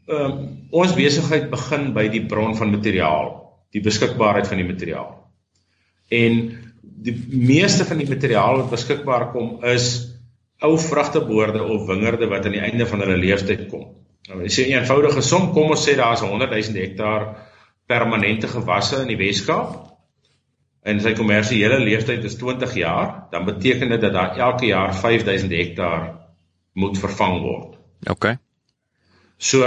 um, 0.07 0.67
ons 0.71 0.93
besigheid 0.93 1.49
begin 1.49 1.93
by 1.93 2.07
die 2.07 2.25
bron 2.25 2.55
van 2.55 2.71
materiaal, 2.71 3.33
die 3.71 3.81
beskikbaarheid 3.81 4.47
van 4.47 4.57
die 4.57 4.67
materiaal. 4.67 5.13
En 6.09 6.57
die 6.81 7.15
meeste 7.29 7.85
van 7.85 7.97
die 7.97 8.09
materiaal 8.09 8.61
wat 8.61 8.69
beskikbaar 8.69 9.31
kom 9.31 9.63
is 9.63 10.06
ou 10.59 10.77
vrugteboorde 10.79 11.63
of 11.63 11.85
wingerde 11.87 12.27
wat 12.27 12.45
aan 12.45 12.57
die 12.57 12.63
einde 12.63 12.87
van 12.89 13.03
hulle 13.03 13.17
lewensduur 13.17 13.65
kom. 13.69 13.85
Nou, 14.27 14.43
as 14.45 14.55
jy 14.57 14.67
'n 14.67 14.79
eenvoudige 14.79 15.21
som 15.21 15.53
kom 15.53 15.71
ons 15.71 15.89
sê 15.89 15.95
daar's 15.95 16.21
100 16.21 16.49
000 16.51 16.81
hektaar 16.81 17.35
permanente 17.87 18.47
gewasse 18.47 19.01
in 19.01 19.07
die 19.07 19.17
Weskaap 19.17 19.87
en 20.83 20.99
sy 20.99 21.13
kommersiële 21.13 21.79
lewensduur 21.79 22.25
is 22.25 22.35
20 22.35 22.73
jaar, 22.75 23.27
dan 23.31 23.45
beteken 23.45 23.89
dit 23.89 24.01
dat 24.01 24.13
daar 24.13 24.37
elke 24.37 24.65
jaar 24.65 24.95
5000 24.95 25.51
hektaar 25.51 26.19
moet 26.73 26.97
vervang 26.97 27.41
word. 27.41 27.77
OK. 28.09 28.37
So 29.37 29.65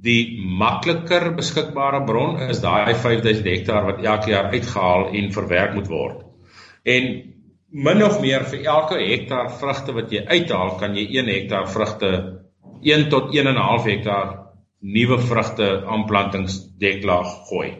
die 0.00 0.40
makliker 0.40 1.34
beskikbare 1.36 2.04
bron 2.04 2.38
is 2.48 2.60
daai 2.60 2.94
5000 2.94 3.46
hektaar 3.46 3.84
wat 3.84 4.04
elke 4.04 4.30
jaar 4.30 4.50
uitgehaal 4.52 5.10
en 5.12 5.32
verwerk 5.32 5.74
moet 5.74 5.88
word. 5.88 6.24
En 6.82 7.29
min 7.70 8.02
of 8.02 8.20
meer 8.20 8.44
vir 8.50 8.66
elke 8.66 8.98
hektaar 8.98 9.50
vrugte 9.60 9.94
wat 9.94 10.12
jy 10.12 10.24
uithaal, 10.26 10.76
kan 10.80 10.96
jy 10.96 11.06
1 11.20 11.30
hektaar 11.30 11.68
vrugte 11.70 12.10
1 12.82 13.08
tot 13.12 13.34
1.5 13.34 13.86
hektaar 13.86 14.34
nuwe 14.80 15.18
vrugte 15.20 15.68
aanplantingsdeklaag 15.86 17.30
gooi. 17.50 17.70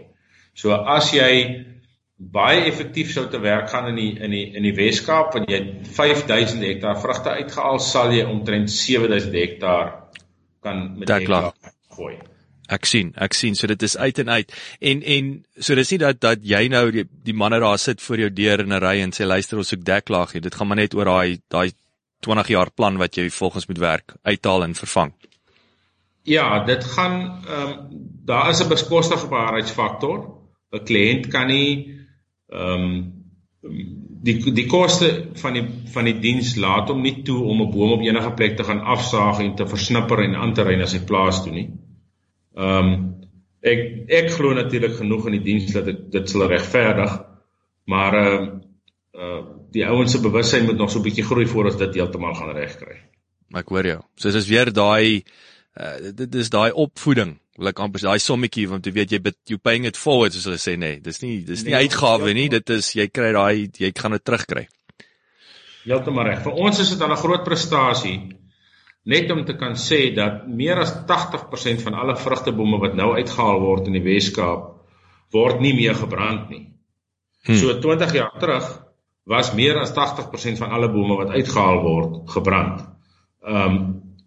So 0.54 0.76
as 0.76 1.12
jy 1.14 1.66
baie 2.20 2.66
effektief 2.68 3.14
sou 3.14 3.24
te 3.32 3.40
werk 3.40 3.70
gaan 3.72 3.88
in 3.94 3.96
die 3.96 4.10
in 4.20 4.34
die 4.34 4.44
in 4.58 4.66
die 4.68 4.74
Weskaap 4.76 5.38
en 5.40 5.48
jy 5.48 5.60
5000 5.96 6.66
hektaar 6.68 7.00
vrugte 7.00 7.36
uitgehaal, 7.40 7.80
sal 7.80 8.12
jy 8.12 8.26
omtrent 8.28 8.70
7000 8.70 9.38
hektaar 9.40 9.94
kan 10.60 10.84
met 10.98 11.08
deklaag 11.08 11.54
gooi. 11.96 12.18
Ek 12.70 12.86
sien, 12.86 13.10
ek 13.18 13.34
sien, 13.34 13.56
so 13.58 13.66
dit 13.66 13.82
is 13.82 13.96
uit 13.98 14.18
en 14.22 14.28
uit. 14.30 14.52
En 14.80 15.02
en 15.02 15.30
so 15.58 15.74
dis 15.74 15.90
nie 15.90 15.98
dat 15.98 16.20
dat 16.22 16.44
jy 16.46 16.68
nou 16.70 16.84
die, 16.94 17.04
die 17.26 17.34
manne 17.34 17.58
daar 17.60 17.78
sit 17.82 18.02
voor 18.02 18.24
jou 18.24 18.30
deur 18.30 18.62
in 18.62 18.72
'n 18.72 18.82
ry 18.82 19.00
en 19.02 19.12
sê 19.12 19.26
luister 19.26 19.58
ons 19.58 19.68
soek 19.68 19.84
deklaag 19.84 20.32
hier. 20.32 20.42
Dit 20.42 20.54
gaan 20.54 20.68
maar 20.68 20.76
net 20.76 20.94
oor 20.94 21.04
daai 21.04 21.40
daai 21.48 21.72
20 22.20 22.48
jaar 22.48 22.70
plan 22.70 22.98
wat 22.98 23.16
jy 23.16 23.30
volgens 23.30 23.66
moet 23.66 23.78
werk, 23.78 24.14
uithaal 24.22 24.62
en 24.62 24.74
vervang. 24.74 25.12
Ja, 26.22 26.64
dit 26.64 26.84
gaan 26.84 27.44
ehm 27.48 27.68
um, 27.68 27.88
daar 28.24 28.50
is 28.50 28.62
'n 28.62 28.68
beskostigbaarheidsfaktor. 28.68 30.18
'n 30.72 30.84
Kliënt 30.84 31.28
kan 31.28 31.46
nie 31.46 31.96
ehm 32.52 32.84
um, 32.84 33.20
die 34.22 34.52
die 34.52 34.66
koste 34.66 35.28
van 35.42 35.52
die 35.52 35.66
van 35.92 36.04
die 36.04 36.18
diens 36.20 36.56
laat 36.56 36.88
hom 36.88 37.02
nie 37.02 37.22
toe 37.22 37.42
om 37.44 37.62
'n 37.62 37.70
boom 37.70 37.92
op 37.92 38.00
enige 38.00 38.32
plek 38.32 38.56
te 38.56 38.64
gaan 38.64 38.80
afsaag 38.80 39.40
en 39.40 39.54
te 39.54 39.66
versnipper 39.66 40.22
en 40.24 40.34
aan 40.34 40.54
te 40.54 40.62
ry 40.62 40.76
na 40.76 40.86
sy 40.86 41.00
plaas 41.04 41.42
toe 41.42 41.52
nie. 41.52 41.68
Ehm 42.58 42.92
um, 42.92 42.94
ek 43.60 44.08
ek 44.08 44.30
glo 44.32 44.54
natuurlik 44.56 44.96
genoeg 44.96 45.26
in 45.28 45.36
die 45.36 45.44
diens 45.44 45.72
dat 45.74 45.88
ek 45.92 46.06
dit 46.12 46.30
sal 46.30 46.48
regverdig. 46.48 47.20
Maar 47.90 48.18
ehm 48.20 48.42
uh, 48.42 48.58
uh 49.20 49.40
die 49.70 49.84
ouens 49.86 50.10
se 50.10 50.18
bewussyn 50.18 50.64
moet 50.66 50.78
nog 50.78 50.90
so 50.90 50.98
'n 50.98 51.02
bietjie 51.02 51.24
groei 51.24 51.46
voordat 51.46 51.78
dit 51.78 51.94
heeltemal 51.94 52.34
gaan 52.34 52.54
regkry. 52.56 52.96
Ek 53.54 53.68
hoor 53.68 53.86
jou. 53.86 54.00
So 54.16 54.30
dis 54.30 54.48
weer 54.48 54.72
daai 54.72 55.22
uh 55.78 56.12
dit 56.14 56.34
is 56.34 56.50
daai 56.50 56.72
opvoeding. 56.72 57.38
Like 57.58 57.82
amper 57.82 58.00
daai 58.00 58.18
sommetjie 58.18 58.68
want 58.68 58.86
jy 58.86 58.92
weet 58.92 59.12
jy 59.12 59.20
bet 59.20 59.36
you 59.46 59.58
paying 59.58 59.84
it 59.84 59.96
forward 59.96 60.32
soos 60.32 60.44
hulle 60.44 60.58
sê 60.58 60.76
nee, 60.78 61.00
dis 61.00 61.22
nie 61.22 61.44
dis 61.44 61.62
nie 61.64 61.74
nee, 61.74 61.82
uitgawe 61.82 62.32
nie, 62.34 62.48
dit 62.48 62.70
is 62.70 62.94
jy 62.94 63.06
kry 63.08 63.32
daai 63.32 63.70
jy 63.78 63.92
gaan 63.94 64.12
dit 64.12 64.24
terugkry. 64.24 64.66
Heeltemal 65.84 66.24
reg. 66.24 66.42
Vir 66.42 66.52
ons 66.52 66.80
is 66.80 66.90
dit 66.90 67.00
al 67.00 67.12
'n 67.12 67.22
groot 67.22 67.44
prestasie 67.44 68.39
net 69.04 69.30
om 69.32 69.44
te 69.44 69.56
kan 69.56 69.76
sê 69.78 70.10
dat 70.14 70.46
meer 70.48 70.80
as 70.82 70.92
80% 71.08 71.84
van 71.86 71.94
alle 71.94 72.16
vrugtebome 72.16 72.80
wat 72.82 72.94
nou 72.98 73.14
uitgehaal 73.16 73.60
word 73.62 73.88
in 73.88 73.96
die 73.96 74.04
Wes-Kaap 74.04 74.68
word 75.32 75.60
nie 75.62 75.72
meer 75.74 75.94
gebrand 75.94 76.50
nie. 76.50 76.66
Hmm. 77.46 77.56
So 77.56 77.78
20 77.80 78.14
jaar 78.14 78.34
terug 78.38 78.66
was 79.30 79.52
meer 79.54 79.78
as 79.80 79.92
80% 79.96 80.58
van 80.60 80.74
alle 80.74 80.90
bome 80.90 81.16
wat 81.16 81.32
uitgehaal 81.36 81.82
word 81.86 82.30
gebrand. 82.34 82.86
Ehm 83.46 83.74
um, 83.74 83.80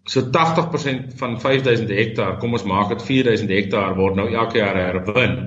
so 0.04 0.20
80% 0.20 1.14
van 1.16 1.38
5000 1.40 1.88
hektaar, 1.88 2.34
kom 2.36 2.52
ons 2.52 2.66
maak 2.68 2.90
dit 2.92 3.02
4000 3.02 3.48
hektaar 3.48 3.94
word 3.96 4.18
nou 4.18 4.26
elke 4.28 4.58
jaar 4.58 4.76
herwin 4.76 5.38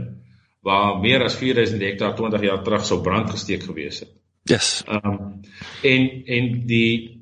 waar 0.66 0.98
meer 1.00 1.24
as 1.24 1.36
4000 1.38 1.84
hektaar 1.86 2.16
20 2.18 2.42
jaar 2.42 2.64
terug 2.64 2.86
sou 2.86 2.98
brandgesteek 3.06 3.68
gewees 3.68 4.00
het. 4.00 4.16
Yes. 4.50 4.82
Ehm 4.88 5.12
um, 5.12 5.42
en 5.84 6.10
en 6.26 6.50
die 6.68 7.17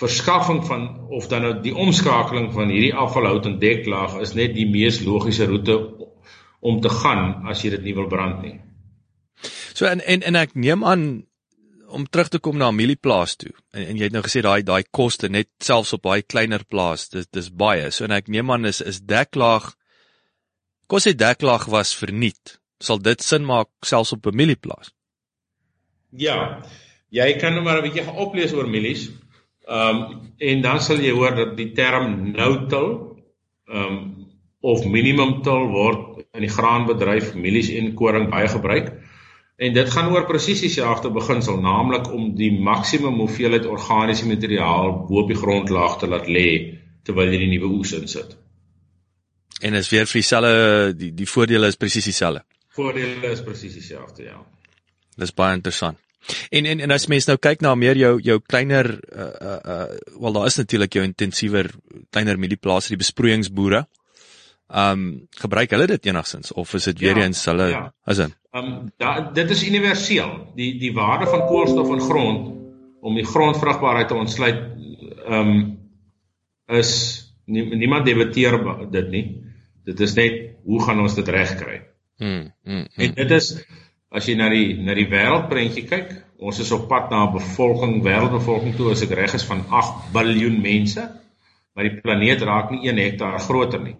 verskaffing 0.00 0.62
van 0.66 0.86
of 1.12 1.28
dan 1.28 1.44
nou 1.44 1.54
die 1.62 1.74
omskakeling 1.76 2.50
van 2.54 2.72
hierdie 2.72 2.94
afvalhout 2.96 3.46
en 3.46 3.58
deklaag 3.60 4.16
is 4.24 4.34
net 4.38 4.54
die 4.56 4.68
mees 4.70 5.02
logiese 5.04 5.48
roete 5.50 5.76
om 6.60 6.80
te 6.80 6.92
gaan 6.92 7.48
as 7.50 7.64
jy 7.64 7.74
dit 7.76 7.88
nie 7.88 7.96
wil 7.96 8.08
brand 8.08 8.40
nie. 8.44 8.56
So 9.74 9.88
en 9.88 10.00
en 10.00 10.24
en 10.26 10.38
ek 10.40 10.54
neem 10.54 10.84
aan 10.84 11.04
om 11.90 12.06
terug 12.06 12.28
te 12.30 12.38
kom 12.38 12.56
na 12.56 12.70
'n 12.70 12.76
mielieplaas 12.76 13.36
toe. 13.36 13.52
En, 13.72 13.86
en 13.86 13.96
jy 13.96 14.04
het 14.08 14.12
nou 14.12 14.22
gesê 14.22 14.42
daai 14.42 14.62
daai 14.62 14.84
koste 14.90 15.28
net 15.28 15.48
selfs 15.58 15.92
op 15.92 16.02
daai 16.02 16.22
kleiner 16.22 16.64
plaas, 16.64 17.08
dis 17.08 17.26
dis 17.26 17.50
baie. 17.50 17.90
So 17.90 18.04
en 18.04 18.16
ek 18.16 18.28
neem 18.28 18.50
aan 18.50 18.64
is 18.64 18.80
is 18.80 19.00
deklaag 19.00 19.74
kos 20.86 21.04
dit 21.04 21.18
deklaag 21.18 21.66
was 21.66 21.94
verniet. 21.96 22.60
Sal 22.80 22.98
dit 22.98 23.22
sin 23.22 23.44
maak 23.44 23.68
selfs 23.82 24.12
op 24.12 24.26
'n 24.26 24.36
mielieplaas? 24.36 24.94
Ja. 26.10 26.62
Jy 27.10 27.38
kan 27.38 27.52
nou 27.52 27.62
maar 27.62 27.78
'n 27.78 27.82
bietjie 27.82 28.04
gaan 28.04 28.16
oplees 28.16 28.52
oor 28.52 28.68
mielies. 28.68 29.10
Ehm 29.68 29.96
um, 29.96 30.18
en 30.40 30.62
dan 30.62 30.80
sal 30.80 31.02
jy 31.04 31.12
hoor 31.12 31.34
dat 31.36 31.56
die 31.56 31.72
term 31.76 32.32
no-till 32.32 32.88
ehm 33.68 33.84
um, 33.84 34.00
of 34.60 34.84
minimum 34.84 35.42
till 35.42 35.70
word 35.72 36.26
in 36.36 36.44
die 36.44 36.52
graanbedryf 36.52 37.32
mielies 37.34 37.70
en 37.72 37.94
koring 37.96 38.28
baie 38.30 38.48
gebruik. 38.48 38.90
En 39.60 39.72
dit 39.76 39.90
gaan 39.92 40.10
oor 40.12 40.26
presies 40.28 40.60
dieselfde 40.64 41.10
beginsel, 41.12 41.58
naamlik 41.60 42.08
om 42.12 42.30
die 42.36 42.50
maksimum 42.64 43.18
hoeveelheid 43.20 43.66
organiese 43.68 44.28
materiaal 44.28 44.92
bo 45.08 45.22
op 45.22 45.32
die 45.32 45.36
grondlaag 45.36 45.98
te 46.00 46.08
laat 46.08 46.28
lê 46.28 46.46
terwyl 47.04 47.32
jy 47.32 47.40
die 47.44 47.50
nuwe 47.54 47.72
oes 47.78 47.92
insit. 47.96 48.36
En 49.60 49.76
is 49.76 49.88
weer 49.92 50.08
vir 50.08 50.20
dieselfde 50.20 50.94
die 50.96 51.10
die 51.16 51.28
voordele 51.28 51.68
is 51.68 51.76
presies 51.80 52.08
dieselfde. 52.08 52.44
Voordele 52.76 53.32
is 53.32 53.42
presies 53.44 53.76
dieselfde, 53.76 54.28
ja. 54.28 54.40
Dis 55.20 55.34
baie 55.36 55.56
interessant. 55.58 55.98
En 56.50 56.66
en 56.66 56.80
en 56.80 56.90
as 56.94 57.06
mens 57.10 57.26
nou 57.28 57.36
kyk 57.40 57.62
na 57.64 57.74
meer 57.78 57.98
jou 57.98 58.12
jou 58.24 58.38
kleiner 58.40 58.90
uh 58.92 59.30
uh, 59.40 59.56
uh 59.74 60.18
wel 60.20 60.36
daar 60.36 60.46
is 60.50 60.58
natuurlik 60.60 60.98
jou 60.98 61.04
intensiewer 61.04 61.70
kleiner 62.10 62.38
mielieplase 62.38 62.94
die 62.94 63.00
besproeiingsboere. 63.00 63.86
Um 64.70 65.26
gebruik 65.42 65.72
hulle 65.74 65.88
dit 65.90 66.06
enigsins 66.06 66.52
of 66.52 66.74
is 66.78 66.86
dit 66.92 67.00
weer 67.02 67.18
ja, 67.18 67.26
eens 67.26 67.44
hulle 67.50 67.70
ja. 67.72 67.82
is 68.06 68.22
dit? 68.22 68.36
Um 68.54 68.90
da, 69.02 69.18
dit 69.34 69.50
is 69.50 69.66
universeel. 69.66 70.30
Die 70.56 70.72
die 70.78 70.92
waarde 70.94 71.26
van 71.30 71.46
koolstof 71.48 71.90
in 71.96 72.04
grond 72.04 72.56
om 73.00 73.16
die 73.16 73.26
grondvrugbaarheid 73.26 74.08
te 74.08 74.18
ontsluit 74.18 74.62
um 75.26 75.54
is 76.70 76.92
nie, 77.46 77.64
niemand 77.74 78.06
debatteer 78.06 78.60
dit 78.90 79.10
nie. 79.10 79.24
Dit 79.88 80.00
is 80.00 80.14
net 80.14 80.40
hoe 80.68 80.82
gaan 80.84 81.00
ons 81.02 81.16
dit 81.16 81.28
regkry? 81.28 81.80
Mm, 82.20 82.52
mm, 82.62 82.76
mm. 82.76 82.86
En 83.06 83.14
dit 83.16 83.30
is 83.30 83.54
As 84.10 84.26
jy 84.26 84.34
na 84.34 84.48
die 84.50 84.74
na 84.82 84.94
die 84.98 85.06
wêreldprentjie 85.06 85.84
kyk, 85.86 86.14
ons 86.42 86.58
is 86.58 86.72
op 86.74 86.88
pad 86.90 87.12
na 87.12 87.26
'n 87.26 87.34
bevolking, 87.36 88.00
wêreldbevolking 88.02 88.74
toe 88.76 88.90
as 88.90 89.02
ek 89.06 89.14
reg 89.14 89.34
is 89.34 89.46
van 89.46 89.62
8 89.70 90.10
miljard 90.14 90.58
mense, 90.62 91.02
maar 91.74 91.84
die 91.86 92.00
planeet 92.02 92.42
raak 92.42 92.70
nie 92.70 92.88
1 92.88 92.98
hektaar 92.98 93.38
groter 93.38 93.80
nie. 93.80 93.94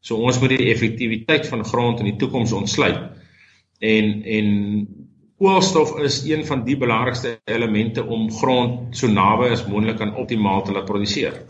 So 0.00 0.16
ons 0.16 0.40
moet 0.40 0.56
die 0.58 0.70
effektiwiteit 0.72 1.46
van 1.46 1.64
grond 1.64 2.00
in 2.00 2.10
die 2.10 2.18
toekoms 2.18 2.52
ontsluit. 2.52 2.98
En 3.78 4.22
en 4.22 4.46
koolstof 5.38 5.98
is 6.00 6.22
een 6.24 6.46
van 6.46 6.64
die 6.64 6.76
belangrikste 6.76 7.38
elemente 7.44 8.04
om 8.04 8.30
grond 8.32 8.96
so 8.96 9.06
naby 9.06 9.50
as 9.52 9.66
moontlik 9.66 10.00
aan 10.00 10.14
optimaal 10.16 10.62
te 10.64 10.72
laat 10.72 10.88
produseer. 10.88 11.42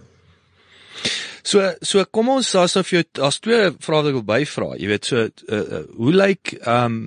So 1.47 1.73
so 1.81 2.05
kom 2.11 2.29
ons 2.29 2.53
daar's 2.53 2.75
nou 2.75 2.85
vir 2.85 2.99
jou 2.99 3.05
daar's 3.21 3.39
twee 3.41 3.71
vrae 3.71 4.01
wat 4.01 4.09
ek 4.11 4.19
wil 4.19 4.31
byvra. 4.33 4.73
Jy 4.81 4.89
weet 4.91 5.05
so 5.05 5.23
uh, 5.23 5.61
uh, 5.61 5.87
hoe 5.97 6.13
lyk 6.13 6.59
ehm 6.59 6.85
um, 6.85 7.07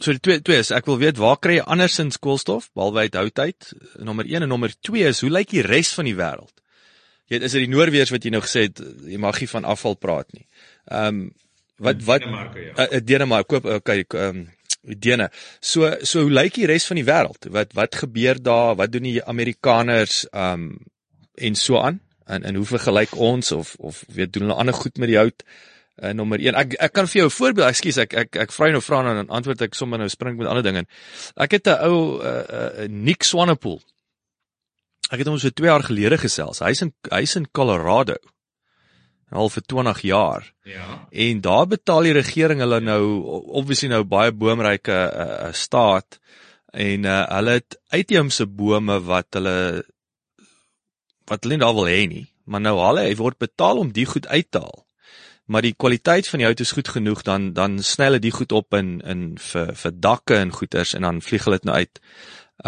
So 0.00 0.14
die 0.16 0.22
twee 0.24 0.40
twee 0.40 0.60
is 0.62 0.70
ek 0.72 0.86
wil 0.88 0.98
weet 1.00 1.18
waar 1.20 1.36
kry 1.42 1.58
jy 1.58 1.64
andersins 1.68 2.16
koolstof 2.22 2.70
behalwe 2.76 3.04
uit 3.04 3.18
houtheid? 3.20 3.72
Nommer 4.00 4.28
1 4.28 4.46
en 4.46 4.52
nommer 4.52 4.72
2 4.88 5.10
is 5.10 5.20
hoe 5.24 5.32
lyk 5.32 5.52
die 5.52 5.64
res 5.66 5.92
van 5.96 6.08
die 6.08 6.16
wêreld? 6.16 6.54
Jy 7.30 7.42
is 7.44 7.54
dit 7.54 7.66
die 7.66 7.70
Noorweërs 7.70 8.12
wat 8.14 8.24
jy 8.24 8.32
nou 8.34 8.40
gesê 8.42 8.64
het 8.66 8.80
jy 9.06 9.20
mag 9.20 9.38
nie 9.42 9.50
van 9.50 9.68
afval 9.68 9.98
praat 10.00 10.30
nie. 10.36 10.46
Ehm 10.88 11.20
um, 11.20 11.28
wat 11.80 12.02
wat 12.04 12.24
Denemark 12.24 12.56
ja. 12.60 12.86
Uh, 12.86 13.00
Denemark 13.04 13.48
koop 13.48 13.68
okay 13.76 14.04
ehm 14.08 14.40
um, 14.40 14.48
Dene. 14.80 15.28
So 15.60 15.90
so 16.08 16.24
hoe 16.24 16.32
lyk 16.32 16.56
die 16.56 16.68
res 16.68 16.86
van 16.88 16.96
die 16.96 17.04
wêreld? 17.04 17.50
Wat 17.52 17.74
wat 17.76 18.00
gebeur 18.00 18.40
daar? 18.40 18.78
Wat 18.80 18.92
doen 18.92 19.04
die 19.08 19.24
Amerikaners 19.24 20.24
ehm 20.30 20.70
um, 20.70 20.78
en 21.36 21.54
so 21.56 21.80
aan? 21.80 22.00
En 22.24 22.44
en 22.44 22.56
hoe 22.56 22.66
vergelyk 22.66 23.12
ons 23.16 23.52
of 23.52 23.74
of 23.78 24.04
weet 24.08 24.32
doen 24.32 24.48
hulle 24.48 24.56
ander 24.64 24.74
goed 24.74 24.96
met 24.96 25.12
die 25.12 25.20
hout? 25.20 25.44
Uh, 26.02 26.12
nommer 26.16 26.40
1. 26.40 26.54
Ek 26.54 26.74
ek 26.88 26.92
kan 26.92 27.06
vir 27.06 27.20
jou 27.20 27.28
'n 27.28 27.36
voorbeeld, 27.36 27.68
ekskuus, 27.68 27.98
ek 27.98 28.14
ek 28.14 28.36
ek 28.36 28.52
vra 28.52 28.70
nou 28.70 28.80
vra 28.80 29.00
en 29.00 29.22
dan 29.22 29.28
antwoord 29.28 29.62
ek 29.62 29.74
sommer 29.74 29.98
nou 29.98 30.08
spring 30.08 30.36
met 30.38 30.48
ander 30.48 30.62
dinge. 30.62 30.86
Ek 31.36 31.50
het 31.52 31.66
'n 31.68 31.78
ou 31.88 32.18
'n 32.18 32.26
uh, 32.26 32.44
uh, 32.84 32.88
Nick 32.88 33.22
Swanepoel. 33.22 33.80
Ek 35.10 35.18
het 35.18 35.26
hom 35.26 35.38
so 35.38 35.50
2 35.50 35.66
jaar 35.66 35.82
gelede 35.82 36.18
gesels. 36.18 36.60
Hy's 36.60 36.82
in 36.82 36.92
hy's 37.10 37.36
in 37.36 37.48
Colorado. 37.52 38.16
al 39.30 39.48
vir 39.48 39.62
20 39.62 40.00
jaar. 40.00 40.52
Ja. 40.66 41.06
En 41.10 41.40
daar 41.40 41.66
betaal 41.66 42.08
die 42.08 42.16
regering 42.16 42.60
hulle 42.60 42.80
nou 42.80 43.02
obviously 43.60 43.88
nou 43.88 44.02
baie 44.04 44.32
boomryke 44.32 44.90
uh, 44.90 45.52
staat 45.52 46.18
en 46.74 47.06
uh, 47.06 47.22
hulle 47.36 47.60
het 47.60 47.78
uitheemse 47.94 48.46
bome 48.46 49.00
wat 49.06 49.38
hulle 49.38 49.84
wat 51.30 51.44
hulle 51.44 51.56
nie 51.56 51.62
daar 51.62 51.76
wil 51.76 51.86
hê 51.86 52.06
nie, 52.10 52.26
maar 52.44 52.62
nou 52.64 52.74
hulle 52.80 53.06
word 53.18 53.38
betaal 53.38 53.78
om 53.78 53.92
die 53.94 54.06
goed 54.06 54.26
uit 54.26 54.50
te 54.50 54.62
haal. 54.62 54.82
Maar 55.50 55.64
die 55.66 55.74
kwaliteit 55.74 56.28
van 56.30 56.38
die 56.38 56.46
hout 56.46 56.60
is 56.62 56.70
goed 56.76 56.88
genoeg 56.88 57.24
dan 57.26 57.52
dan 57.56 57.80
sny 57.82 58.06
hulle 58.06 58.22
die 58.22 58.34
goed 58.34 58.52
op 58.54 58.74
in 58.78 59.00
in 59.02 59.24
vir 59.50 59.72
vir 59.82 59.96
dakke 60.06 60.38
en 60.38 60.52
goeders 60.54 60.94
en 60.94 61.06
dan 61.08 61.18
vlieg 61.26 61.48
hulle 61.48 61.58
dit 61.58 61.66
nou 61.70 61.76
uit 61.76 62.00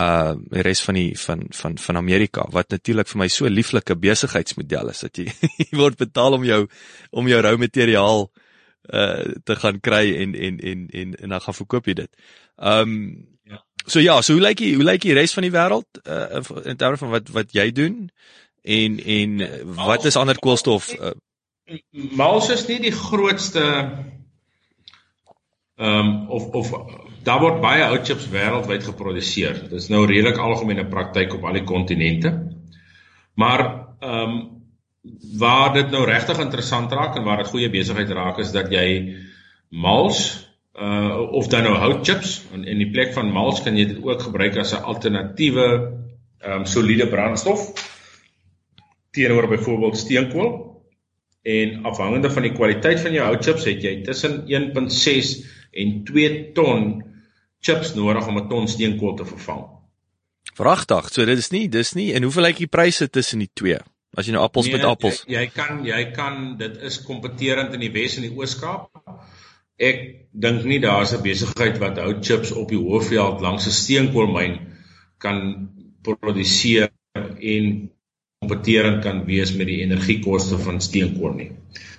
uh 0.03 0.35
die 0.51 0.65
res 0.67 0.83
van 0.83 0.99
die 0.99 1.13
van 1.19 1.45
van 1.61 1.79
van 1.79 2.01
Amerika 2.01 2.49
wat 2.51 2.75
natuurlik 2.75 3.09
vir 3.13 3.23
my 3.23 3.29
so 3.29 3.47
lieflike 3.47 3.97
besigheidsmodel 4.07 4.91
is 4.95 5.05
dat 5.07 5.21
jy, 5.21 5.29
jy 5.63 5.71
word 5.79 6.01
betaal 6.01 6.39
om 6.41 6.45
jou 6.49 6.63
om 7.11 7.29
jou 7.29 7.41
rou 7.47 7.57
materiaal 7.61 8.27
uh 8.91 9.33
te 9.45 9.57
gaan 9.63 9.81
kry 9.81 10.05
en 10.25 10.35
en 10.35 10.61
en 10.61 10.87
en 10.91 11.15
en 11.15 11.37
dan 11.37 11.41
gaan 11.41 11.61
verkoop 11.63 11.87
jy 11.87 12.01
dit. 12.03 12.11
Um 12.57 12.95
ja. 13.45 13.63
So 13.87 14.01
ja, 14.01 14.23
so 14.23 14.35
hoe 14.35 14.43
lyk 14.43 14.59
die 14.59 14.75
hoe 14.75 14.87
lyk 14.91 15.05
die 15.07 15.15
res 15.15 15.39
van 15.39 15.47
die 15.47 15.55
wêreld 15.55 16.03
uh 16.03 16.43
in 16.65 16.81
terme 16.81 16.99
van 16.99 17.15
wat 17.15 17.29
wat 17.37 17.53
jy 17.55 17.71
doen 17.71 18.09
en 18.63 18.99
en 18.99 19.43
wat 19.79 20.05
is 20.05 20.17
ander 20.17 20.39
koolstof 20.39 20.95
uh, 20.99 21.13
Mals 22.19 22.49
is 22.51 22.65
nie 22.69 22.81
die 22.83 22.95
grootste 22.95 23.63
ehm 25.83 26.09
um, 26.09 26.31
of 26.31 26.49
of 26.59 26.73
daar 27.27 27.41
word 27.41 27.61
baie 27.63 27.85
hout 27.87 28.07
chips 28.07 28.27
wêreldwyd 28.31 28.85
geproduseer. 28.85 29.63
Dit 29.69 29.79
is 29.79 29.89
nou 29.91 30.03
redelik 30.07 30.39
algemene 30.43 30.85
praktyk 30.91 31.35
op 31.35 31.45
al 31.47 31.61
die 31.61 31.67
kontinente. 31.69 32.33
Maar 33.35 33.63
ehm 34.01 34.35
um, 34.35 34.41
waar 35.39 35.73
dit 35.75 35.91
nou 35.91 36.05
regtig 36.07 36.39
interessant 36.39 36.93
raak 36.93 37.17
en 37.17 37.25
waar 37.27 37.41
dit 37.43 37.51
goeie 37.51 37.71
besigheid 37.71 38.11
raak 38.15 38.39
is 38.39 38.53
dat 38.55 38.71
jy 38.71 39.17
mals 39.69 40.21
uh 40.79 41.19
of 41.37 41.49
dan 41.53 41.67
nou 41.67 41.75
hout 41.77 42.07
chips 42.07 42.37
en 42.55 42.65
in 42.65 42.79
die 42.79 42.91
plek 42.91 43.11
van 43.13 43.33
mals 43.33 43.63
kan 43.63 43.77
jy 43.77 43.87
dit 43.91 43.99
ook 44.03 44.23
gebruik 44.23 44.57
as 44.57 44.73
'n 44.73 44.83
alternatiewe 44.83 45.67
ehm 46.41 46.61
um, 46.61 46.65
soliede 46.67 47.09
brandstof 47.09 47.67
teenoor 49.11 49.49
byvoorbeeld 49.49 49.97
steenkool 49.97 50.72
en 51.43 51.85
afhangende 51.85 52.31
van 52.31 52.43
die 52.47 52.53
kwaliteit 52.55 53.01
van 53.01 53.13
jou 53.13 53.25
hout 53.27 53.45
chips 53.45 53.65
het 53.67 53.83
jy 53.83 54.03
tussen 54.07 54.43
1.6 54.47 55.33
en 55.83 55.95
2 56.05 56.53
ton 56.55 56.91
chips 57.63 57.95
nodig 57.95 58.27
om 58.27 58.39
'n 58.39 58.49
ton 58.49 58.69
steenkool 58.69 59.15
te 59.17 59.25
vervang. 59.25 59.65
Vragtig. 60.55 61.09
So 61.13 61.25
dit 61.25 61.39
is 61.39 61.51
nie 61.51 61.69
dis 61.69 61.93
nie 61.95 62.13
en 62.15 62.23
hoeveel 62.23 62.43
lyk 62.43 62.57
die 62.57 62.67
pryse 62.71 63.09
tussen 63.11 63.39
die 63.39 63.51
twee? 63.55 63.79
As 64.15 64.27
jy 64.27 64.33
nou 64.33 64.43
appels 64.45 64.67
nee, 64.67 64.77
met 64.77 64.85
appels. 64.85 65.23
Jy, 65.27 65.39
jy 65.41 65.47
kan 65.55 65.85
jy 65.85 66.03
kan 66.13 66.57
dit 66.59 66.77
is 66.83 67.03
kompeterend 67.03 67.73
in 67.73 67.81
die 67.81 67.93
Wes 67.95 68.17
en 68.17 68.27
die 68.27 68.35
Oos-Kaap. 68.37 68.91
Ek 69.81 70.29
dink 70.33 70.65
nie 70.65 70.81
daar's 70.81 71.15
'n 71.15 71.23
besigheid 71.23 71.79
wat 71.79 71.99
hout 71.99 72.25
chips 72.25 72.53
op 72.53 72.69
die 72.69 72.79
Hoëveld 72.79 73.41
langs 73.41 73.67
'n 73.67 73.71
steenkoolmyn 73.71 74.59
kan 75.19 75.71
produseer 76.03 76.91
en 77.15 77.92
kompeterend 78.43 79.03
kan 79.05 79.23
wees 79.27 79.55
met 79.55 79.69
die 79.71 79.81
energiekoste 79.85 80.59
van 80.59 80.81
steenkool 80.83 81.37
nie. 81.39 81.51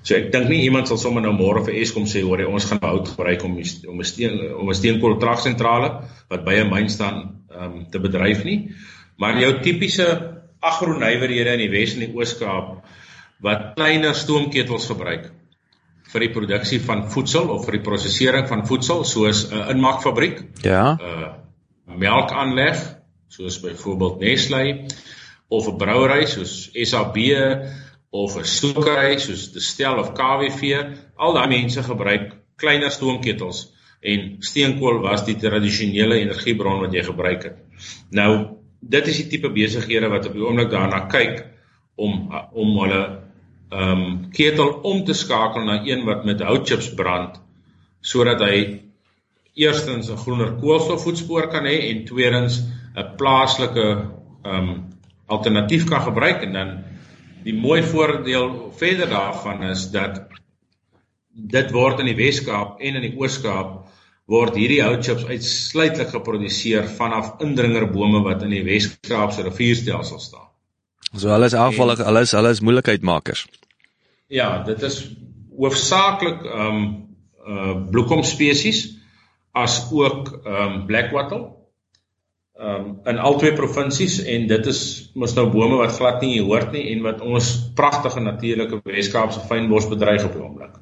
So 0.04 0.18
ek 0.18 0.34
dink 0.34 0.50
nie 0.52 0.66
iemand 0.66 0.90
sal 0.92 1.00
sommer 1.00 1.24
nou 1.24 1.32
môre 1.38 1.62
vir 1.64 1.78
Eskom 1.80 2.04
sê 2.10 2.26
hoor 2.26 2.42
ons 2.50 2.66
gaan 2.68 2.82
hout 2.84 3.08
gebruik 3.14 3.46
om 3.48 3.56
om 3.56 4.00
'n 4.00 4.10
steen 4.10 4.34
om 4.52 4.70
'n 4.70 4.76
steenkoolkragsentrale 4.76 5.90
wat 6.30 6.44
by 6.46 6.56
'n 6.60 6.70
myn 6.70 6.90
staan 6.90 7.40
um, 7.50 7.86
te 7.92 8.00
bedryf 8.00 8.44
nie. 8.44 8.76
Maar 9.18 9.40
jou 9.40 9.54
tipiese 9.62 10.08
agroneiwerhede 10.60 11.54
in 11.54 11.64
die 11.64 11.72
Wes 11.72 11.94
en 11.94 12.00
die 12.00 12.14
Oos-Kaap 12.16 12.84
wat 13.42 13.74
kleiner 13.76 14.14
stoomketels 14.16 14.88
gebruik 14.88 15.32
vir 16.12 16.20
die 16.20 16.34
produksie 16.34 16.80
van 16.80 17.08
voedsel 17.10 17.50
of 17.50 17.66
vir 17.66 17.80
die 17.80 17.86
prosesering 17.88 18.48
van 18.48 18.68
voedsel 18.68 19.04
soos 19.04 19.48
'n 19.48 19.56
uh, 19.56 19.70
inmaakfabriek. 19.70 20.44
Ja. 20.64 20.98
'n 21.00 21.00
uh, 21.00 21.32
melkaanleg 21.98 22.78
soos 23.30 23.60
byvoorbeeld 23.60 24.20
Nestlé 24.20 24.88
of 25.58 25.68
'n 25.70 25.78
brouery 25.78 26.26
soos 26.26 26.70
SAB 26.90 27.18
of 28.10 28.38
'n 28.38 28.46
stokery 28.46 29.20
soos 29.20 29.52
Destel 29.54 30.00
of 30.00 30.14
KWV, 30.20 30.62
al 31.18 31.34
daai 31.34 31.48
mense 31.48 31.84
gebruik 31.84 32.34
kleiner 32.56 32.92
stoomketels 32.92 33.74
en 34.02 34.36
steenkool 34.40 35.00
was 35.02 35.26
die 35.26 35.38
tradisionele 35.40 36.20
energiebron 36.20 36.82
wat 36.84 36.94
jy 36.94 37.04
gebruik 37.04 37.44
het. 37.44 37.58
Nou, 38.12 38.60
dit 38.80 39.08
is 39.08 39.20
die 39.22 39.28
tipe 39.32 39.50
besighede 39.50 40.10
wat 40.12 40.28
op 40.28 40.36
die 40.36 40.44
oomblik 40.44 40.72
daarna 40.72 41.06
kyk 41.12 41.46
om 41.96 42.32
om 42.54 42.80
hulle 42.82 43.04
ehm 43.74 44.02
um, 44.02 44.32
ketel 44.32 44.70
om 44.86 45.04
te 45.06 45.14
skakel 45.14 45.64
na 45.66 45.80
een 45.86 46.06
wat 46.06 46.26
met 46.26 46.42
houtchips 46.42 46.94
brand 46.94 47.40
sodat 48.02 48.42
hy 48.42 48.82
eerstens 49.56 50.10
'n 50.10 50.18
groener 50.18 50.52
koolstofvoetspoor 50.62 51.48
kan 51.50 51.66
hê 51.66 51.78
en 51.90 52.06
tweedens 52.06 52.62
'n 52.96 53.16
plaaslike 53.18 53.88
ehm 54.44 54.70
um, 54.70 54.93
alternatief 55.26 55.88
kan 55.90 56.02
gebruik 56.02 56.44
en 56.44 56.54
dan 56.54 56.74
die 57.44 57.56
mooi 57.56 57.82
voordeel 57.84 58.72
verder 58.80 59.10
daarvan 59.10 59.64
is 59.64 59.90
dat 59.92 60.22
dit 61.34 61.72
word 61.72 62.00
in 62.00 62.12
die 62.12 62.18
Wes-Kaap 62.18 62.80
en 62.80 63.00
in 63.00 63.06
die 63.08 63.16
Oos-Kaap 63.20 63.80
word 64.32 64.56
hierdie 64.56 64.82
houtchips 64.84 65.26
uitsluitlik 65.28 66.14
geproduseer 66.14 66.88
vanaf 66.98 67.42
indringerbome 67.44 68.22
wat 68.24 68.46
in 68.46 68.54
die 68.56 68.64
Wes-Kaap 68.64 69.34
se 69.36 69.44
rivierstelsel 69.44 70.22
staan. 70.24 70.48
So 71.14 71.30
hulle 71.30 71.50
is 71.50 71.58
afvallig, 71.58 72.02
hulle 72.06 72.24
is 72.26 72.34
hulle 72.34 72.54
is 72.56 72.62
moeilikheidmakers. 72.64 73.46
Ja, 74.34 74.64
dit 74.66 74.82
is 74.82 75.02
hoofsaaklik 75.58 76.46
ehm 76.48 76.78
um, 76.78 76.86
uh 77.44 77.74
bloekom 77.92 78.24
spesies 78.24 78.86
as 79.52 79.82
ook 79.92 80.32
ehm 80.46 80.62
um, 80.64 80.86
black 80.88 81.12
wattle 81.12 81.52
um, 82.60 83.00
in 83.06 83.18
al 83.18 83.38
twee 83.40 83.54
provinsies 83.54 84.20
en 84.24 84.48
dit 84.48 84.68
is 84.72 84.82
mos 85.20 85.36
nou 85.38 85.48
bome 85.52 85.80
wat 85.82 85.96
glad 85.98 86.22
nie 86.22 86.34
hier 86.36 86.48
hoort 86.50 86.74
nie 86.76 86.86
en 86.94 87.04
wat 87.06 87.22
ons 87.22 87.54
pragtige 87.78 88.24
natuurlike 88.24 88.82
Weskaapse 88.86 89.46
fynbosbedryf 89.50 90.28
op 90.30 90.38
die 90.38 90.44
oomblik. 90.44 90.78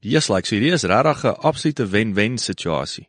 Yes, 0.00 0.30
like 0.32 0.48
so 0.48 0.56
hierdie 0.56 0.72
is 0.72 0.86
regtig 0.88 1.24
'n 1.24 1.36
absolute 1.44 1.86
wen-wen 1.86 2.38
situasie. 2.38 3.08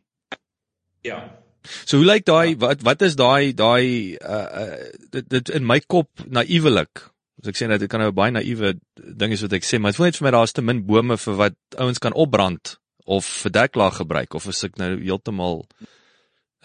Ja. 1.02 1.38
So 1.86 1.96
hoe 1.96 2.06
lyk 2.06 2.24
daai 2.26 2.56
wat 2.58 2.82
wat 2.82 3.02
is 3.02 3.16
daai 3.16 3.54
daai 3.54 4.16
uh, 4.18 4.46
uh 4.62 4.76
dit 5.10 5.28
dit 5.30 5.48
in 5.48 5.66
my 5.66 5.80
kop 5.80 6.08
naïewelik. 6.26 7.08
As 7.42 7.48
ek 7.48 7.56
sê 7.56 7.66
dat 7.68 7.80
dit 7.80 7.90
kan 7.90 8.00
nou 8.00 8.12
baie 8.12 8.30
naïewe 8.30 8.74
ding 8.94 9.32
is 9.32 9.42
wat 9.42 9.52
ek 9.52 9.64
sê, 9.64 9.78
maar 9.78 9.90
dit 9.90 9.96
voel 9.96 10.10
net 10.10 10.16
vir 10.16 10.26
my 10.26 10.30
daar's 10.30 10.52
te 10.52 10.62
min 10.62 10.84
bome 10.86 11.16
vir 11.16 11.34
wat 11.34 11.56
ouens 11.78 11.98
kan 11.98 12.12
opbrand 12.12 12.78
of 13.04 13.24
vir 13.24 13.50
deklaag 13.50 13.96
gebruik 13.96 14.34
of 14.34 14.46
as 14.46 14.64
ek 14.64 14.76
nou 14.78 14.98
heeltemal 15.00 15.64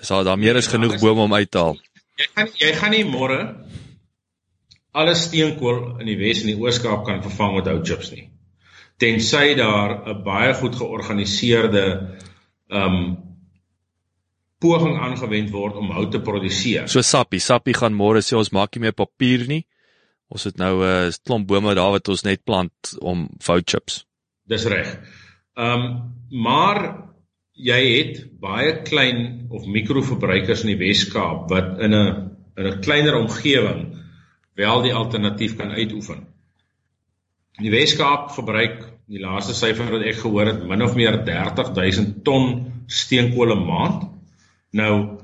Is 0.01 0.07
daar 0.07 0.23
daar 0.23 0.37
meer 0.37 0.55
as 0.55 0.67
genoeg 0.67 0.99
bome 1.01 1.21
om 1.21 1.33
uit 1.33 1.51
te 1.51 1.57
haal? 1.57 1.77
Jy 2.17 2.27
gaan 2.33 2.49
jy 2.61 2.71
gaan 2.77 2.93
nie 2.93 3.05
môre 3.05 3.39
alle 4.97 5.13
steenkool 5.17 5.99
in 6.01 6.09
die 6.09 6.17
Wes 6.17 6.41
en 6.41 6.51
die 6.51 6.57
Oos-Kaap 6.57 7.05
kan 7.05 7.21
vervang 7.25 7.57
met 7.59 7.69
hout 7.69 7.85
chips 7.85 8.11
nie. 8.13 8.27
Tensy 8.97 9.53
daar 9.57 10.09
'n 10.09 10.23
baie 10.23 10.53
goed 10.53 10.75
georganiseerde 10.75 11.85
ehm 12.69 12.95
um, 12.95 13.17
poging 14.59 14.97
aangewend 14.97 15.51
word 15.53 15.75
om 15.75 15.91
hout 15.91 16.11
te 16.11 16.21
produseer. 16.21 16.87
So 16.89 17.01
Sappi, 17.01 17.39
Sappi 17.39 17.73
gaan 17.73 17.93
môre 17.93 18.21
sê 18.21 18.37
ons 18.37 18.49
maak 18.49 18.75
nie 18.75 18.81
meer 18.81 18.93
papier 18.93 19.45
nie. 19.47 19.65
Ons 20.27 20.43
het 20.43 20.57
nou 20.57 20.81
'n 20.81 21.07
uh, 21.07 21.13
klomp 21.23 21.47
bome 21.47 21.75
daar 21.75 21.91
wat 21.91 22.07
ons 22.07 22.23
net 22.23 22.43
plant 22.43 22.97
om 22.99 23.29
hout 23.45 23.69
chips. 23.69 24.05
Dis 24.45 24.65
reg. 24.65 24.97
Ehm 25.55 25.81
um, 25.81 26.13
maar 26.29 27.07
jy 27.57 27.79
het 27.97 28.19
baie 28.41 28.73
klein 28.85 29.47
of 29.49 29.65
mikroverbruikers 29.65 30.63
in 30.65 30.75
die 30.75 30.81
Wes-Kaap 30.81 31.49
wat 31.51 31.79
in 31.81 31.93
'n 31.93 32.35
in 32.57 32.65
'n 32.67 32.81
kleiner 32.81 33.17
omgewing 33.17 33.97
wel 34.55 34.81
die 34.81 34.93
alternatief 34.93 35.57
kan 35.57 35.71
uitoefen. 35.71 36.25
In 37.57 37.63
die 37.63 37.71
Wes-Kaap 37.71 38.29
gebruik 38.31 38.85
die 39.07 39.19
laaste 39.19 39.53
syfer 39.53 39.91
wat 39.91 40.01
ek 40.01 40.21
gehoor 40.21 40.45
het 40.45 40.67
min 40.67 40.81
of 40.81 40.95
meer 40.95 41.23
30000 41.25 42.23
ton 42.23 42.73
steenkool 42.87 43.55
'n 43.55 43.65
maand. 43.65 44.09
Nou 44.71 45.19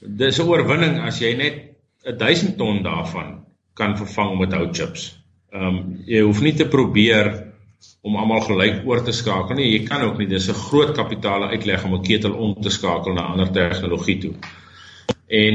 dis 0.00 0.38
'n 0.38 0.48
oorwinning 0.48 1.00
as 1.00 1.20
jy 1.20 1.34
net 1.36 1.56
1000 2.04 2.56
ton 2.56 2.82
daarvan 2.82 3.44
kan 3.74 3.96
vervang 3.96 4.38
met 4.38 4.52
hout 4.52 4.76
chips. 4.76 5.16
Ehm 5.52 5.66
um, 5.66 6.02
jy 6.06 6.20
hoef 6.20 6.40
nie 6.40 6.54
te 6.54 6.68
probeer 6.68 7.49
om 8.02 8.16
almal 8.16 8.40
gelyk 8.44 8.82
oor 8.88 9.02
te 9.04 9.12
skakel 9.12 9.56
nie. 9.56 9.68
Jy 9.72 9.84
kan 9.88 10.02
ook 10.06 10.18
nie 10.18 10.28
dis 10.28 10.48
'n 10.48 10.54
groot 10.68 10.92
kapitaal 10.96 11.48
uitleg 11.52 11.84
om 11.84 11.94
'n 11.94 12.02
ketel 12.02 12.32
om 12.32 12.54
te 12.62 12.70
skakel 12.70 13.12
na 13.14 13.22
ander 13.32 13.50
tegnologie 13.50 14.18
toe. 14.18 14.34
En 15.28 15.54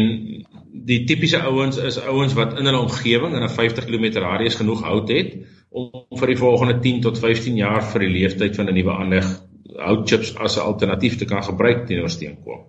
die 0.85 1.03
tipiese 1.03 1.39
ouens 1.39 1.77
is 1.77 1.97
ouens 1.97 2.33
wat 2.33 2.57
in 2.59 2.65
hulle 2.65 2.79
omgewing 2.79 3.35
in 3.35 3.43
'n 3.43 3.49
50 3.49 3.85
km 3.85 4.19
radius 4.19 4.55
genoeg 4.55 4.81
hout 4.83 5.09
het 5.09 5.35
om 5.69 5.91
vir 6.19 6.27
die 6.27 6.37
volgende 6.37 6.79
10 6.79 7.01
tot 7.01 7.19
15 7.19 7.55
jaar 7.55 7.83
vir 7.83 7.99
die 7.99 8.09
lewensduur 8.09 8.55
van 8.55 8.69
'n 8.69 8.73
nuwe 8.73 8.91
aanleg 8.91 9.27
houtchips 9.75 10.35
as 10.35 10.57
'n 10.57 10.61
alternatief 10.61 11.17
te 11.17 11.25
kan 11.25 11.43
gebruik 11.43 11.87
teenoor 11.87 12.09
steenkool. 12.09 12.65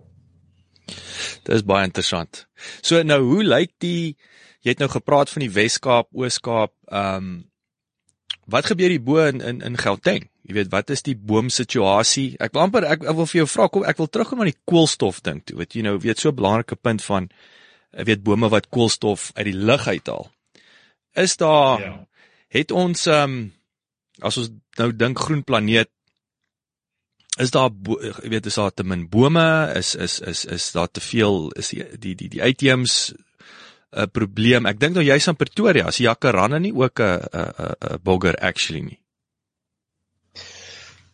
Dit 1.45 1.55
is 1.55 1.65
baie 1.65 1.85
interessant. 1.85 2.47
So 2.83 3.03
nou 3.03 3.23
hoe 3.23 3.45
lyk 3.45 3.71
die 3.79 4.17
jy 4.63 4.71
het 4.75 4.79
nou 4.79 4.91
gepraat 4.91 5.31
van 5.31 5.45
die 5.45 5.53
Wes-Kaap, 5.53 6.09
Oos-Kaap, 6.13 6.73
ehm 6.91 7.17
um, 7.17 7.45
wat 8.47 8.71
gebeur 8.71 8.93
hier 8.95 9.03
bo 9.03 9.19
in 9.27 9.41
in 9.41 9.61
in 9.63 9.79
Gauteng? 9.79 10.29
Jy 10.47 10.55
weet, 10.55 10.71
wat 10.71 10.91
is 10.95 11.03
die 11.03 11.17
boomsituasie? 11.19 12.37
Ek 12.39 12.55
wil 12.55 12.63
amper 12.63 12.87
ek, 12.87 13.03
ek 13.03 13.17
wil 13.19 13.27
vir 13.27 13.41
jou 13.41 13.49
vra 13.51 13.67
kom 13.69 13.85
ek 13.85 13.99
wil 13.99 14.11
terugkom 14.11 14.45
aan 14.45 14.53
die 14.53 14.61
koolstof 14.65 15.21
ding 15.27 15.43
toe. 15.45 15.59
Wat 15.59 15.75
jy 15.75 15.83
nou 15.83 15.97
weet 15.99 16.23
so 16.23 16.31
'n 16.31 16.39
belangrike 16.39 16.77
punt 16.77 17.03
van 17.03 17.29
ek 17.93 18.07
weet 18.07 18.23
bome 18.23 18.49
wat 18.49 18.71
koolstof 18.71 19.31
uit 19.35 19.47
die 19.51 19.59
lug 19.59 19.87
uithaal. 19.87 20.31
Is 21.15 21.37
daar 21.37 21.81
ja. 21.81 22.07
het 22.49 22.71
ons 22.71 23.07
ehm 23.07 23.31
um, 23.31 23.53
as 24.21 24.37
ons 24.41 24.51
nou 24.79 24.93
dink 24.97 25.19
groen 25.19 25.45
planeet 25.45 25.91
is 27.39 27.53
daar 27.53 27.71
jy 28.23 28.31
weet 28.33 28.47
is 28.49 28.57
daar 28.57 28.73
te 28.73 28.85
min 28.85 29.09
bome 29.13 29.73
is 29.77 29.95
is 29.95 30.21
is 30.21 30.45
is 30.45 30.71
daar 30.73 30.89
te 30.89 31.01
veel 31.01 31.51
is 31.53 31.69
die 31.69 31.85
die 31.99 32.15
die, 32.15 32.29
die 32.29 32.43
uitheems 32.43 33.13
'n 33.93 34.11
probleem. 34.11 34.67
Ek 34.67 34.79
dink 34.81 34.95
nou 34.95 35.05
jy's 35.05 35.29
in 35.29 35.37
Pretoria, 35.37 35.87
as 35.87 35.99
Jacaranda 36.03 36.59
nie 36.59 36.75
ook 36.75 37.01
'n 37.01 37.21
'n 37.33 37.75
'n 37.95 37.99
bogger 38.03 38.37
actually 38.41 38.83
nie. 38.83 39.01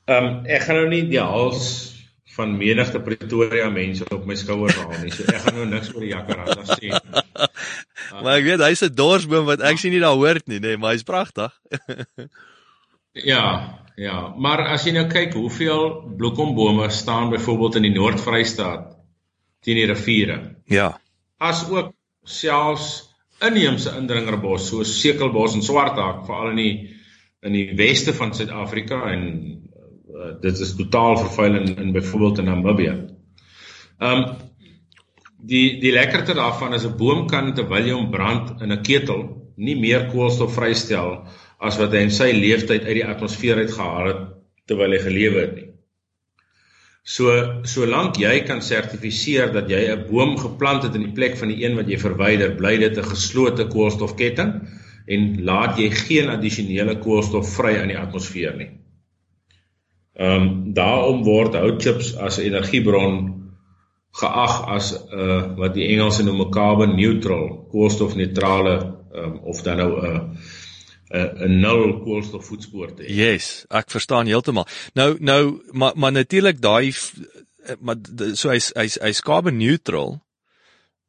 Ehm 0.06 0.24
um, 0.24 0.46
ek 0.46 0.62
gaan 0.62 0.76
nou 0.76 0.88
nie 0.88 1.02
die 1.08 1.20
hals 1.20 1.92
van 2.34 2.56
menigte 2.56 3.00
Pretoria 3.00 3.68
mense 3.70 4.04
op 4.08 4.24
my 4.26 4.34
skouers 4.34 4.76
haal 4.80 4.96
nie. 5.02 5.12
So 5.12 5.24
ek 5.28 5.44
gaan 5.44 5.58
nou 5.60 5.66
niks 5.68 5.92
oor 5.92 6.00
die 6.00 6.14
Jacaranda 6.14 6.64
sê 6.64 6.88
nie. 6.88 7.22
maar 8.22 8.38
ek 8.38 8.48
weet 8.48 8.64
hy's 8.64 8.82
'n 8.82 8.94
dorsboom 8.94 9.46
wat 9.46 9.60
ek 9.60 9.78
sien 9.78 9.92
nie 9.92 10.00
daar 10.00 10.16
hoort 10.16 10.48
nie, 10.48 10.58
nê, 10.58 10.72
nee, 10.72 10.80
maar 10.80 10.96
hy's 10.96 11.06
pragtig. 11.06 11.52
ja, 13.32 13.78
ja, 14.00 14.34
maar 14.36 14.64
as 14.72 14.86
jy 14.88 14.96
nou 14.96 15.06
kyk 15.12 15.36
hoeveel 15.36 16.02
bloekombome 16.16 16.88
staan 16.90 17.30
byvoorbeeld 17.30 17.76
in 17.76 17.88
die 17.90 17.94
Noord-Vrystaat 17.98 18.96
teen 19.62 19.78
die 19.78 19.86
riviere. 19.86 20.38
Ja. 20.66 20.96
As 21.38 21.66
ook 21.68 21.92
selfs 22.24 23.14
inheemse 23.42 23.90
indringerbos 23.98 24.68
soos 24.70 25.00
sekelbos 25.00 25.56
en 25.56 25.64
swarthaak 25.66 26.26
veral 26.26 26.52
in 26.52 26.60
die 26.62 26.74
in 27.42 27.56
die 27.56 27.72
weste 27.74 28.12
van 28.14 28.30
Suid-Afrika 28.34 29.00
en 29.10 29.22
uh, 29.42 30.28
dit 30.42 30.58
is 30.62 30.76
totaal 30.78 31.16
vervuil 31.18 31.56
in, 31.58 31.72
in 31.76 31.92
byvoorbeeld 31.92 32.38
in 32.38 32.44
Namibië. 32.44 32.92
Um 33.98 34.26
die 35.42 35.80
die 35.82 35.90
lekkerte 35.90 36.36
daarvan 36.38 36.74
is 36.74 36.84
'n 36.86 36.96
boom 36.96 37.26
kan 37.26 37.54
terwyl 37.54 37.82
hy 37.82 37.96
ombrand 37.98 38.62
in 38.62 38.72
'n 38.72 38.82
ketel 38.82 39.24
nie 39.56 39.74
meer 39.74 40.06
koolstof 40.12 40.54
vrystel 40.54 41.26
as 41.58 41.78
wat 41.78 41.92
hy 41.92 42.06
in 42.06 42.14
sy 42.14 42.30
lewensyd 42.30 42.86
uit 42.86 42.94
die 43.00 43.06
atmosfeer 43.06 43.58
uitgehaal 43.58 44.06
het 44.06 44.22
terwyl 44.66 44.92
hy 44.92 44.98
gelewe 45.02 45.40
het 45.40 45.54
nie. 45.56 45.71
So 47.02 47.32
solank 47.66 48.20
jy 48.22 48.44
kan 48.46 48.60
sertifiseer 48.62 49.50
dat 49.52 49.70
jy 49.70 49.90
'n 49.90 50.06
boom 50.10 50.36
geplant 50.38 50.84
het 50.84 50.94
in 50.94 51.02
die 51.02 51.14
plek 51.14 51.36
van 51.36 51.48
die 51.48 51.64
een 51.64 51.74
wat 51.76 51.88
jy 51.88 51.98
verwyder, 51.98 52.54
bly 52.54 52.76
dit 52.78 52.98
'n 52.98 53.10
geslote 53.10 53.66
koolstofketting 53.66 54.52
en 55.06 55.44
laat 55.44 55.78
jy 55.78 55.90
geen 55.90 56.28
addisionele 56.28 56.98
koolstof 56.98 57.56
vry 57.56 57.74
in 57.82 57.88
die 57.88 57.98
atmosfeer 57.98 58.56
nie. 58.56 58.70
Ehm 60.14 60.42
um, 60.42 60.74
daarom 60.74 61.24
word 61.24 61.54
houtchips 61.54 62.14
as 62.16 62.38
'n 62.38 62.44
energiebron 62.44 63.42
geag 64.12 64.54
as 64.68 64.92
'n 64.92 65.18
uh, 65.18 65.36
eh, 65.36 65.56
wat 65.56 65.74
die 65.74 65.88
Engelse 65.88 66.22
noem 66.22 66.40
'n 66.40 66.50
carbon 66.50 66.96
neutral, 66.96 67.66
koolstofneutrale 67.70 68.76
ehm 69.12 69.24
um, 69.24 69.38
of 69.38 69.62
dan 69.62 69.76
nou 69.76 69.90
'n 70.00 70.06
uh, 70.06 70.20
'n 71.12 71.60
nul 71.60 72.00
koolstofvoetspoor 72.04 72.94
te 72.96 73.02
hê. 73.04 73.12
Yes, 73.12 73.64
ek 73.70 73.90
verstaan 73.90 74.26
heeltemal. 74.26 74.66
Nou 74.94 75.16
nou 75.20 75.62
maar 75.72 75.92
maar 75.94 76.12
natuurlik 76.12 76.60
daai 76.60 76.92
maar 77.80 77.96
so 78.34 78.50
hy's 78.50 78.72
hy's 78.74 78.98
hy's 79.00 79.20
carbon 79.20 79.56
neutral. 79.56 80.20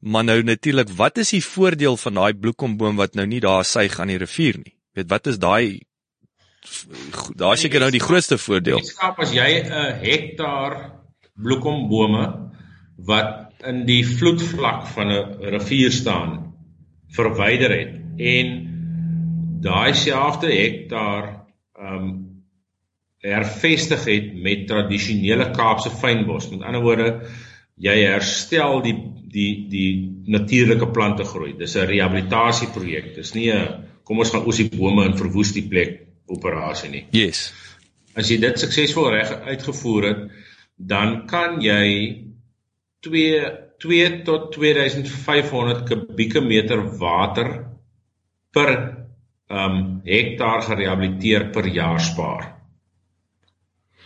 Maar 0.04 0.24
nou 0.24 0.42
natuurlik, 0.42 0.90
wat 0.96 1.18
is 1.18 1.30
die 1.32 1.44
voordeel 1.44 1.96
van 1.96 2.14
daai 2.14 2.34
bloekomboom 2.34 2.96
wat 2.96 3.14
nou 3.14 3.24
nie 3.26 3.40
daar 3.40 3.64
suig 3.64 3.96
aan 4.00 4.12
die 4.12 4.20
rivier 4.20 4.58
nie? 4.60 4.74
Weet 4.92 5.08
wat 5.08 5.26
is 5.26 5.38
daai 5.38 5.80
daar 7.36 7.56
seker 7.60 7.80
nou 7.80 7.90
die 7.92 8.00
grootste 8.00 8.38
voordeel. 8.40 8.80
Skap 8.84 9.18
as 9.20 9.32
jy 9.32 9.48
'n 9.64 10.00
hektaar 10.00 10.92
bloekombome 11.34 12.50
wat 12.96 13.52
in 13.66 13.84
die 13.86 14.04
vloedvlak 14.06 14.86
van 14.94 15.12
'n 15.12 15.50
rivier 15.56 15.92
staan 15.92 16.54
verwyder 17.16 17.70
het 17.70 17.92
en 18.18 18.63
daai 19.64 19.94
selfde 19.94 20.52
hektaar 20.52 21.32
ehm 21.78 22.04
um, 22.04 22.14
hervestig 23.24 24.02
het 24.04 24.34
met 24.36 24.66
tradisionele 24.68 25.46
Kaapse 25.56 25.88
fynbos. 25.90 26.50
Met 26.50 26.62
ander 26.68 26.82
woorde, 26.84 27.06
jy 27.80 27.94
herstel 28.04 28.82
die 28.84 28.94
die 29.34 29.66
die 29.70 29.92
natuurlike 30.30 30.90
plante 30.92 31.24
groei. 31.24 31.54
Dis 31.58 31.76
'n 31.76 31.88
rehabilitasieprojek. 31.88 33.14
Dis 33.14 33.34
nie 33.34 33.50
'n 33.52 33.84
kom 34.04 34.18
ons 34.18 34.30
gaan 34.30 34.46
oes 34.46 34.56
die 34.56 34.68
bome 34.68 35.04
en 35.04 35.16
verwoes 35.16 35.52
die 35.52 35.68
plek 35.68 36.06
operasie 36.26 36.90
nie. 36.90 37.04
Yes. 37.10 37.52
As 38.14 38.30
jy 38.30 38.38
dit 38.38 38.58
suksesvol 38.58 39.10
reg 39.10 39.32
uitgevoer 39.32 40.02
het, 40.04 40.30
dan 40.76 41.26
kan 41.26 41.60
jy 41.60 42.24
2 43.00 43.64
2 43.78 44.22
tot 44.24 44.52
2500 44.52 45.84
kubieke 45.88 46.40
meter 46.40 46.80
water 46.98 47.66
per 48.52 49.03
um 49.50 50.00
hektaar 50.04 50.62
gerehabiliteer 50.62 51.50
per 51.52 51.66
jaar 51.68 52.00
spaar. 52.00 52.50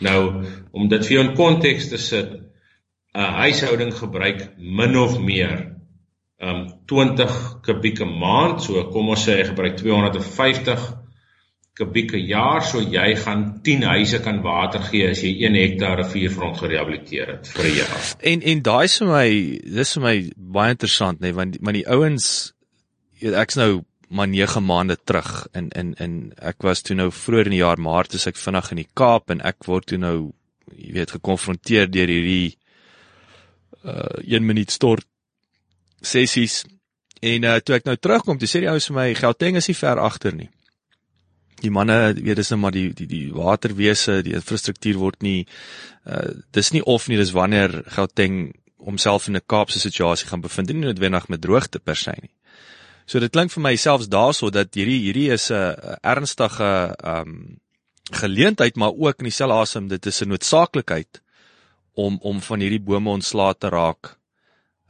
Nou 0.00 0.44
om 0.72 0.88
dit 0.88 1.06
vir 1.06 1.16
jou 1.16 1.24
in 1.24 1.34
konteks 1.36 1.88
te 1.88 1.98
sit, 1.98 2.30
'n 3.14 3.32
huishouding 3.42 3.92
gebruik 3.94 4.54
min 4.58 4.96
of 4.96 5.18
meer 5.18 5.76
um 6.40 6.66
20 6.86 7.60
kubieke 7.62 8.04
maand, 8.04 8.62
so 8.62 8.84
kom 8.92 9.08
ons 9.08 9.26
sê 9.26 9.40
hy 9.40 9.44
gebruik 9.44 9.76
250 9.76 10.94
kubieke 11.78 12.18
jaar, 12.18 12.62
so 12.62 12.80
jy 12.80 13.14
gaan 13.22 13.60
10 13.62 13.82
huise 13.82 14.18
kan 14.22 14.42
water 14.42 14.82
gee 14.82 15.10
as 15.10 15.22
jy 15.22 15.46
1 15.46 15.54
hektaar 15.54 15.98
rivierfront 16.02 16.58
gerehabiliteer 16.58 17.26
het 17.36 17.50
vir 17.54 17.64
'n 17.64 17.74
jaar. 17.76 18.14
En 18.20 18.42
en 18.42 18.62
daai 18.62 18.84
is 18.84 18.98
vir 18.98 19.08
my, 19.08 19.28
dis 19.78 19.94
vir 19.94 20.02
my 20.02 20.16
baie 20.36 20.70
interessant 20.70 21.20
nê, 21.20 21.28
nee, 21.28 21.32
want 21.34 21.58
want 21.60 21.74
die 21.74 21.86
ouens 21.86 22.52
ek's 23.20 23.56
nou 23.56 23.84
maar 24.08 24.28
9 24.28 24.64
maande 24.64 24.96
terug 25.04 25.46
in 25.52 25.68
in 25.68 25.94
in 25.94 26.32
ek 26.36 26.62
was 26.62 26.82
toe 26.82 26.96
nou 26.96 27.10
vroeër 27.12 27.50
in 27.50 27.56
die 27.56 27.64
jaar 27.64 27.80
Maart 27.80 28.14
as 28.14 28.26
ek 28.26 28.40
vinnig 28.40 28.70
in 28.72 28.82
die 28.82 28.90
Kaap 28.94 29.30
en 29.30 29.40
ek 29.40 29.66
word 29.68 29.88
toe 29.92 29.98
nou 29.98 30.32
jy 30.72 30.92
weet 30.96 31.14
gekonfronteer 31.16 31.90
deur 31.92 32.12
hierdie 32.12 32.56
uh 33.84 34.20
1 34.24 34.46
minuut 34.46 34.70
stort 34.70 35.06
sessies 36.00 36.62
en 37.20 37.44
uh 37.44 37.58
toe 37.60 37.76
ek 37.76 37.88
nou 37.88 37.96
terugkom 37.96 38.38
toe 38.38 38.48
sê 38.48 38.62
die 38.64 38.70
ouens 38.70 38.88
vir 38.90 38.96
my 39.00 39.08
Gauteng 39.18 39.60
is 39.60 39.68
nie 39.68 39.76
ver 39.76 40.00
agter 40.00 40.34
nie. 40.34 40.48
Die 41.58 41.72
manne 41.74 42.14
weet 42.14 42.38
dis 42.38 42.52
nou 42.52 42.60
maar 42.62 42.72
die 42.72 42.92
die 42.94 43.08
die 43.10 43.26
waterwese, 43.34 44.22
die 44.22 44.36
infrastruktuur 44.38 45.00
word 45.02 45.22
nie 45.26 45.44
uh 46.06 46.32
dis 46.54 46.72
nie 46.72 46.84
of 46.86 47.08
nie 47.08 47.20
dis 47.20 47.34
wanneer 47.36 47.82
Gauteng 47.96 48.54
homself 48.78 49.28
in 49.28 49.36
'n 49.36 49.46
Kaapse 49.46 49.80
situasie 49.80 50.28
gaan 50.28 50.40
bevind 50.40 50.72
nie 50.72 50.86
noodwendig 50.86 51.28
met 51.28 51.42
droogte 51.42 51.78
per 51.78 51.96
se 51.96 52.14
nie. 52.22 52.30
So 53.08 53.20
dit 53.24 53.32
klink 53.32 53.54
vir 53.54 53.64
my 53.64 53.72
selfs 53.80 54.10
daarso 54.12 54.50
dat 54.52 54.76
hierdie 54.76 55.00
hierdie 55.06 55.30
is 55.32 55.48
'n 55.50 55.96
ernstige 56.02 56.92
ehm 56.92 57.28
um, 57.28 57.58
geleentheid 58.10 58.76
maar 58.76 58.92
ook 58.96 59.18
in 59.20 59.28
dieselfde 59.28 59.54
asem 59.54 59.88
dit 59.88 60.06
is 60.06 60.22
'n 60.22 60.28
noodsaaklikheid 60.28 61.22
om 61.94 62.18
om 62.20 62.40
van 62.40 62.60
hierdie 62.60 62.80
bome 62.80 63.10
ontslae 63.10 63.54
te 63.58 63.68
raak. 63.68 64.16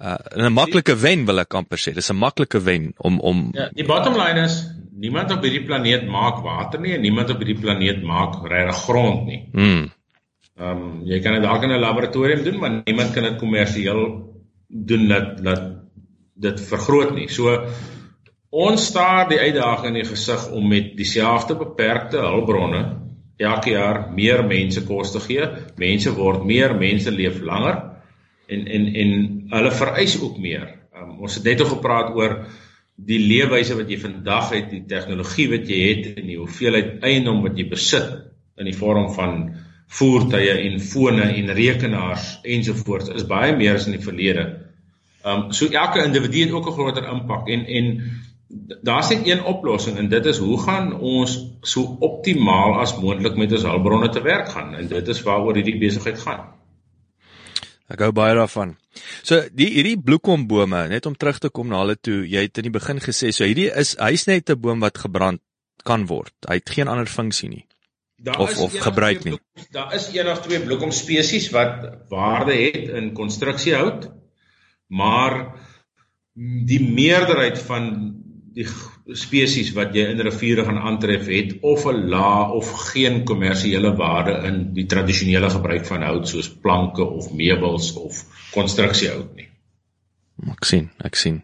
Uh 0.01 0.19
'n 0.35 0.53
maklike 0.53 0.95
wen 0.97 1.27
wil 1.27 1.39
ek 1.39 1.55
amper 1.55 1.79
sê. 1.79 1.95
Dis 1.95 2.11
'n 2.11 2.17
maklike 2.17 2.61
wen 2.61 2.93
om 2.99 3.21
om 3.21 3.51
Ja, 3.55 3.71
die 3.73 3.87
bottom 3.87 4.15
line 4.15 4.45
is 4.45 4.67
niemand 4.93 5.31
op 5.31 5.43
hierdie 5.43 5.65
planeet 5.65 6.07
maak 6.07 6.43
water 6.43 6.81
nie 6.81 6.95
en 6.95 7.01
niemand 7.01 7.31
op 7.31 7.39
hierdie 7.39 7.61
planeet 7.61 8.03
maak 8.03 8.35
regtig 8.47 8.83
grond 8.87 9.27
nie. 9.27 9.49
Mm. 9.53 9.91
Ehm 10.59 10.83
um, 10.83 11.03
jy 11.07 11.21
kan 11.21 11.33
dit 11.33 11.43
dalk 11.43 11.63
in 11.63 11.71
'n 11.71 11.81
laboratorium 11.81 12.43
doen, 12.43 12.59
maar 12.59 12.83
niemand 12.85 13.13
kan 13.13 13.23
dit 13.23 13.39
kommersieel 13.39 14.03
doen 14.67 15.09
dat 15.09 15.43
dat 15.45 15.63
dit 16.35 16.61
vergroot 16.61 17.15
nie. 17.15 17.29
So 17.29 17.67
Ons 18.51 18.87
staar 18.89 19.27
die 19.29 19.39
uitdaging 19.39 19.93
in 19.93 20.01
die 20.01 20.09
gesig 20.09 20.47
om 20.57 20.69
met 20.69 20.95
dieselfde 20.97 21.55
beperkte 21.59 22.23
hulpbronne 22.25 22.81
elke 23.37 23.75
jaar 23.75 24.07
meer 24.17 24.41
mense 24.49 24.87
kos 24.89 25.13
te 25.13 25.21
gee. 25.21 25.45
Mense 25.77 26.15
word 26.17 26.47
meer, 26.49 26.73
mense 26.75 27.11
leef 27.13 27.43
langer 27.45 27.83
en 28.49 28.65
en 28.67 28.87
en 28.95 29.13
hulle 29.53 29.73
vereis 29.77 30.17
ook 30.23 30.39
meer. 30.41 30.65
Um, 30.97 31.19
ons 31.21 31.37
het 31.37 31.45
net 31.45 31.61
al 31.61 31.69
gepraat 31.75 32.15
oor 32.17 32.39
die 32.97 33.19
leefwyse 33.21 33.77
wat 33.77 33.91
jy 33.93 33.99
vandag 34.01 34.49
het, 34.55 34.71
die 34.73 34.87
tegnologie 34.89 35.47
wat 35.53 35.69
jy 35.69 35.81
het 35.85 36.07
en 36.17 36.27
die 36.27 36.39
hoeveelheid 36.41 37.05
eiendom 37.05 37.43
wat 37.45 37.59
jy 37.61 37.69
besit 37.69 38.09
in 38.59 38.67
die 38.67 38.75
vorm 38.75 39.11
van 39.15 39.43
voertuie 39.99 40.57
en 40.65 40.81
fone 40.81 41.29
en 41.37 41.53
rekenaars 41.57 42.39
ensovoorts 42.45 43.13
is 43.13 43.29
baie 43.29 43.53
meer 43.57 43.77
as 43.77 43.87
in 43.87 43.99
die 43.99 44.05
verlede. 44.05 44.49
Um 45.29 45.53
so 45.53 45.69
elke 45.69 46.01
individu 46.05 46.47
het 46.47 46.57
ook 46.57 46.73
'n 46.73 46.77
groter 46.81 47.13
impak 47.13 47.49
en 47.49 47.67
en 47.67 47.93
daar's 48.49 49.11
net 49.13 49.27
een 49.27 49.43
oplossing 49.45 49.99
en 49.99 50.09
dit 50.09 50.27
is 50.27 50.39
hoe 50.41 50.59
gaan 50.63 50.93
ons 51.01 51.35
so 51.61 51.97
optimaal 52.01 52.79
as 52.81 52.97
moontlik 52.97 53.37
met 53.37 53.53
ons 53.53 53.67
hulpbronne 53.69 54.09
te 54.09 54.23
werk 54.25 54.49
gaan 54.49 54.75
en 54.75 54.89
dit 54.89 55.09
is 55.09 55.23
waaroor 55.23 55.61
hierdie 55.61 55.79
besigheid 55.81 56.19
gaan. 56.23 56.47
Ek 57.89 58.01
gou 58.05 58.11
baie 58.13 58.35
daarvan. 58.37 58.75
So 59.25 59.41
die 59.57 59.69
hierdie 59.73 59.97
bloekombome, 60.01 60.87
net 60.89 61.07
om 61.09 61.17
terug 61.17 61.39
te 61.41 61.49
kom 61.53 61.71
na 61.73 61.81
hulle 61.81 61.97
toe, 61.97 62.21
jy 62.29 62.45
het 62.49 62.61
in 62.61 62.69
die 62.69 62.75
begin 62.75 63.01
gesê 63.01 63.33
so 63.33 63.49
hierdie 63.49 63.71
is 63.73 63.95
hy's 64.01 64.27
net 64.29 64.51
'n 64.51 64.61
boom 64.61 64.81
wat 64.81 64.99
gebrand 64.99 65.41
kan 65.85 66.07
word. 66.07 66.35
Hy 66.49 66.61
het 66.61 66.71
geen 66.71 66.89
ander 66.89 67.07
funksie 67.07 67.49
nie. 67.49 67.65
Daar 68.17 68.39
of 68.39 68.59
of 68.59 68.75
gebruik 68.79 69.25
nie. 69.25 69.39
Daar 69.71 69.95
is 69.95 70.09
een 70.13 70.29
of 70.29 70.41
twee 70.41 70.61
bloekom 70.61 70.91
spesies 70.91 71.51
wat 71.51 72.09
waarde 72.09 72.53
het 72.53 72.89
in 72.89 73.13
konstruksiehout, 73.15 74.11
maar 74.87 75.55
die 76.67 76.81
meerderheid 76.83 77.59
van 77.59 78.18
die 78.59 79.15
spesies 79.15 79.71
wat 79.77 79.95
jy 79.95 80.09
in 80.13 80.23
riviere 80.27 80.65
gaan 80.67 80.81
aantref 80.91 81.29
het 81.31 81.53
of 81.63 81.87
'n 81.87 82.09
lae 82.11 82.51
of 82.59 82.71
geen 82.93 83.25
kommersiële 83.25 83.95
waarde 83.97 84.35
in 84.49 84.73
die 84.75 84.87
tradisionele 84.87 85.51
gebruik 85.51 85.87
van 85.87 86.03
hout 86.03 86.29
soos 86.29 86.49
planke 86.51 87.05
of 87.05 87.31
meubels 87.33 87.93
of 87.93 88.25
konstruksiehout 88.51 89.35
nie. 89.37 89.49
Ek 90.51 90.65
sien, 90.65 90.91
ek 91.05 91.15
sien. 91.15 91.43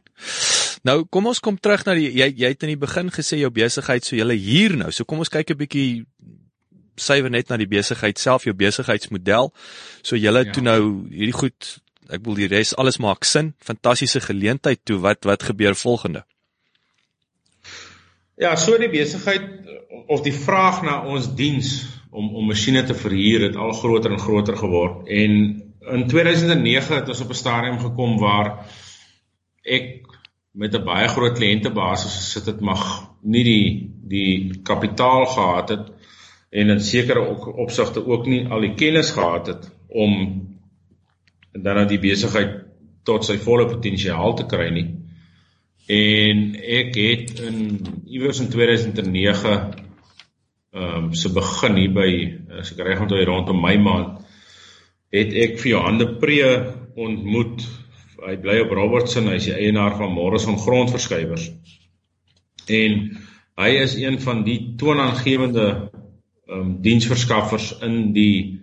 Nou, 0.83 1.05
kom 1.11 1.27
ons 1.27 1.41
kom 1.41 1.57
terug 1.59 1.85
na 1.87 1.95
die 1.95 2.11
jy 2.11 2.29
jy 2.37 2.49
het 2.49 2.63
in 2.63 2.75
die 2.75 2.83
begin 2.87 3.11
gesê 3.11 3.39
jou 3.39 3.51
besigheid 3.51 4.05
so 4.05 4.17
julle 4.17 4.35
hier 4.35 4.77
nou. 4.77 4.91
So 4.91 5.05
kom 5.05 5.19
ons 5.19 5.29
kyk 5.29 5.51
'n 5.51 5.57
bietjie 5.57 6.07
suiwer 6.97 7.31
net 7.31 7.49
na 7.49 7.57
die 7.57 7.67
besigheid 7.67 8.19
self, 8.19 8.45
jou 8.45 8.55
besigheidsmodel. 8.55 9.53
So 10.03 10.17
julle 10.17 10.45
ja. 10.45 10.53
toe 10.53 10.63
nou 10.63 11.09
hierdie 11.11 11.33
goed, 11.33 11.81
ek 12.11 12.23
bedoel 12.23 12.35
die 12.35 12.53
res 12.57 12.75
alles 12.75 12.99
maak 12.99 13.25
sin. 13.25 13.55
Fantastiese 13.59 14.21
geleentheid 14.21 14.85
toe. 14.85 14.99
Wat 14.99 15.25
wat 15.25 15.43
gebeur 15.43 15.75
volgende? 15.75 16.25
Ja, 18.37 18.57
so 18.57 18.79
die 18.79 18.91
besigheid 18.91 19.45
of 20.11 20.25
die 20.25 20.35
vraag 20.35 20.83
na 20.83 21.03
ons 21.07 21.29
diens 21.39 21.75
om 22.11 22.35
om 22.35 22.49
masjiene 22.51 22.83
te 22.87 22.95
verhuur 22.95 23.49
het 23.49 23.57
al 23.57 23.73
groter 23.73 24.13
en 24.15 24.23
groter 24.23 24.57
geword 24.59 25.09
en 25.09 25.37
in 25.95 26.07
2009 26.09 26.97
het 26.97 27.09
ons 27.09 27.21
op 27.21 27.31
'n 27.31 27.43
stadium 27.43 27.79
gekom 27.79 28.19
waar 28.19 28.67
ek 29.63 30.07
met 30.51 30.75
'n 30.75 30.85
baie 30.85 31.09
groot 31.09 31.39
kliëntebasis 31.39 32.17
gesit 32.17 32.47
het 32.47 32.61
mag 32.61 32.83
nie 33.23 33.45
die 33.45 33.91
die 34.15 34.61
kapitaal 34.63 35.27
gehad 35.27 35.69
het 35.69 35.87
en 36.51 36.71
in 36.71 36.81
sekere 36.81 37.23
opsigte 37.67 38.07
ook 38.07 38.27
nie 38.27 38.47
al 38.49 38.61
die 38.61 38.75
kennis 38.75 39.11
gehad 39.11 39.47
het 39.47 39.71
om 39.89 40.13
dan 41.53 41.79
aan 41.79 41.89
die 41.89 41.99
besigheid 41.99 42.63
tot 43.03 43.25
sy 43.25 43.37
volle 43.39 43.67
potensiaal 43.67 44.35
te 44.35 44.47
kry 44.47 44.69
nie. 44.71 44.87
En 45.87 46.55
ek 46.57 46.95
het 46.97 47.41
in 47.45 47.59
iewers 48.09 48.41
in 48.41 48.49
2009 48.49 49.83
ehm 50.75 51.05
um, 51.05 51.13
se 51.15 51.31
begin 51.31 51.77
hier 51.77 51.93
by 51.95 52.11
as 52.59 52.73
ek 52.73 52.81
reg 52.83 53.03
onthou 53.05 53.21
rondom 53.29 53.61
my 53.63 53.77
maand 53.79 54.25
het 55.15 55.35
ek 55.45 55.61
vir 55.61 55.71
Johan 55.71 56.01
de 56.01 56.09
Pre 56.19 56.49
ontmoet. 56.97 57.63
Hy 58.25 58.35
bly 58.41 58.57
op 58.65 58.73
Robertson, 58.73 59.29
hy 59.29 59.37
is 59.39 59.47
die 59.51 59.55
eienaar 59.55 59.95
van 60.01 60.15
Morrison 60.17 60.57
Grondverskuiwers. 60.59 61.51
En 62.67 62.99
hy 63.61 63.71
is 63.85 63.95
een 64.01 64.19
van 64.25 64.43
die 64.49 64.75
toonaangewende 64.81 65.69
ehm 65.69 66.61
um, 66.61 66.75
diensverskaffers 66.83 67.71
in 67.85 68.13
die 68.17 68.61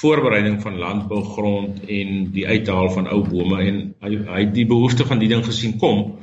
voorbereiding 0.00 0.62
van 0.62 0.78
landbougrond 0.78 1.82
en 1.82 2.30
die 2.30 2.46
uithaal 2.46 2.90
van 2.94 3.08
ou 3.10 3.24
bome 3.26 3.58
en 3.66 3.78
hy 4.06 4.10
hy 4.22 4.42
het 4.44 4.54
die 4.54 4.66
behoefte 4.70 5.06
van 5.06 5.18
die 5.18 5.28
ding 5.30 5.42
gesien 5.46 5.76
kom 5.82 6.20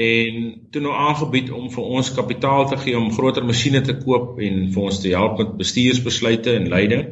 en 0.00 0.36
toe 0.70 0.80
nou 0.82 0.94
aangebied 0.96 1.50
om 1.52 1.68
vir 1.72 1.88
ons 1.98 2.12
kapitaal 2.16 2.68
te 2.68 2.78
gee 2.80 2.98
om 2.98 3.12
groter 3.12 3.44
masjiene 3.44 3.82
te 3.84 3.96
koop 4.00 4.38
en 4.40 4.62
vir 4.72 4.82
ons 4.82 5.00
te 5.02 5.12
help 5.12 5.38
met 5.42 5.58
bestuursbesluite 5.60 6.54
en 6.56 6.70
leiding. 6.72 7.04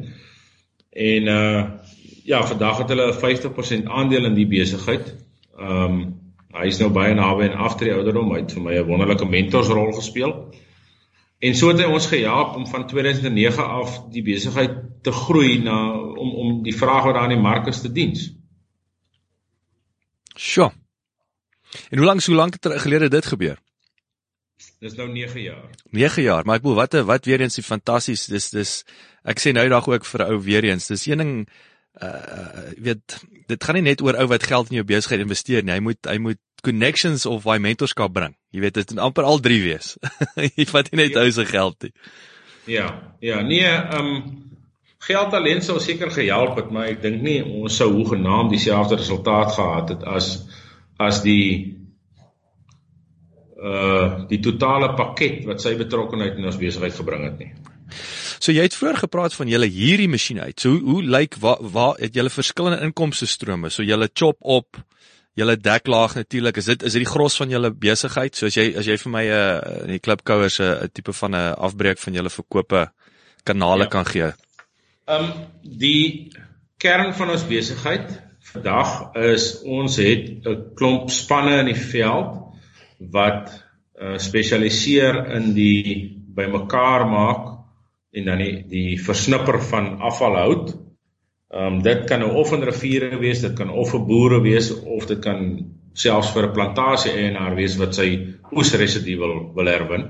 En 1.09 1.31
uh 1.35 1.63
ja, 2.29 2.43
vandag 2.45 2.77
het 2.77 2.89
hulle 2.93 3.07
'n 3.09 3.19
50% 3.19 3.87
aandeel 3.89 4.25
in 4.25 4.35
die 4.37 4.47
besigheid. 4.47 5.15
Ehm 5.57 5.85
um, 5.85 6.01
hy 6.53 6.65
is 6.67 6.79
nou 6.79 6.89
baie 6.89 7.13
naby 7.13 7.47
aan 7.47 7.61
aftree 7.65 7.93
ouderdom. 7.93 8.31
Hy 8.33 8.39
het 8.39 8.53
vir 8.53 8.61
my 8.61 8.73
'n 8.77 8.85
wonderlike 8.85 9.25
mentorsrol 9.25 9.91
gespeel. 9.93 10.33
En 11.39 11.55
so 11.55 11.67
het 11.67 11.79
hy 11.79 11.85
ons 11.85 12.07
gehelp 12.07 12.55
om 12.55 12.67
van 12.67 12.87
2009 12.87 13.65
af 13.65 14.01
die 14.11 14.23
besigheid 14.23 14.71
te 15.01 15.11
groei 15.11 15.61
na 15.63 15.77
om 15.93 16.35
om 16.35 16.63
die 16.63 16.75
vraag 16.75 17.03
wat 17.03 17.13
daar 17.13 17.29
in 17.29 17.37
die 17.37 17.47
mark 17.47 17.67
is 17.67 17.81
te 17.81 17.91
dien. 17.91 18.13
Sjoe. 20.35 20.71
En 21.89 21.97
hoe 21.97 22.07
lank 22.07 22.21
so 22.21 22.33
lank 22.33 22.57
het 22.57 22.81
gelede 22.81 23.09
dit 23.09 23.25
gebeur? 23.25 23.57
Dis 24.79 24.95
nou 24.95 25.09
9 25.11 25.41
jaar. 25.41 25.69
9 25.91 26.23
jaar, 26.23 26.45
maar 26.45 26.59
ek 26.59 26.63
bedoel 26.63 26.79
wat 26.79 26.95
wat 27.07 27.25
weer 27.27 27.41
eens 27.43 27.59
die 27.59 27.63
fantasties 27.63 28.25
dis 28.31 28.49
dis 28.51 28.71
ek 29.27 29.39
sê 29.39 29.51
nou 29.55 29.67
dag 29.71 29.87
ook 29.87 30.07
vir 30.07 30.25
ou 30.25 30.39
weer 30.43 30.67
eens. 30.67 30.87
Dis 30.87 31.05
een 31.07 31.23
ding 31.23 31.33
uh 31.99 32.71
weet 32.77 33.19
dit 33.49 33.63
gaan 33.63 33.75
nie 33.79 33.87
net 33.89 34.01
oor 34.05 34.15
ou 34.21 34.27
wat 34.31 34.45
geld 34.47 34.69
in 34.71 34.79
jou 34.79 34.87
besigheid 34.87 35.23
investeer 35.25 35.63
nie. 35.63 35.75
Hy 35.75 35.83
moet 35.83 36.11
hy 36.11 36.17
moet 36.17 36.41
connections 36.63 37.25
of 37.25 37.47
hy 37.47 37.57
mentorskap 37.63 38.13
bring. 38.13 38.35
Jy 38.55 38.63
weet 38.65 38.79
dit 38.81 38.91
moet 38.93 39.03
amper 39.07 39.27
al 39.27 39.39
drie 39.43 39.61
wees. 39.63 39.95
Jy 40.59 40.67
vat 40.69 40.91
nie 40.91 41.03
net 41.05 41.15
ja. 41.15 41.23
ou 41.23 41.31
se 41.31 41.45
geld 41.47 41.87
nie. 41.87 41.93
Ja, 42.69 42.87
ja, 43.23 43.41
nee, 43.41 43.65
ehm 43.65 44.13
um, 44.13 44.45
geld 44.99 45.33
alleen 45.33 45.61
sou 45.63 45.79
seker 45.79 46.11
gehelp 46.11 46.57
het, 46.59 46.71
maar 46.75 46.89
ek 46.91 46.99
dink 47.01 47.21
nie 47.23 47.39
ons 47.43 47.77
sou 47.79 47.87
hoegenaamd 47.93 48.51
dieselfde 48.51 48.99
resultaat 48.99 49.53
gehad 49.55 49.93
het 49.95 50.03
as 50.03 50.33
as 50.99 51.23
die 51.23 51.75
uh 53.59 54.27
die 54.29 54.39
totale 54.43 54.93
pakket 54.95 55.43
wat 55.47 55.63
sy 55.63 55.75
betrokkeheid 55.79 56.37
in 56.39 56.47
ons 56.47 56.59
besigheid 56.59 56.95
gebring 56.95 57.25
het 57.27 57.39
nie. 57.39 57.51
So 58.39 58.53
jy 58.55 58.63
het 58.67 58.75
vroeër 58.77 59.01
gepraat 59.01 59.35
van 59.35 59.49
julle 59.51 59.67
hierdie 59.67 60.07
masjien 60.11 60.39
uit. 60.39 60.55
So 60.59 60.71
hoe 60.71 60.93
hoe 60.93 61.03
lyk 61.03 61.35
waar 61.43 61.59
waar 61.59 61.97
het 61.99 62.15
julle 62.15 62.31
verskillende 62.31 62.85
inkomste 62.87 63.27
strome? 63.27 63.69
So 63.69 63.83
julle 63.83 64.07
chop 64.13 64.37
op, 64.39 64.79
julle 65.35 65.57
deklaag 65.59 66.15
natuurlik. 66.15 66.61
Is 66.61 66.69
dit 66.71 66.83
is 66.83 66.95
dit 66.95 67.03
die 67.03 67.11
gros 67.11 67.35
van 67.41 67.51
julle 67.51 67.71
besigheid? 67.71 68.35
So 68.35 68.47
as 68.47 68.55
jy 68.55 68.69
as 68.79 68.87
jy 68.87 68.97
vir 69.03 69.11
my 69.11 69.25
'n 69.25 69.33
uh, 69.33 69.87
die 69.91 69.99
klipkouers 69.99 70.59
'n 70.59 70.63
uh, 70.63 70.87
tipe 70.93 71.13
van 71.13 71.35
'n 71.35 71.35
uh, 71.35 71.51
afbreek 71.67 71.99
van 71.99 72.13
julle 72.13 72.29
verkope 72.29 72.87
kanale 73.43 73.83
ja. 73.83 73.89
kan 73.89 74.05
gee. 74.05 74.31
Ehm 75.07 75.23
um, 75.23 75.31
die 75.63 76.31
kern 76.77 77.13
van 77.13 77.29
ons 77.29 77.43
besigheid 77.43 78.28
vandag 78.53 79.15
is 79.15 79.61
ons 79.63 79.97
het 79.97 80.45
'n 80.45 80.73
klomp 80.75 81.09
spanne 81.09 81.59
in 81.59 81.71
die 81.71 81.81
veld 81.91 82.35
wat 83.11 83.51
uh, 84.01 84.17
spesialiseer 84.17 85.25
in 85.35 85.53
die 85.53 86.17
bymekaar 86.35 87.07
maak 87.07 87.47
en 88.11 88.25
dan 88.25 88.37
die, 88.37 88.63
die 88.67 88.97
versnipper 89.01 89.61
van 89.61 89.99
afvalhout. 90.01 90.75
Ehm 91.49 91.73
um, 91.73 91.81
dit 91.81 92.05
kan 92.05 92.19
nou 92.19 92.31
of 92.37 92.51
in 92.53 92.63
riviere 92.63 93.17
wees, 93.17 93.41
dit 93.41 93.53
kan 93.57 93.69
of 93.69 93.89
vir 93.91 94.05
boere 94.05 94.41
wees 94.41 94.71
of 94.71 95.05
dit 95.09 95.19
kan 95.19 95.39
selfs 95.93 96.31
vir 96.33 96.47
'n 96.47 96.53
plantasie 96.53 97.11
eienaar 97.11 97.55
wees 97.55 97.77
wat 97.77 97.95
sy 97.95 98.35
oesresidue 98.51 99.17
wil 99.17 99.53
wil 99.55 99.65
herwin. 99.65 100.05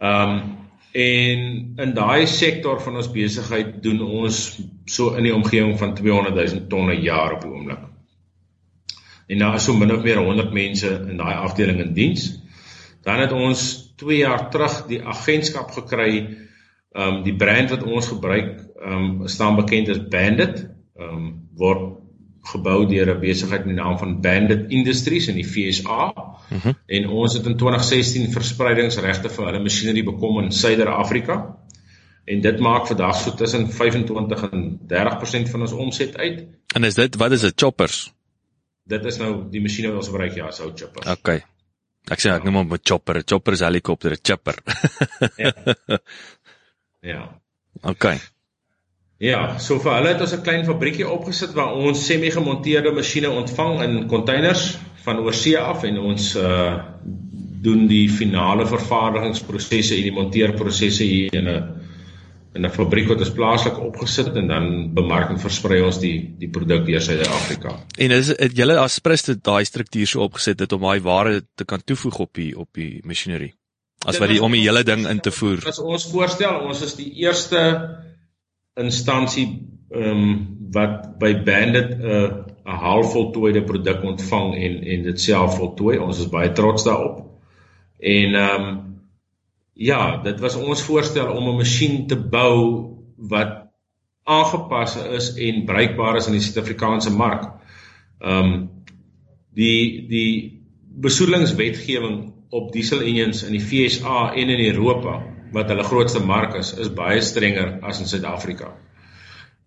Ehm 0.00 0.30
um, 0.30 0.63
En 0.94 1.40
in 1.76 1.94
daai 1.94 2.26
sektor 2.30 2.78
van 2.82 3.00
ons 3.00 3.10
besigheid 3.10 3.82
doen 3.82 4.02
ons 4.04 4.36
so 4.86 5.16
in 5.18 5.26
die 5.26 5.34
omgewing 5.34 5.74
van 5.78 5.94
200 5.98 6.36
000 6.36 6.68
tonne 6.70 6.94
jaar 7.02 7.34
op 7.34 7.42
die 7.42 7.50
oomblik. 7.50 7.80
En 9.26 9.42
daar 9.42 9.56
is 9.58 9.66
so 9.66 9.74
min 9.74 9.90
of 9.90 10.04
meer 10.04 10.20
100 10.22 10.52
mense 10.52 10.92
in 11.08 11.18
daai 11.18 11.34
afdeling 11.34 11.80
in 11.82 11.92
diens. 11.96 12.28
Dan 13.02 13.24
het 13.24 13.32
ons 13.32 13.64
2 13.98 14.20
jaar 14.20 14.46
terug 14.50 14.84
die 14.86 15.02
agentskap 15.02 15.74
gekry. 15.74 16.12
Ehm 16.94 17.16
um, 17.16 17.22
die 17.26 17.34
brand 17.36 17.74
wat 17.74 17.82
ons 17.82 18.12
gebruik, 18.12 18.60
ehm 18.78 18.94
um, 18.94 19.28
staan 19.28 19.58
bekend 19.58 19.90
as 19.90 20.02
Bandit. 20.08 20.62
Ehm 20.94 21.10
um, 21.10 21.28
word 21.58 21.98
gebou 22.52 22.84
deur 22.86 23.14
'n 23.16 23.20
besigheid 23.20 23.66
met 23.66 23.74
die 23.74 23.82
naam 23.82 23.98
van 23.98 24.20
Bandit 24.20 24.70
Industries 24.70 25.26
in 25.26 25.34
die 25.34 25.48
FSA. 25.48 26.12
Uh 26.50 26.62
-huh. 26.62 26.74
En 26.86 27.08
ons 27.08 27.34
het 27.34 27.46
in 27.46 27.56
2016 27.56 28.32
verspreidingsregte 28.32 29.28
vir 29.28 29.46
hulle 29.46 29.62
masjinerie 29.62 30.04
bekom 30.04 30.42
in 30.42 30.52
Suider-Afrika. 30.52 31.56
En 32.24 32.40
dit 32.40 32.58
maak 32.60 32.86
vandag 32.86 33.16
so 33.16 33.34
tussen 33.34 33.70
25 33.72 34.50
en 34.50 34.80
30% 34.88 35.50
van 35.50 35.60
ons 35.60 35.72
omset 35.72 36.16
uit. 36.16 36.44
En 36.74 36.84
is 36.84 36.94
dit 36.94 37.16
wat 37.16 37.32
is 37.32 37.40
dit 37.40 37.52
choppers? 37.56 38.12
Dit 38.84 39.04
is 39.04 39.16
nou 39.16 39.50
die 39.50 39.60
masjiene 39.60 39.88
wat 39.88 39.96
ons 39.96 40.08
gebruik 40.08 40.34
ja, 40.34 40.50
sou 40.50 40.72
choppers. 40.74 41.10
Okay. 41.10 41.44
Ek 42.04 42.20
sê 42.20 42.32
ek 42.34 42.44
noem 42.44 42.54
hom 42.54 42.72
'n 42.72 42.80
chopper, 42.82 43.18
'n 43.18 43.24
chopper 43.26 43.52
is 43.52 43.60
helikopter, 43.60 44.12
'n 44.12 44.22
chipper. 44.22 44.56
ja. 45.36 45.52
Ja. 47.04 47.40
Okay. 47.82 48.18
Ja, 49.24 49.56
so 49.58 49.78
vir 49.80 49.94
hulle 49.96 50.10
het 50.12 50.20
ons 50.20 50.34
'n 50.36 50.42
klein 50.44 50.66
fabriekie 50.68 51.06
opgesit 51.08 51.54
waar 51.56 51.72
ons 51.72 52.06
semi-gemonteerde 52.06 52.92
masjiene 52.92 53.30
ontvang 53.30 53.82
in 53.82 53.94
containers 54.08 54.76
van 55.04 55.18
oorsee 55.18 55.58
af 55.58 55.84
en 55.84 55.98
ons 55.98 56.34
uh 56.36 56.74
doen 57.64 57.86
die 57.88 58.10
finale 58.12 58.66
vervaardigingsprosesse 58.68 59.96
en 59.96 60.02
die 60.04 60.12
monteerprosesse 60.12 61.04
hier 61.04 61.34
in 61.34 61.48
'n 61.48 61.62
in 62.54 62.66
'n 62.66 62.70
fabriek 62.70 63.08
wat 63.08 63.18
ons 63.24 63.32
plaaslik 63.32 63.78
opgesit 63.78 64.36
en 64.36 64.48
dan 64.48 64.94
bemark 64.94 65.30
en 65.30 65.40
versprei 65.40 65.80
ons 65.82 65.98
die 65.98 66.34
die 66.38 66.48
produk 66.48 66.84
deur 66.86 67.00
Suid-Afrika. 67.00 67.80
En 67.98 68.10
is 68.10 68.26
dit 68.26 68.56
julle 68.56 68.78
as 68.78 68.94
Spriste 68.94 69.40
daai 69.40 69.64
struktuur 69.64 70.06
so 70.06 70.20
opgesit 70.20 70.60
het 70.60 70.72
om 70.72 70.80
daai 70.80 71.00
ware 71.00 71.42
te 71.54 71.64
kan 71.64 71.80
toevoeg 71.84 72.18
op 72.18 72.34
die 72.34 72.58
op 72.58 72.68
die 72.72 73.00
masjinerie? 73.04 73.54
As 74.06 74.18
wat 74.18 74.28
die 74.28 74.42
om 74.42 74.52
die 74.52 74.60
hele 74.68 74.82
ding 74.82 75.08
in 75.08 75.20
te 75.20 75.30
voer. 75.30 75.64
As 75.66 75.78
ons 75.78 76.10
voorstel, 76.10 76.60
ons 76.68 76.82
is 76.82 76.94
die 76.94 77.12
eerste 77.24 77.60
instansie 78.80 79.48
ehm 79.90 80.10
um, 80.10 80.50
wat 80.74 81.18
by 81.18 81.34
Bandit 81.46 81.90
'n 81.94 82.02
uh, 82.02 82.30
'n 82.64 82.78
halfvoltooide 82.80 83.62
produk 83.62 84.02
ontvang 84.02 84.54
en 84.54 84.82
en 84.82 85.02
dit 85.02 85.20
self 85.20 85.56
voltooi. 85.56 85.98
Ons 85.98 86.18
is 86.18 86.28
baie 86.28 86.52
trots 86.52 86.84
daarop. 86.84 87.20
En 87.98 88.34
ehm 88.34 88.62
um, 88.62 88.82
ja, 89.72 90.16
dit 90.22 90.40
was 90.40 90.56
ons 90.56 90.82
voorstel 90.82 91.32
om 91.32 91.48
'n 91.48 91.56
masjien 91.56 92.06
te 92.06 92.16
bou 92.16 92.90
wat 93.16 93.52
aangepas 94.24 94.96
is 94.96 95.34
en 95.34 95.64
bruikbaar 95.64 96.16
is 96.16 96.26
in 96.26 96.32
die 96.32 96.40
Suid-Afrikaanse 96.40 97.10
mark. 97.10 97.52
Ehm 98.18 98.52
um, 98.52 98.70
die 99.54 100.08
die 100.08 100.62
besoedelingswetgewing 100.94 102.32
op 102.50 102.72
diesel 102.72 103.00
engines 103.00 103.42
in 103.42 103.52
die 103.52 103.60
FSA 103.60 104.32
en 104.34 104.48
in 104.48 104.74
Europa 104.74 105.33
wat 105.54 105.70
hulle 105.70 105.86
grootste 105.86 106.20
mark 106.24 106.56
is, 106.58 106.72
is 106.82 106.90
baie 106.92 107.20
strenger 107.22 107.78
as 107.86 108.00
in 108.02 108.10
Suid-Afrika. 108.10 108.72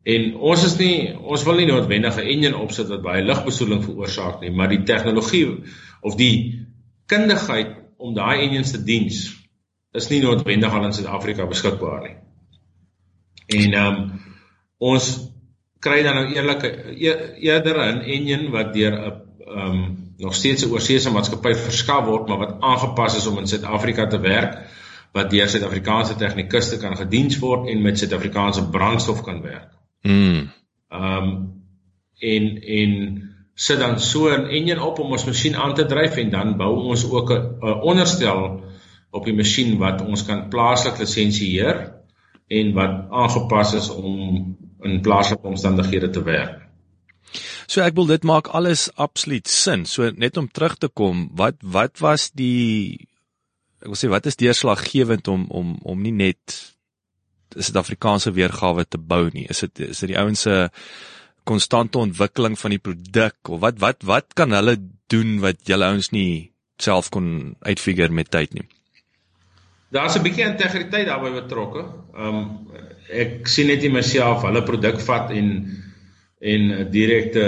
En 0.07 0.29
ons 0.51 0.63
is 0.63 0.75
nie 0.79 1.15
ons 1.17 1.43
wil 1.47 1.59
nie 1.59 1.67
noodwendig 1.67 2.17
'n 2.17 2.29
engine 2.33 2.57
opsit 2.57 2.87
wat 2.87 3.03
baie 3.03 3.23
lugbesoedeling 3.23 3.83
veroorsaak 3.83 4.41
nie, 4.41 4.51
maar 4.51 4.69
die 4.69 4.83
tegnologie 4.83 5.63
of 6.01 6.15
die 6.15 6.67
kundigheid 7.07 7.75
om 7.97 8.13
daai 8.13 8.39
engines 8.39 8.71
te 8.71 8.83
diens 8.83 9.25
is 9.97 10.09
nie 10.09 10.21
noodwendig 10.21 10.73
al 10.73 10.85
in 10.85 10.93
Suid-Afrika 10.93 11.47
beskikbaar 11.47 12.01
nie. 12.03 12.15
En 13.47 13.73
ehm 13.73 14.01
um, 14.01 14.19
ons 14.77 15.05
kry 15.81 16.03
dan 16.03 16.15
nou 16.15 16.25
eerlik 16.35 16.63
e, 16.63 17.13
eerder 17.49 17.79
'n 17.85 18.01
engine 18.01 18.51
wat 18.51 18.73
deur 18.73 18.93
'n 18.93 19.03
ehm 19.47 19.71
um, 19.71 20.07
nog 20.17 20.35
steeds 20.35 20.65
'n 20.65 20.71
oorseese 20.71 21.11
maatskappy 21.11 21.53
verskaf 21.53 22.05
word, 22.05 22.27
maar 22.27 22.37
wat 22.37 22.55
aangepas 22.59 23.17
is 23.17 23.27
om 23.27 23.37
in 23.37 23.47
Suid-Afrika 23.47 24.07
te 24.07 24.19
werk, 24.19 24.57
wat 25.13 25.29
deur 25.31 25.49
Suid-Afrikaanse 25.49 26.15
tegnikuste 26.15 26.77
kan 26.77 26.97
gediens 26.97 27.39
word 27.39 27.69
en 27.69 27.81
met 27.81 27.99
Suid-Afrikaanse 27.99 28.69
brandstof 28.69 29.21
kan 29.23 29.41
werk. 29.41 29.71
Mm. 30.01 30.49
Ehm 30.89 31.23
um, 31.23 31.55
en 32.17 32.45
en 32.61 32.93
sit 33.53 33.79
dan 33.79 33.99
so 33.99 34.29
'n 34.29 34.47
engine 34.49 34.83
op 34.83 34.99
om 34.99 35.11
ons 35.11 35.25
masjien 35.25 35.55
aan 35.55 35.73
te 35.75 35.85
dryf 35.85 36.15
en 36.17 36.29
dan 36.29 36.57
bou 36.57 36.75
ons 36.83 37.09
ook 37.09 37.31
'n 37.31 37.81
onderstel 37.81 38.63
op 39.11 39.25
die 39.25 39.33
masjien 39.33 39.77
wat 39.77 40.01
ons 40.01 40.25
kan 40.25 40.49
plaaslik 40.49 40.97
lisensieer 40.99 41.93
en 42.47 42.73
wat 42.73 43.09
aangepas 43.09 43.73
is 43.73 43.89
om 43.89 44.57
in 44.81 45.01
plaaslike 45.01 45.47
omstandighede 45.47 46.09
te 46.09 46.23
werk. 46.23 46.67
So 47.67 47.81
ek 47.81 47.95
wil 47.95 48.05
dit 48.05 48.23
maak 48.23 48.47
alles 48.47 48.87
absoluut 48.95 49.47
sin. 49.47 49.85
So 49.85 50.11
net 50.15 50.37
om 50.37 50.47
terug 50.47 50.77
te 50.77 50.87
kom, 50.87 51.29
wat 51.35 51.55
wat 51.61 51.99
was 51.99 52.31
die 52.31 53.07
ek 53.81 53.91
wil 53.91 53.99
sê 53.99 54.09
wat 54.09 54.25
is 54.25 54.39
deurslaggewend 54.39 55.27
om 55.27 55.45
om 55.49 55.77
om 55.83 56.01
nie 56.01 56.15
net 56.15 56.57
'n 57.55 57.63
Suid-Afrikaanse 57.63 58.31
weergawe 58.31 58.85
te 58.85 58.97
bou 58.97 59.29
nie. 59.33 59.47
Is 59.49 59.59
dit 59.59 59.79
is 59.79 59.99
dit 59.99 60.09
die 60.09 60.19
ouens 60.19 60.41
se 60.41 60.69
konstante 61.43 61.97
ontwikkeling 61.97 62.59
van 62.59 62.75
die 62.75 62.83
produk 62.83 63.49
of 63.49 63.61
wat 63.63 63.79
wat 63.79 64.03
wat 64.03 64.33
kan 64.33 64.51
hulle 64.51 64.77
doen 65.07 65.39
wat 65.39 65.63
julle 65.63 65.85
ouens 65.85 66.11
nie 66.11 66.51
self 66.77 67.09
kon 67.09 67.55
uitfigure 67.61 68.13
met 68.13 68.29
tyd 68.31 68.53
nie? 68.53 68.67
Daar's 69.91 70.17
'n 70.17 70.23
bietjie 70.23 70.45
integriteit 70.45 71.07
daarbey 71.07 71.31
betrokke. 71.31 71.85
Um, 72.17 72.67
ek 73.09 73.47
sien 73.47 73.67
net 73.67 73.81
nie 73.81 73.89
myself 73.89 74.43
hulle 74.43 74.63
produk 74.63 74.99
vat 74.99 75.31
en 75.31 75.47
en 76.41 76.61
'n 76.71 76.91
direkte 76.91 77.45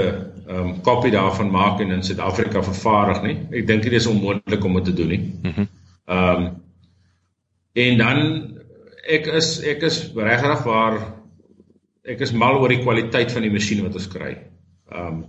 um, 0.47 0.81
kopie 0.81 1.11
daarvan 1.11 1.51
maak 1.51 1.79
en 1.79 1.91
in 1.91 2.03
Suid-Afrika 2.03 2.63
vervaardig 2.63 3.21
nie. 3.23 3.37
Ek 3.59 3.67
dink 3.67 3.83
dit 3.83 3.93
is 3.93 4.07
onmoontlik 4.07 4.63
om 4.63 4.73
dit 4.73 4.85
te 4.85 4.93
doen 4.93 5.07
nie. 5.07 5.21
Mhm. 5.43 5.67
Ehm 6.09 6.45
um, 6.45 6.47
en 7.73 7.97
dan 7.97 8.19
ek 9.05 9.27
is 9.39 9.49
ek 9.61 9.83
is 9.87 9.99
regtig 10.15 10.63
waar 10.65 10.95
ek 12.03 12.23
is 12.25 12.33
mal 12.33 12.57
oor 12.57 12.71
die 12.73 12.81
kwaliteit 12.81 13.31
van 13.31 13.45
die 13.45 13.53
masjien 13.53 13.83
wat 13.85 13.97
ons 13.99 14.09
kry. 14.09 14.31
Ehm 14.89 15.07
um, 15.07 15.19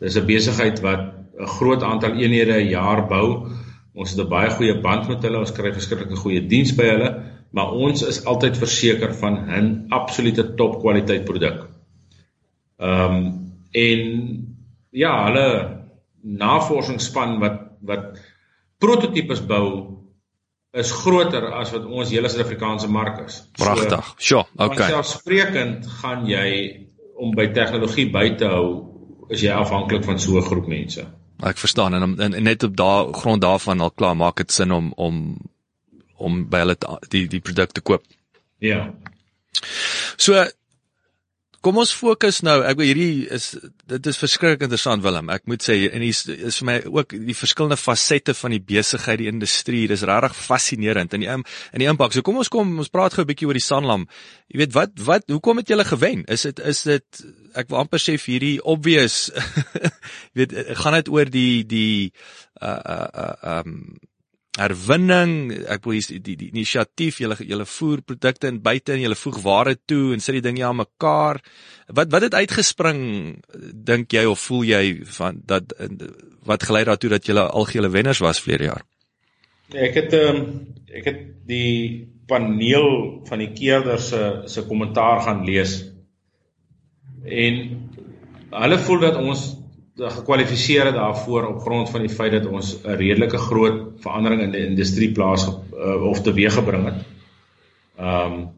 dis 0.00 0.16
'n 0.16 0.26
besigheid 0.26 0.80
wat 0.80 1.04
'n 1.36 1.52
groot 1.58 1.82
aantal 1.82 2.16
eenhede 2.16 2.56
'n 2.56 2.70
jaar 2.70 3.06
bou. 3.08 3.52
Ons 3.94 4.12
het 4.12 4.20
'n 4.24 4.28
baie 4.28 4.50
goeie 4.50 4.80
band 4.80 5.08
met 5.08 5.22
hulle. 5.22 5.38
Ons 5.38 5.52
kry 5.52 5.72
verskillike 5.72 6.16
goeie 6.16 6.46
diens 6.48 6.72
by 6.76 6.84
hulle, 6.84 7.10
maar 7.52 7.72
ons 7.72 8.02
is 8.02 8.24
altyd 8.24 8.56
verseker 8.56 9.14
van 9.14 9.34
'n 9.48 9.86
absolute 9.90 10.54
topkwaliteit 10.54 11.24
produk. 11.24 11.68
Ehm 12.78 13.14
um, 13.14 13.52
en 13.72 14.00
ja, 14.90 15.12
hulle 15.26 15.48
navorsingsspan 16.22 17.38
wat 17.38 17.60
wat 17.82 18.18
prototipes 18.78 19.46
bou 19.46 19.95
is 20.76 20.92
groter 20.92 21.46
as 21.56 21.72
wat 21.72 21.86
ons 21.88 22.10
hele 22.12 22.28
Suid-Afrikaanse 22.28 22.88
mark 22.92 23.22
is. 23.24 23.38
Pragtig. 23.56 24.10
So, 24.16 24.26
sure, 24.28 24.44
okay. 24.56 24.90
Selfsprekend 24.92 25.86
gaan 26.02 26.26
jy 26.28 26.48
om 27.16 27.32
by 27.36 27.48
tegnologie 27.56 28.10
by 28.12 28.26
te 28.36 28.50
hou, 28.52 28.66
is 29.32 29.42
jy 29.42 29.54
afhanklik 29.56 30.04
van 30.04 30.20
so 30.20 30.36
'n 30.36 30.44
groep 30.44 30.68
mense. 30.68 31.06
Ek 31.42 31.58
verstaan 31.58 31.94
en, 31.94 32.16
en, 32.20 32.34
en 32.34 32.42
net 32.42 32.62
op 32.62 32.76
daai 32.76 33.12
grond 33.12 33.42
daarvan 33.42 33.80
al 33.80 33.90
klaar 33.90 34.16
maak 34.16 34.36
dit 34.36 34.52
sin 34.52 34.72
om 34.72 34.92
om 34.96 35.36
om 36.16 36.44
by 36.48 36.62
hulle 36.64 36.76
die 37.08 37.26
die 37.28 37.40
produkte 37.40 37.80
koop. 37.80 38.04
Ja. 38.58 38.92
So 40.16 40.44
kom 41.64 41.78
ons 41.82 41.92
fokus 41.94 42.42
nou. 42.46 42.56
Ek 42.66 42.78
wil 42.78 42.88
hierdie 42.90 43.26
is 43.32 43.52
dit 43.88 44.08
is 44.10 44.18
verskriklik 44.20 44.64
interessant 44.66 45.04
Willem. 45.04 45.30
Ek 45.34 45.46
moet 45.50 45.62
sê 45.62 45.76
en 45.88 46.04
hier 46.04 46.36
is 46.48 46.58
vir 46.60 46.68
my 46.68 46.76
ook 46.84 47.14
die 47.14 47.36
verskillende 47.36 47.78
fasette 47.80 48.34
van 48.36 48.54
die 48.56 48.62
besigheid, 48.62 49.20
die 49.22 49.30
industrie. 49.30 49.84
Dis 49.90 50.04
regtig 50.06 50.36
fascinerend 50.36 51.16
in 51.16 51.24
die 51.24 51.30
in 51.32 51.82
die 51.82 51.90
impak. 51.90 52.14
So 52.14 52.26
kom 52.26 52.40
ons 52.42 52.52
kom 52.52 52.76
ons 52.78 52.92
praat 52.92 53.14
gou 53.14 53.24
'n 53.24 53.30
bietjie 53.30 53.48
oor 53.48 53.58
die 53.58 53.68
Sanlam. 53.68 54.08
Jy 54.48 54.58
weet 54.64 54.74
wat 54.74 54.92
wat 55.06 55.30
hoekom 55.30 55.58
het 55.58 55.68
julle 55.68 55.84
gewen? 55.84 56.24
Is 56.28 56.42
dit 56.42 56.58
is 56.58 56.82
dit 56.82 57.24
ek 57.54 57.70
wil 57.70 57.78
amper 57.84 57.98
sê 57.98 58.18
vir 58.18 58.32
hierdie 58.34 58.58
obvious 58.62 59.30
jy 60.34 60.44
weet 60.44 60.52
gaan 60.76 60.98
dit 61.00 61.08
oor 61.08 61.24
die 61.24 61.64
die 61.64 62.12
uh 62.60 62.80
uh 62.84 63.08
uh 63.14 63.60
um 63.60 63.98
herwinning 64.56 65.52
ek 65.68 65.84
wil 65.84 65.98
die 65.98 66.20
die, 66.24 66.36
die 66.40 66.48
inisiatief 66.52 67.20
julle 67.20 67.36
julle 67.44 67.66
voer 67.68 68.02
produkte 68.06 68.48
in 68.48 68.62
buite 68.64 68.94
en 68.94 69.02
julle 69.02 69.18
voeg 69.18 69.38
ware 69.44 69.76
toe 69.88 70.14
en 70.14 70.22
sit 70.24 70.38
die 70.38 70.44
dinge 70.48 70.64
aan 70.66 70.80
mekaar. 70.80 71.42
Wat 71.92 72.10
wat 72.14 72.28
het 72.28 72.38
uitgespring 72.38 73.00
dink 73.90 74.16
jy 74.16 74.24
of 74.30 74.42
voel 74.48 74.64
jy 74.72 74.84
van 75.18 75.42
dat 75.44 75.76
wat 76.46 76.66
gelei 76.68 76.84
daartoe 76.88 77.12
dat 77.16 77.26
julle 77.28 77.48
algehele 77.48 77.92
wenners 77.92 78.22
was 78.24 78.40
vlerige 78.40 78.72
jaar? 78.72 78.84
Nee, 79.74 79.88
ek 79.88 79.96
het 79.98 80.14
um, 80.14 80.42
ek 80.86 81.08
het 81.10 81.22
die 81.46 82.06
paneel 82.30 83.22
van 83.26 83.42
die 83.42 83.52
keerders 83.54 84.10
se 84.12 84.22
se 84.50 84.64
kommentaar 84.66 85.24
gaan 85.26 85.44
lees. 85.46 85.78
En 87.26 87.62
hulle 88.50 88.78
voel 88.86 89.00
dat 89.02 89.18
ons 89.18 89.46
gekwalifiseer 89.96 90.90
het 90.90 90.94
daarvoor 90.94 91.46
op 91.48 91.60
grond 91.60 91.90
van 91.90 92.00
die 92.04 92.12
feit 92.12 92.32
dat 92.32 92.46
ons 92.46 92.76
'n 92.84 92.96
redelike 92.96 93.38
groot 93.38 93.80
verandering 94.00 94.42
in 94.42 94.50
die 94.52 94.66
industrie 94.66 95.12
plaas 95.12 95.48
uh, 95.48 96.02
of 96.02 96.20
teweeggebring 96.22 96.84
het. 96.84 97.00
Ehm 97.98 98.32
um, 98.32 98.48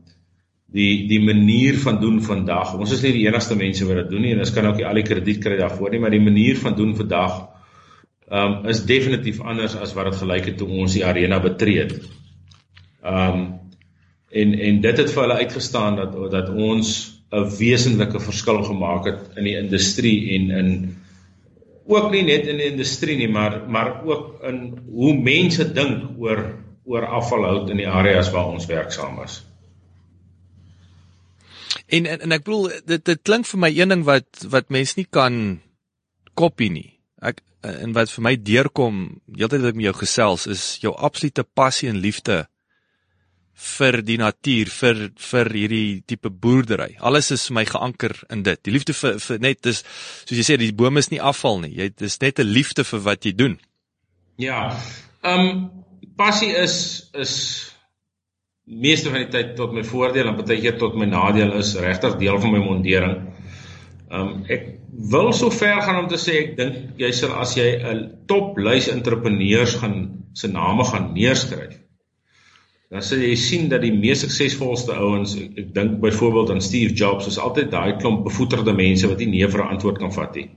die 0.72 1.08
die 1.08 1.20
manier 1.24 1.78
van 1.78 2.00
doen 2.00 2.22
vandag. 2.22 2.74
Ons 2.74 2.92
is 2.92 3.02
nie 3.02 3.12
die 3.12 3.26
enigste 3.26 3.56
mense 3.56 3.86
wat 3.86 3.96
dit 3.96 4.10
doen 4.10 4.20
nie 4.20 4.32
en 4.32 4.38
ons 4.38 4.52
kan 4.52 4.66
ook 4.66 4.76
nie 4.76 4.86
al 4.86 5.00
die 5.00 5.06
krediet 5.06 5.40
kry 5.40 5.56
daarvoor 5.56 5.90
nie, 5.90 5.98
maar 5.98 6.10
die 6.10 6.20
manier 6.20 6.56
van 6.56 6.76
doen 6.76 6.96
vandag 6.96 7.48
ehm 8.28 8.52
um, 8.52 8.66
is 8.68 8.84
definitief 8.84 9.40
anders 9.40 9.76
as 9.76 9.94
wat 9.94 10.10
dit 10.10 10.20
gelyk 10.20 10.44
het 10.44 10.58
toe 10.58 10.68
ons 10.68 10.92
die 10.92 11.06
arena 11.06 11.40
betree 11.40 11.78
het. 11.78 11.94
Ehm 13.02 13.38
um, 13.38 13.46
en 14.30 14.58
en 14.60 14.80
dit 14.80 14.96
het 14.96 15.10
vir 15.12 15.22
hulle 15.22 15.38
uitgestaan 15.40 15.96
dat 15.96 16.30
dat 16.30 16.48
ons 16.50 16.88
'n 17.32 17.48
wesenlike 17.58 18.20
verskil 18.20 18.62
gemaak 18.64 19.04
het 19.04 19.36
in 19.36 19.44
die 19.44 19.56
industrie 19.56 20.34
en 20.34 20.50
in 20.50 20.96
ook 21.88 22.10
nie 22.12 22.22
net 22.26 22.46
in 22.50 22.60
die 22.60 22.70
industrie 22.70 23.16
nie, 23.16 23.28
maar 23.32 23.62
maar 23.66 24.02
ook 24.04 24.42
in 24.48 24.62
hoe 24.92 25.14
mense 25.16 25.64
dink 25.72 26.18
oor 26.20 26.44
oor 26.88 27.04
afvalhout 27.20 27.68
in 27.68 27.82
die 27.82 27.88
areas 27.88 28.30
waar 28.32 28.48
ons 28.48 28.66
werksaam 28.68 29.20
is. 29.24 29.42
En 31.86 32.06
en, 32.06 32.20
en 32.20 32.36
ek 32.36 32.44
bedoel 32.44 32.70
dit 32.88 33.04
dit 33.04 33.24
klink 33.24 33.48
vir 33.48 33.60
my 33.64 33.72
een 33.72 33.94
ding 33.94 34.04
wat 34.08 34.46
wat 34.52 34.72
mense 34.72 34.96
nie 34.96 35.08
kan 35.10 35.60
kopie 36.38 36.70
nie. 36.72 36.90
Ek 37.20 37.42
en 37.66 37.92
wat 37.96 38.12
vir 38.12 38.24
my 38.24 38.34
deurkom 38.36 39.00
heeltyd 39.34 39.64
wat 39.64 39.72
ek 39.72 39.80
met 39.80 39.88
jou 39.88 39.96
gesels 39.98 40.46
is 40.46 40.64
jou 40.84 40.94
absolute 40.94 41.44
passie 41.58 41.88
en 41.90 42.00
liefde 42.04 42.44
vir 43.58 43.98
die 44.06 44.16
natuur, 44.20 44.68
vir 44.70 45.00
vir 45.18 45.50
hierdie 45.50 46.02
tipe 46.06 46.30
boerdery. 46.30 46.92
Alles 47.02 47.32
is 47.34 47.48
vir 47.48 47.56
my 47.58 47.64
geanker 47.66 48.14
in 48.30 48.44
dit. 48.46 48.60
Die 48.66 48.74
liefde 48.74 48.94
vir, 48.94 49.18
vir 49.24 49.40
net 49.42 49.66
is 49.66 49.82
soos 49.82 50.36
jy 50.38 50.44
sê 50.46 50.58
die 50.60 50.70
bome 50.76 51.02
is 51.02 51.10
nie 51.10 51.18
afval 51.18 51.58
nie. 51.64 51.72
Jy 51.74 51.88
dis 52.04 52.20
net 52.22 52.38
'n 52.38 52.46
liefde 52.46 52.84
vir 52.84 53.02
wat 53.08 53.26
jy 53.26 53.32
doen. 53.34 53.58
Ja. 54.38 54.76
Ehm 55.24 55.48
um, 55.48 55.70
passie 56.16 56.54
is 56.54 57.10
is 57.14 57.34
meeste 58.64 59.10
van 59.10 59.24
die 59.24 59.32
tyd 59.32 59.56
tot 59.56 59.72
my 59.72 59.82
voordeel 59.82 60.28
en 60.28 60.36
baie 60.36 60.60
keer 60.60 60.78
tot 60.78 60.94
my 60.94 61.06
nadeel 61.06 61.52
is 61.58 61.74
regtig 61.74 62.18
deel 62.18 62.38
van 62.38 62.52
my 62.52 62.62
mondering. 62.62 63.16
Ehm 64.10 64.20
um, 64.20 64.44
ek 64.48 64.78
wil 65.10 65.32
so 65.32 65.50
ver 65.50 65.82
gaan 65.82 66.04
om 66.04 66.08
te 66.08 66.16
sê 66.16 66.38
ek 66.44 66.56
dink 66.56 67.02
jy 67.02 67.10
sal 67.12 67.34
as 67.42 67.56
jy 67.56 67.74
'n 67.82 68.22
top 68.26 68.58
lys 68.58 68.88
entrepreneurs 68.88 69.74
gaan 69.82 70.24
se 70.32 70.46
name 70.46 70.84
gaan 70.84 71.12
neerskryf 71.12 71.87
dan 72.90 73.02
sal 73.02 73.18
jy 73.18 73.34
sien 73.36 73.68
dat 73.68 73.82
die 73.82 73.92
mees 73.92 74.20
suksesvolste 74.24 74.94
ouens, 74.96 75.36
ek, 75.36 75.58
ek 75.58 75.74
dink 75.74 76.00
byvoorbeeld 76.00 76.50
aan 76.50 76.64
Steve 76.64 76.94
Jobs, 76.94 77.26
is 77.26 77.38
altyd 77.38 77.70
daai 77.70 77.98
klomp 78.00 78.24
bevoeterde 78.24 78.72
mense 78.72 79.08
wat 79.08 79.18
nie 79.18 79.26
nee 79.34 79.48
vir 79.48 79.64
'n 79.64 79.76
antwoord 79.76 79.98
kan 79.98 80.12
vat 80.12 80.34
nie. 80.34 80.50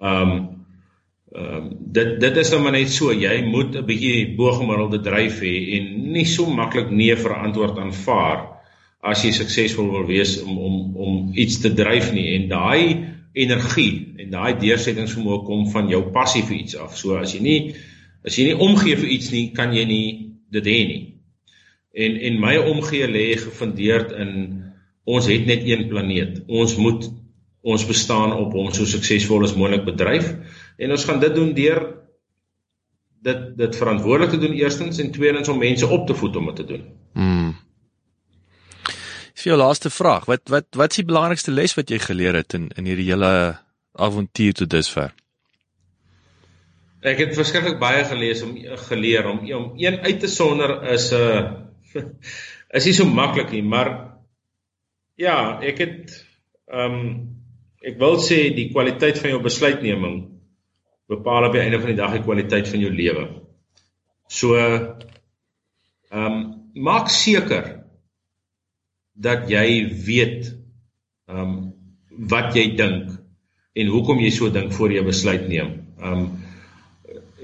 Ehm 0.00 0.30
um, 0.30 0.54
Ehm 1.34 1.54
um, 1.54 1.70
dit 1.90 2.20
dit 2.20 2.36
is 2.36 2.50
nou 2.50 2.60
maar 2.62 2.76
net 2.76 2.90
so 2.94 3.10
jy 3.10 3.32
moet 3.42 3.74
'n 3.74 3.86
bietjie 3.86 4.34
bogemiddelde 4.38 5.00
dryf 5.02 5.40
hê 5.42 5.54
en 5.76 6.12
nie 6.14 6.26
so 6.30 6.46
maklik 6.46 6.90
nee 6.90 7.16
vir 7.16 7.32
'n 7.34 7.46
antwoord 7.46 7.78
aanvaar 7.78 8.38
as 9.02 9.24
jy 9.24 9.32
suksesvol 9.32 9.90
wil 9.90 10.06
wees 10.06 10.36
om 10.42 10.58
om 10.58 10.96
om 10.96 11.32
iets 11.34 11.58
te 11.58 11.74
dryf 11.74 12.12
nie 12.12 12.28
en 12.36 12.48
daai 12.48 13.06
energie 13.32 14.14
en 14.18 14.30
daai 14.30 14.52
deursettingsvermoë 14.60 15.44
kom 15.44 15.66
van 15.72 15.88
jou 15.88 16.02
passie 16.12 16.42
vir 16.42 16.56
iets 16.56 16.76
af. 16.76 16.96
So 16.96 17.16
as 17.16 17.34
jy 17.34 17.42
nie 17.42 17.74
as 18.24 18.38
jy 18.38 18.44
nie 18.44 18.60
omgee 18.68 18.96
vir 18.96 19.08
iets 19.08 19.30
nie, 19.30 19.50
kan 19.50 19.74
jy 19.74 19.84
nie 19.84 20.30
dit 20.50 20.64
hê 20.64 20.80
nie. 20.86 21.13
En 21.94 22.16
en 22.28 22.40
my 22.42 22.56
omgee 22.56 23.06
lê 23.08 23.26
gefundeerd 23.38 24.12
in 24.12 24.30
ons 25.04 25.26
het 25.30 25.46
net 25.46 25.62
een 25.64 25.88
planeet. 25.88 26.40
Ons 26.46 26.76
moet 26.76 27.06
ons 27.64 27.86
bestaan 27.86 28.32
op 28.36 28.52
hom 28.52 28.72
so 28.76 28.84
suksesvol 28.84 29.46
as 29.46 29.54
moontlik 29.56 29.86
bedryf 29.86 30.34
en 30.76 30.92
ons 30.92 31.04
gaan 31.08 31.20
dit 31.22 31.34
doen 31.34 31.54
deur 31.56 31.80
dit 33.24 33.44
dit 33.56 33.76
verantwoordelik 33.80 34.34
te 34.34 34.40
doen 34.42 34.56
eerstens 34.58 35.00
en 35.00 35.12
tweedens 35.14 35.48
om 35.48 35.58
mense 35.62 35.86
op 35.86 36.06
te 36.06 36.16
voed 36.18 36.36
om 36.36 36.50
dit 36.50 36.56
te 36.60 36.66
doen. 36.74 36.82
Mm. 37.12 37.52
Dis 39.34 39.48
jou 39.48 39.56
laaste 39.56 39.90
vraag. 39.90 40.28
Wat 40.28 40.48
wat 40.52 40.68
wat 40.76 40.92
is 40.92 41.00
die 41.00 41.08
belangrikste 41.08 41.54
les 41.54 41.74
wat 41.78 41.90
jy 41.90 41.98
geleer 42.04 42.36
het 42.42 42.56
in 42.58 42.68
in 42.76 42.90
hierdie 42.90 43.10
hele 43.12 43.32
avontuur 43.92 44.60
tot 44.60 44.70
dusver? 44.70 45.14
Ek 47.04 47.20
het 47.20 47.34
verskriklik 47.36 47.80
baie 47.80 48.04
gelees 48.08 48.42
om 48.44 48.54
geleer 48.88 49.28
om 49.32 49.40
om 49.56 49.72
een 49.80 49.98
uit 50.04 50.20
te 50.20 50.28
sonder 50.28 50.82
is 50.92 51.12
'n 51.12 51.16
uh, 51.16 51.52
is 52.78 52.88
nie 52.88 52.96
so 52.96 53.06
maklik 53.08 53.52
nie, 53.54 53.62
maar 53.62 53.92
ja, 55.20 55.60
ek 55.62 55.82
het 55.84 56.18
ehm 56.72 56.98
um, 57.00 57.08
ek 57.84 57.98
wil 58.00 58.14
sê 58.24 58.38
die 58.56 58.70
kwaliteit 58.72 59.18
van 59.20 59.34
jou 59.34 59.42
besluitneming 59.44 60.14
bepaal 61.12 61.50
op 61.50 61.52
die 61.52 61.60
einde 61.60 61.82
van 61.82 61.90
die 61.92 61.98
dag 61.98 62.14
die 62.14 62.24
kwaliteit 62.24 62.70
van 62.70 62.80
jou 62.80 62.92
lewe. 62.94 63.26
So 64.32 64.56
ehm 64.56 64.94
um, 66.10 66.38
maak 66.74 67.12
seker 67.12 67.84
dat 69.14 69.50
jy 69.52 69.66
weet 70.06 70.48
ehm 71.28 71.40
um, 71.44 71.54
wat 72.30 72.54
jy 72.56 72.70
dink 72.78 73.12
en 73.74 73.90
hoekom 73.90 74.20
jy 74.22 74.30
so 74.32 74.48
dink 74.54 74.72
voor 74.72 74.92
jy 74.94 75.04
besluit 75.04 75.48
neem. 75.50 75.76
Ehm 76.00 76.24
um, 76.24 76.26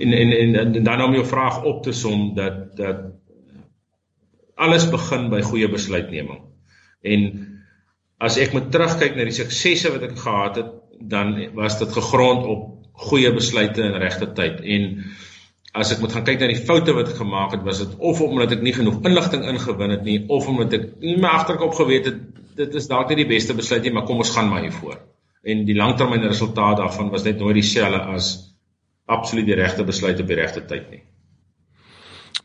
en, 0.01 0.13
en 0.17 0.33
en 0.33 0.55
en 0.63 0.85
dan 0.85 1.03
om 1.05 1.15
jou 1.15 1.27
vraag 1.27 1.65
op 1.69 1.83
te 1.85 1.93
som 1.93 2.31
dat 2.35 2.77
dat 2.77 3.20
alles 4.61 4.87
begin 4.93 5.29
by 5.33 5.41
goeie 5.47 5.69
besluitneming. 5.73 6.43
En 7.03 7.27
as 8.21 8.37
ek 8.41 8.53
moet 8.57 8.69
terugkyk 8.73 9.17
na 9.17 9.25
die 9.29 9.37
suksesse 9.37 9.93
wat 9.95 10.05
ek 10.09 10.19
gehad 10.21 10.61
het, 10.61 10.77
dan 11.01 11.33
was 11.57 11.79
dit 11.81 11.93
gegrond 11.97 12.45
op 12.45 12.67
goeie 13.09 13.31
besluite 13.33 13.83
in 13.83 13.97
regte 14.03 14.29
tyd 14.37 14.61
en 14.61 14.91
as 15.73 15.93
ek 15.95 16.03
moet 16.03 16.13
gaan 16.13 16.27
kyk 16.27 16.43
na 16.43 16.51
die 16.51 16.59
foute 16.59 16.93
wat 16.93 17.13
ek 17.13 17.21
gemaak 17.23 17.55
het, 17.55 17.63
was 17.65 17.81
dit 17.81 17.95
of 18.11 18.21
omdat 18.21 18.53
ek 18.57 18.65
nie 18.67 18.75
genoeg 18.77 19.01
inligting 19.09 19.47
ingewin 19.49 19.95
het 19.95 20.05
nie 20.05 20.19
of 20.29 20.49
omdat 20.51 20.77
ek 20.77 20.87
nie 21.01 21.17
my 21.23 21.31
agterkop 21.39 21.79
geweet 21.79 22.11
het 22.11 22.21
dit 22.61 22.77
is 22.77 22.89
dalk 22.91 23.09
nie 23.09 23.23
die 23.23 23.31
beste 23.31 23.57
besluit 23.57 23.87
nie, 23.87 23.95
maar 23.95 24.05
kom 24.09 24.21
ons 24.21 24.33
gaan 24.35 24.51
maar 24.51 24.65
hiervoor. 24.67 24.99
En 25.49 25.63
die 25.65 25.77
langtermyn 25.77 26.27
resultaat 26.29 26.81
daarvan 26.83 27.13
was 27.15 27.25
net 27.25 27.39
nooit 27.41 27.57
dieselfde 27.61 28.03
as 28.13 28.33
absoluut 29.11 29.47
die 29.49 29.57
regte 29.59 29.87
besluit 29.87 30.21
op 30.21 30.29
die 30.29 30.39
regte 30.39 30.65
tyd 30.69 30.91
nie. 30.93 31.01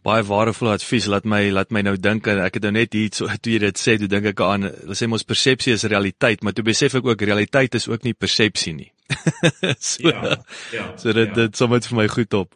Baie 0.06 0.24
waardevolle 0.26 0.76
advies 0.78 1.08
laat 1.10 1.26
my 1.26 1.42
laat 1.50 1.72
my 1.74 1.82
nou 1.82 1.96
dink 1.98 2.28
en 2.30 2.44
ek 2.46 2.60
het 2.60 2.68
nou 2.68 2.74
net 2.76 2.94
hier 2.94 3.10
so 3.14 3.30
toe 3.42 3.56
jy 3.56 3.62
dit 3.66 3.82
sê, 3.82 3.98
toe 3.98 4.10
dink 4.12 4.32
ek 4.34 4.42
aan, 4.46 4.68
hulle 4.70 4.98
sê 4.98 5.08
mos 5.10 5.26
persepsie 5.26 5.74
is 5.74 5.86
realiteit, 5.90 6.44
maar 6.44 6.54
toe 6.54 6.66
besef 6.66 6.98
ek 7.00 7.06
ook 7.06 7.22
realiteit 7.22 7.76
is 7.76 7.88
ook 7.90 8.04
nie 8.06 8.14
persepsie 8.14 8.76
nie. 8.78 8.92
so, 9.80 10.10
ja, 10.10 10.38
ja. 10.74 10.92
So 10.98 11.14
dit 11.14 11.32
ja. 11.32 11.46
dit 11.46 11.58
sommer 11.58 11.82
vir 11.82 11.98
my 11.98 12.08
goed 12.12 12.34
op. 12.34 12.54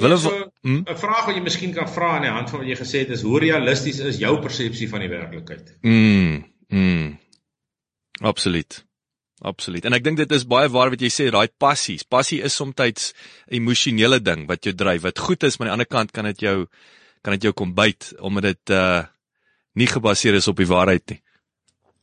So, 0.00 0.06
'n 0.08 0.50
hm? 0.62 0.96
vraag 0.96 1.26
wat 1.26 1.34
jy 1.34 1.42
miskien 1.42 1.72
kan 1.74 1.88
vra 1.88 2.16
aan 2.16 2.22
die 2.22 2.30
hand 2.30 2.50
van 2.50 2.62
wat 2.62 2.68
jy 2.68 2.76
gesê 2.76 3.02
het 3.04 3.10
is 3.10 3.22
hoe 3.22 3.40
realisties 3.40 3.98
is 3.98 4.18
jou 4.18 4.38
persepsie 4.40 4.88
van 4.88 5.00
die 5.00 5.08
werklikheid? 5.08 5.74
Mm. 5.82 6.44
Mm. 6.68 7.18
Absoluut. 8.20 8.84
Absoluut. 9.40 9.84
En 9.88 9.96
ek 9.96 10.04
dink 10.04 10.18
dit 10.20 10.32
is 10.36 10.44
baie 10.44 10.68
waar 10.68 10.90
wat 10.92 11.00
jy 11.00 11.08
sê, 11.08 11.30
daai 11.32 11.48
passies. 11.58 12.04
Passie 12.04 12.42
is 12.44 12.54
soms 12.54 12.74
'n 12.76 12.92
emosionele 13.48 14.20
ding 14.20 14.46
wat 14.48 14.64
jou 14.64 14.74
dryf. 14.74 15.02
Wat 15.02 15.18
goed 15.18 15.42
is, 15.42 15.56
maar 15.56 15.68
aan 15.68 15.78
die 15.78 15.86
ander 15.86 15.96
kant 15.96 16.12
kan 16.12 16.24
dit 16.24 16.40
jou 16.40 16.66
kan 17.22 17.32
dit 17.32 17.42
jou 17.42 17.52
kom 17.52 17.74
byt 17.74 18.14
omdat 18.20 18.42
dit 18.42 18.70
uh 18.70 19.02
nie 19.72 19.86
gebaseer 19.86 20.34
is 20.34 20.48
op 20.48 20.56
die 20.56 20.66
waarheid 20.66 21.02
nie. 21.08 21.20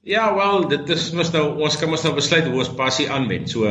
Ja, 0.08 0.36
wel, 0.36 0.68
dit 0.72 0.90
is 0.90 1.10
mos 1.12 1.34
nou 1.34 1.44
ons 1.66 1.76
kan 1.78 1.90
mos 1.90 2.04
nou 2.06 2.14
besluit 2.16 2.46
hoe 2.48 2.62
ons 2.62 2.70
passie 2.76 3.10
aanwend. 3.12 3.50
So, 3.52 3.68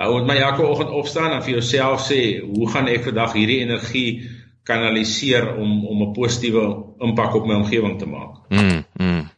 ou 0.00 0.12
moet 0.14 0.30
my 0.30 0.36
elke 0.40 0.64
oggend 0.64 0.94
opstaan 0.96 1.34
en 1.36 1.42
vir 1.44 1.58
jouself 1.58 2.06
sê, 2.06 2.40
hoe 2.40 2.70
gaan 2.72 2.88
ek 2.88 3.04
vandag 3.10 3.34
hierdie 3.36 3.60
energie 3.66 4.30
kanaliseer 4.64 5.50
om 5.60 5.84
om 5.84 6.02
'n 6.08 6.14
positiewe 6.16 6.64
impak 7.04 7.34
op 7.34 7.46
my 7.46 7.60
omgewing 7.60 7.98
te 7.98 8.08
maak? 8.08 8.48
Mm. 8.48 8.84
mm. 8.96 9.28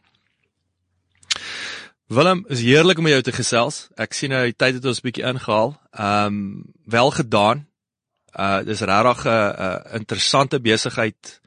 Willem, 2.07 2.45
is 2.47 2.61
heerlik 2.63 3.01
om 3.01 3.07
jou 3.09 3.19
te 3.21 3.33
gesels. 3.35 3.89
Ek 3.99 4.13
sien 4.15 4.31
nou 4.31 4.39
die 4.47 4.55
tyd 4.55 4.77
het 4.77 4.85
ons 4.87 5.01
bietjie 5.03 5.25
ingehaal. 5.27 5.73
Ehm 5.91 6.37
um, 6.37 6.37
wel 6.87 7.11
gedaan. 7.11 7.65
Uh 8.31 8.61
dis 8.63 8.79
regtig 8.79 9.25
'n 9.25 9.27
uh, 9.27 9.49
uh, 9.65 9.99
interessante 9.99 10.59
besigheid 10.63 11.41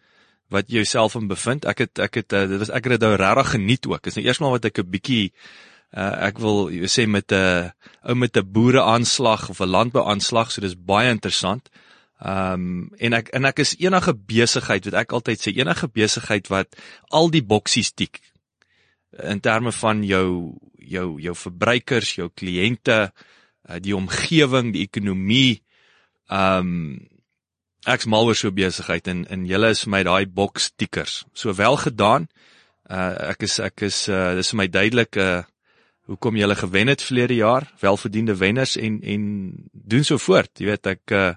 wat 0.52 0.68
jy 0.68 0.82
jouself 0.82 1.16
in 1.16 1.32
bevind. 1.32 1.64
Ek 1.64 1.78
het 1.78 1.98
ek 1.98 2.14
het 2.14 2.32
uh, 2.32 2.44
dit 2.44 2.58
was 2.60 2.68
ek 2.68 2.84
het 2.84 3.00
dit 3.00 3.08
nou 3.08 3.16
regtig 3.16 3.50
geniet 3.50 3.86
ook. 3.86 4.02
Dis 4.02 4.20
nou 4.20 4.26
eersmaal 4.26 4.50
wat 4.50 4.64
ek 4.64 4.78
'n 4.78 4.90
bietjie 4.90 5.32
uh, 5.96 6.28
ek 6.28 6.38
wil 6.38 6.68
sê 6.92 7.08
met 7.08 7.32
'n 7.32 7.72
ou 8.04 8.14
met 8.14 8.36
'n 8.36 8.52
boere 8.52 8.82
aanslag 8.82 9.48
of 9.48 9.60
'n 9.60 9.72
landbou 9.76 10.04
aanslag, 10.04 10.52
so 10.52 10.60
dis 10.60 10.76
baie 10.76 11.08
interessant. 11.08 11.70
Ehm 12.20 12.52
um, 12.52 12.90
en 12.98 13.12
ek 13.12 13.28
en 13.28 13.44
ek 13.44 13.58
is 13.64 13.76
enige 13.78 14.12
besigheid 14.12 14.84
wat 14.84 14.94
ek 14.94 15.12
altyd 15.12 15.40
sê 15.40 15.56
enige 15.56 15.88
besigheid 15.88 16.48
wat 16.48 16.76
al 17.08 17.30
die 17.30 17.42
boksies 17.42 17.92
tik 17.96 18.20
in 19.18 19.40
terme 19.40 19.72
van 19.72 20.04
jou 20.06 20.54
jou 20.90 21.20
jou 21.22 21.34
verbruikers, 21.36 22.16
jou 22.18 22.30
kliënte, 22.34 22.98
uh, 23.10 23.78
die 23.78 23.94
omgewing, 23.96 24.72
die 24.74 24.86
ekonomie 24.88 25.60
um, 26.30 26.98
ek's 27.88 28.08
mal 28.10 28.28
oor 28.28 28.36
so 28.36 28.52
besigheid 28.52 29.08
en 29.08 29.24
en 29.32 29.46
julle 29.48 29.70
is 29.72 29.84
vir 29.84 29.92
my 29.94 30.02
daai 30.04 30.26
boks 30.26 30.70
tikkers. 30.76 31.24
So 31.32 31.54
wel 31.56 31.76
gedaan. 31.80 32.28
Uh 32.90 33.30
ek 33.30 33.46
is 33.46 33.58
ek 33.60 33.86
is 33.86 34.08
uh 34.08 34.34
dis 34.36 34.52
vir 34.52 34.60
my 34.62 34.68
duidelik 34.68 35.16
uh 35.16 35.42
hoekom 36.10 36.36
julle 36.36 36.56
gewen 36.58 36.88
het 36.90 37.02
verlede 37.02 37.36
jaar, 37.38 37.68
welverdiende 37.80 38.36
wenners 38.36 38.76
en 38.76 39.00
en 39.02 39.22
doen 39.72 40.04
so 40.04 40.18
voort. 40.18 40.50
Jy 40.58 40.66
weet 40.66 40.86
ek 40.86 41.12
uh 41.12 41.34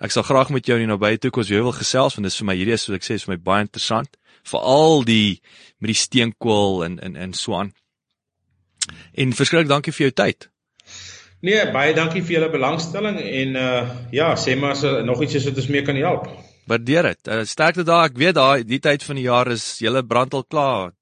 ek 0.00 0.10
sal 0.10 0.24
graag 0.26 0.50
met 0.50 0.66
jou 0.66 0.78
in 0.78 0.86
die 0.86 0.92
nabye 0.92 1.18
toekoms 1.18 1.50
weer 1.50 1.62
wil 1.62 1.76
gesels 1.76 2.16
want 2.16 2.26
dis 2.26 2.38
vir 2.40 2.48
my 2.48 2.56
hierdie 2.56 2.74
is 2.74 2.88
wat 2.88 2.98
ek 3.00 3.06
sê 3.06 3.18
is 3.18 3.26
vir 3.28 3.36
my 3.36 3.42
baie 3.42 3.66
interessant. 3.66 4.16
Veral 4.44 5.04
die 5.08 5.40
met 5.80 5.92
die 5.92 5.98
steenkool 5.98 6.84
en 6.84 6.98
en 7.00 7.16
en 7.16 7.32
so 7.32 7.56
aan. 7.58 7.72
En 9.12 9.32
verskriklik 9.32 9.70
dankie 9.70 9.92
vir 9.92 10.08
jou 10.08 10.14
tyd. 10.24 10.48
Nee, 11.44 11.60
baie 11.72 11.92
dankie 11.96 12.22
vir 12.24 12.38
julle 12.38 12.50
belangstelling 12.52 13.18
en 13.20 13.56
uh 13.60 13.80
ja, 14.12 14.32
sê 14.40 14.56
maar 14.56 14.76
as 14.76 14.84
er 14.88 15.04
nog 15.04 15.22
iets 15.22 15.40
is 15.40 15.48
wat 15.48 15.60
ons 15.60 15.68
mee 15.72 15.84
kan 15.84 15.96
help. 15.96 16.28
Waardeer 16.66 17.10
dit. 17.10 17.28
Uh, 17.28 17.42
sterkte 17.44 17.84
daar. 17.84 18.08
Ek 18.08 18.16
weet 18.16 18.38
daai 18.38 18.64
die 18.64 18.80
tyd 18.80 19.04
van 19.04 19.20
die 19.20 19.26
jaar 19.26 19.50
is 19.52 19.64
julle 19.84 20.04
brand 20.04 20.34
al 20.34 20.44
klaar 20.44 20.94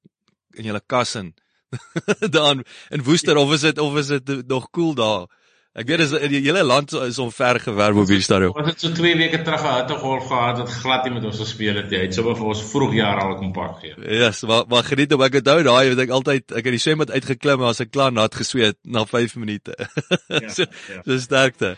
in 0.58 0.66
julle 0.66 0.82
kas 0.86 1.14
en 1.20 1.34
dan 2.38 2.64
in 2.90 3.04
Woester 3.06 3.36
of 3.36 3.52
is 3.54 3.62
dit 3.68 3.78
of 3.78 3.96
is 3.96 4.10
dit 4.12 4.48
nog 4.48 4.70
koel 4.70 4.94
cool 4.94 4.98
daar? 4.98 5.41
Ek 5.72 5.88
weet 5.88 6.02
is 6.04 6.10
die 6.28 6.42
hele 6.44 6.60
land 6.68 6.90
is 6.92 7.16
om 7.22 7.30
ver 7.32 7.56
gewerp 7.64 7.96
op 7.96 8.10
hierdie 8.10 8.24
stadium. 8.24 8.52
Ons 8.60 8.74
het 8.74 8.82
so 8.82 8.92
2 8.92 9.16
weke 9.16 9.38
terug 9.40 9.62
'n 9.64 9.78
hittegolf 9.78 10.26
gehad 10.28 10.58
wat 10.60 10.68
glad 10.68 11.04
nie 11.04 11.12
met 11.14 11.24
ons 11.24 11.38
gespeel 11.40 11.76
het 11.80 11.88
nie. 11.88 11.98
Hy 11.98 12.04
het 12.04 12.14
sommer 12.14 12.36
vir 12.36 12.46
ons 12.46 12.62
vroeg 12.72 12.92
jaar 12.92 13.20
al 13.22 13.36
kompak 13.36 13.80
gee. 13.80 13.94
Ja, 13.96 14.26
yes, 14.26 14.42
maar 14.42 14.64
maar 14.68 14.84
geniet 14.84 15.12
om 15.14 15.22
ek 15.22 15.34
onthou 15.40 15.62
daai 15.62 15.88
wat 15.94 15.98
ek 15.98 16.10
altyd 16.10 16.52
ek 16.52 16.64
het 16.64 16.72
die 16.76 16.78
swembad 16.78 17.10
uitgeklim 17.10 17.62
as 17.62 17.80
ek 17.80 17.90
klaar 17.90 18.12
nat 18.12 18.34
gesweet 18.34 18.76
na 18.84 19.06
5 19.06 19.36
minute. 19.36 19.88
Ja, 20.28 20.48
so, 20.48 20.62
ja. 20.92 21.02
so 21.06 21.18
sterkte. 21.18 21.76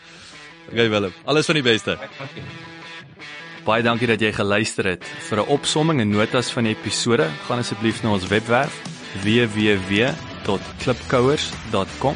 Okay 0.67 0.89
Willem, 0.89 1.13
alles 1.23 1.45
van 1.45 1.55
die 1.55 1.63
beste. 1.63 1.97
Baie 3.63 3.83
dankie 3.83 4.07
dat 4.07 4.19
jy 4.19 4.33
geluister 4.33 4.85
het. 4.85 5.03
Vir 5.29 5.37
'n 5.39 5.47
opsomming 5.47 6.01
en 6.01 6.09
notas 6.09 6.51
van 6.51 6.63
die 6.63 6.75
episode, 6.75 7.29
gaan 7.47 7.59
asseblief 7.59 8.03
na 8.03 8.09
ons 8.11 8.27
webwerf 8.27 8.81
www.klipkouers.com 9.23 12.15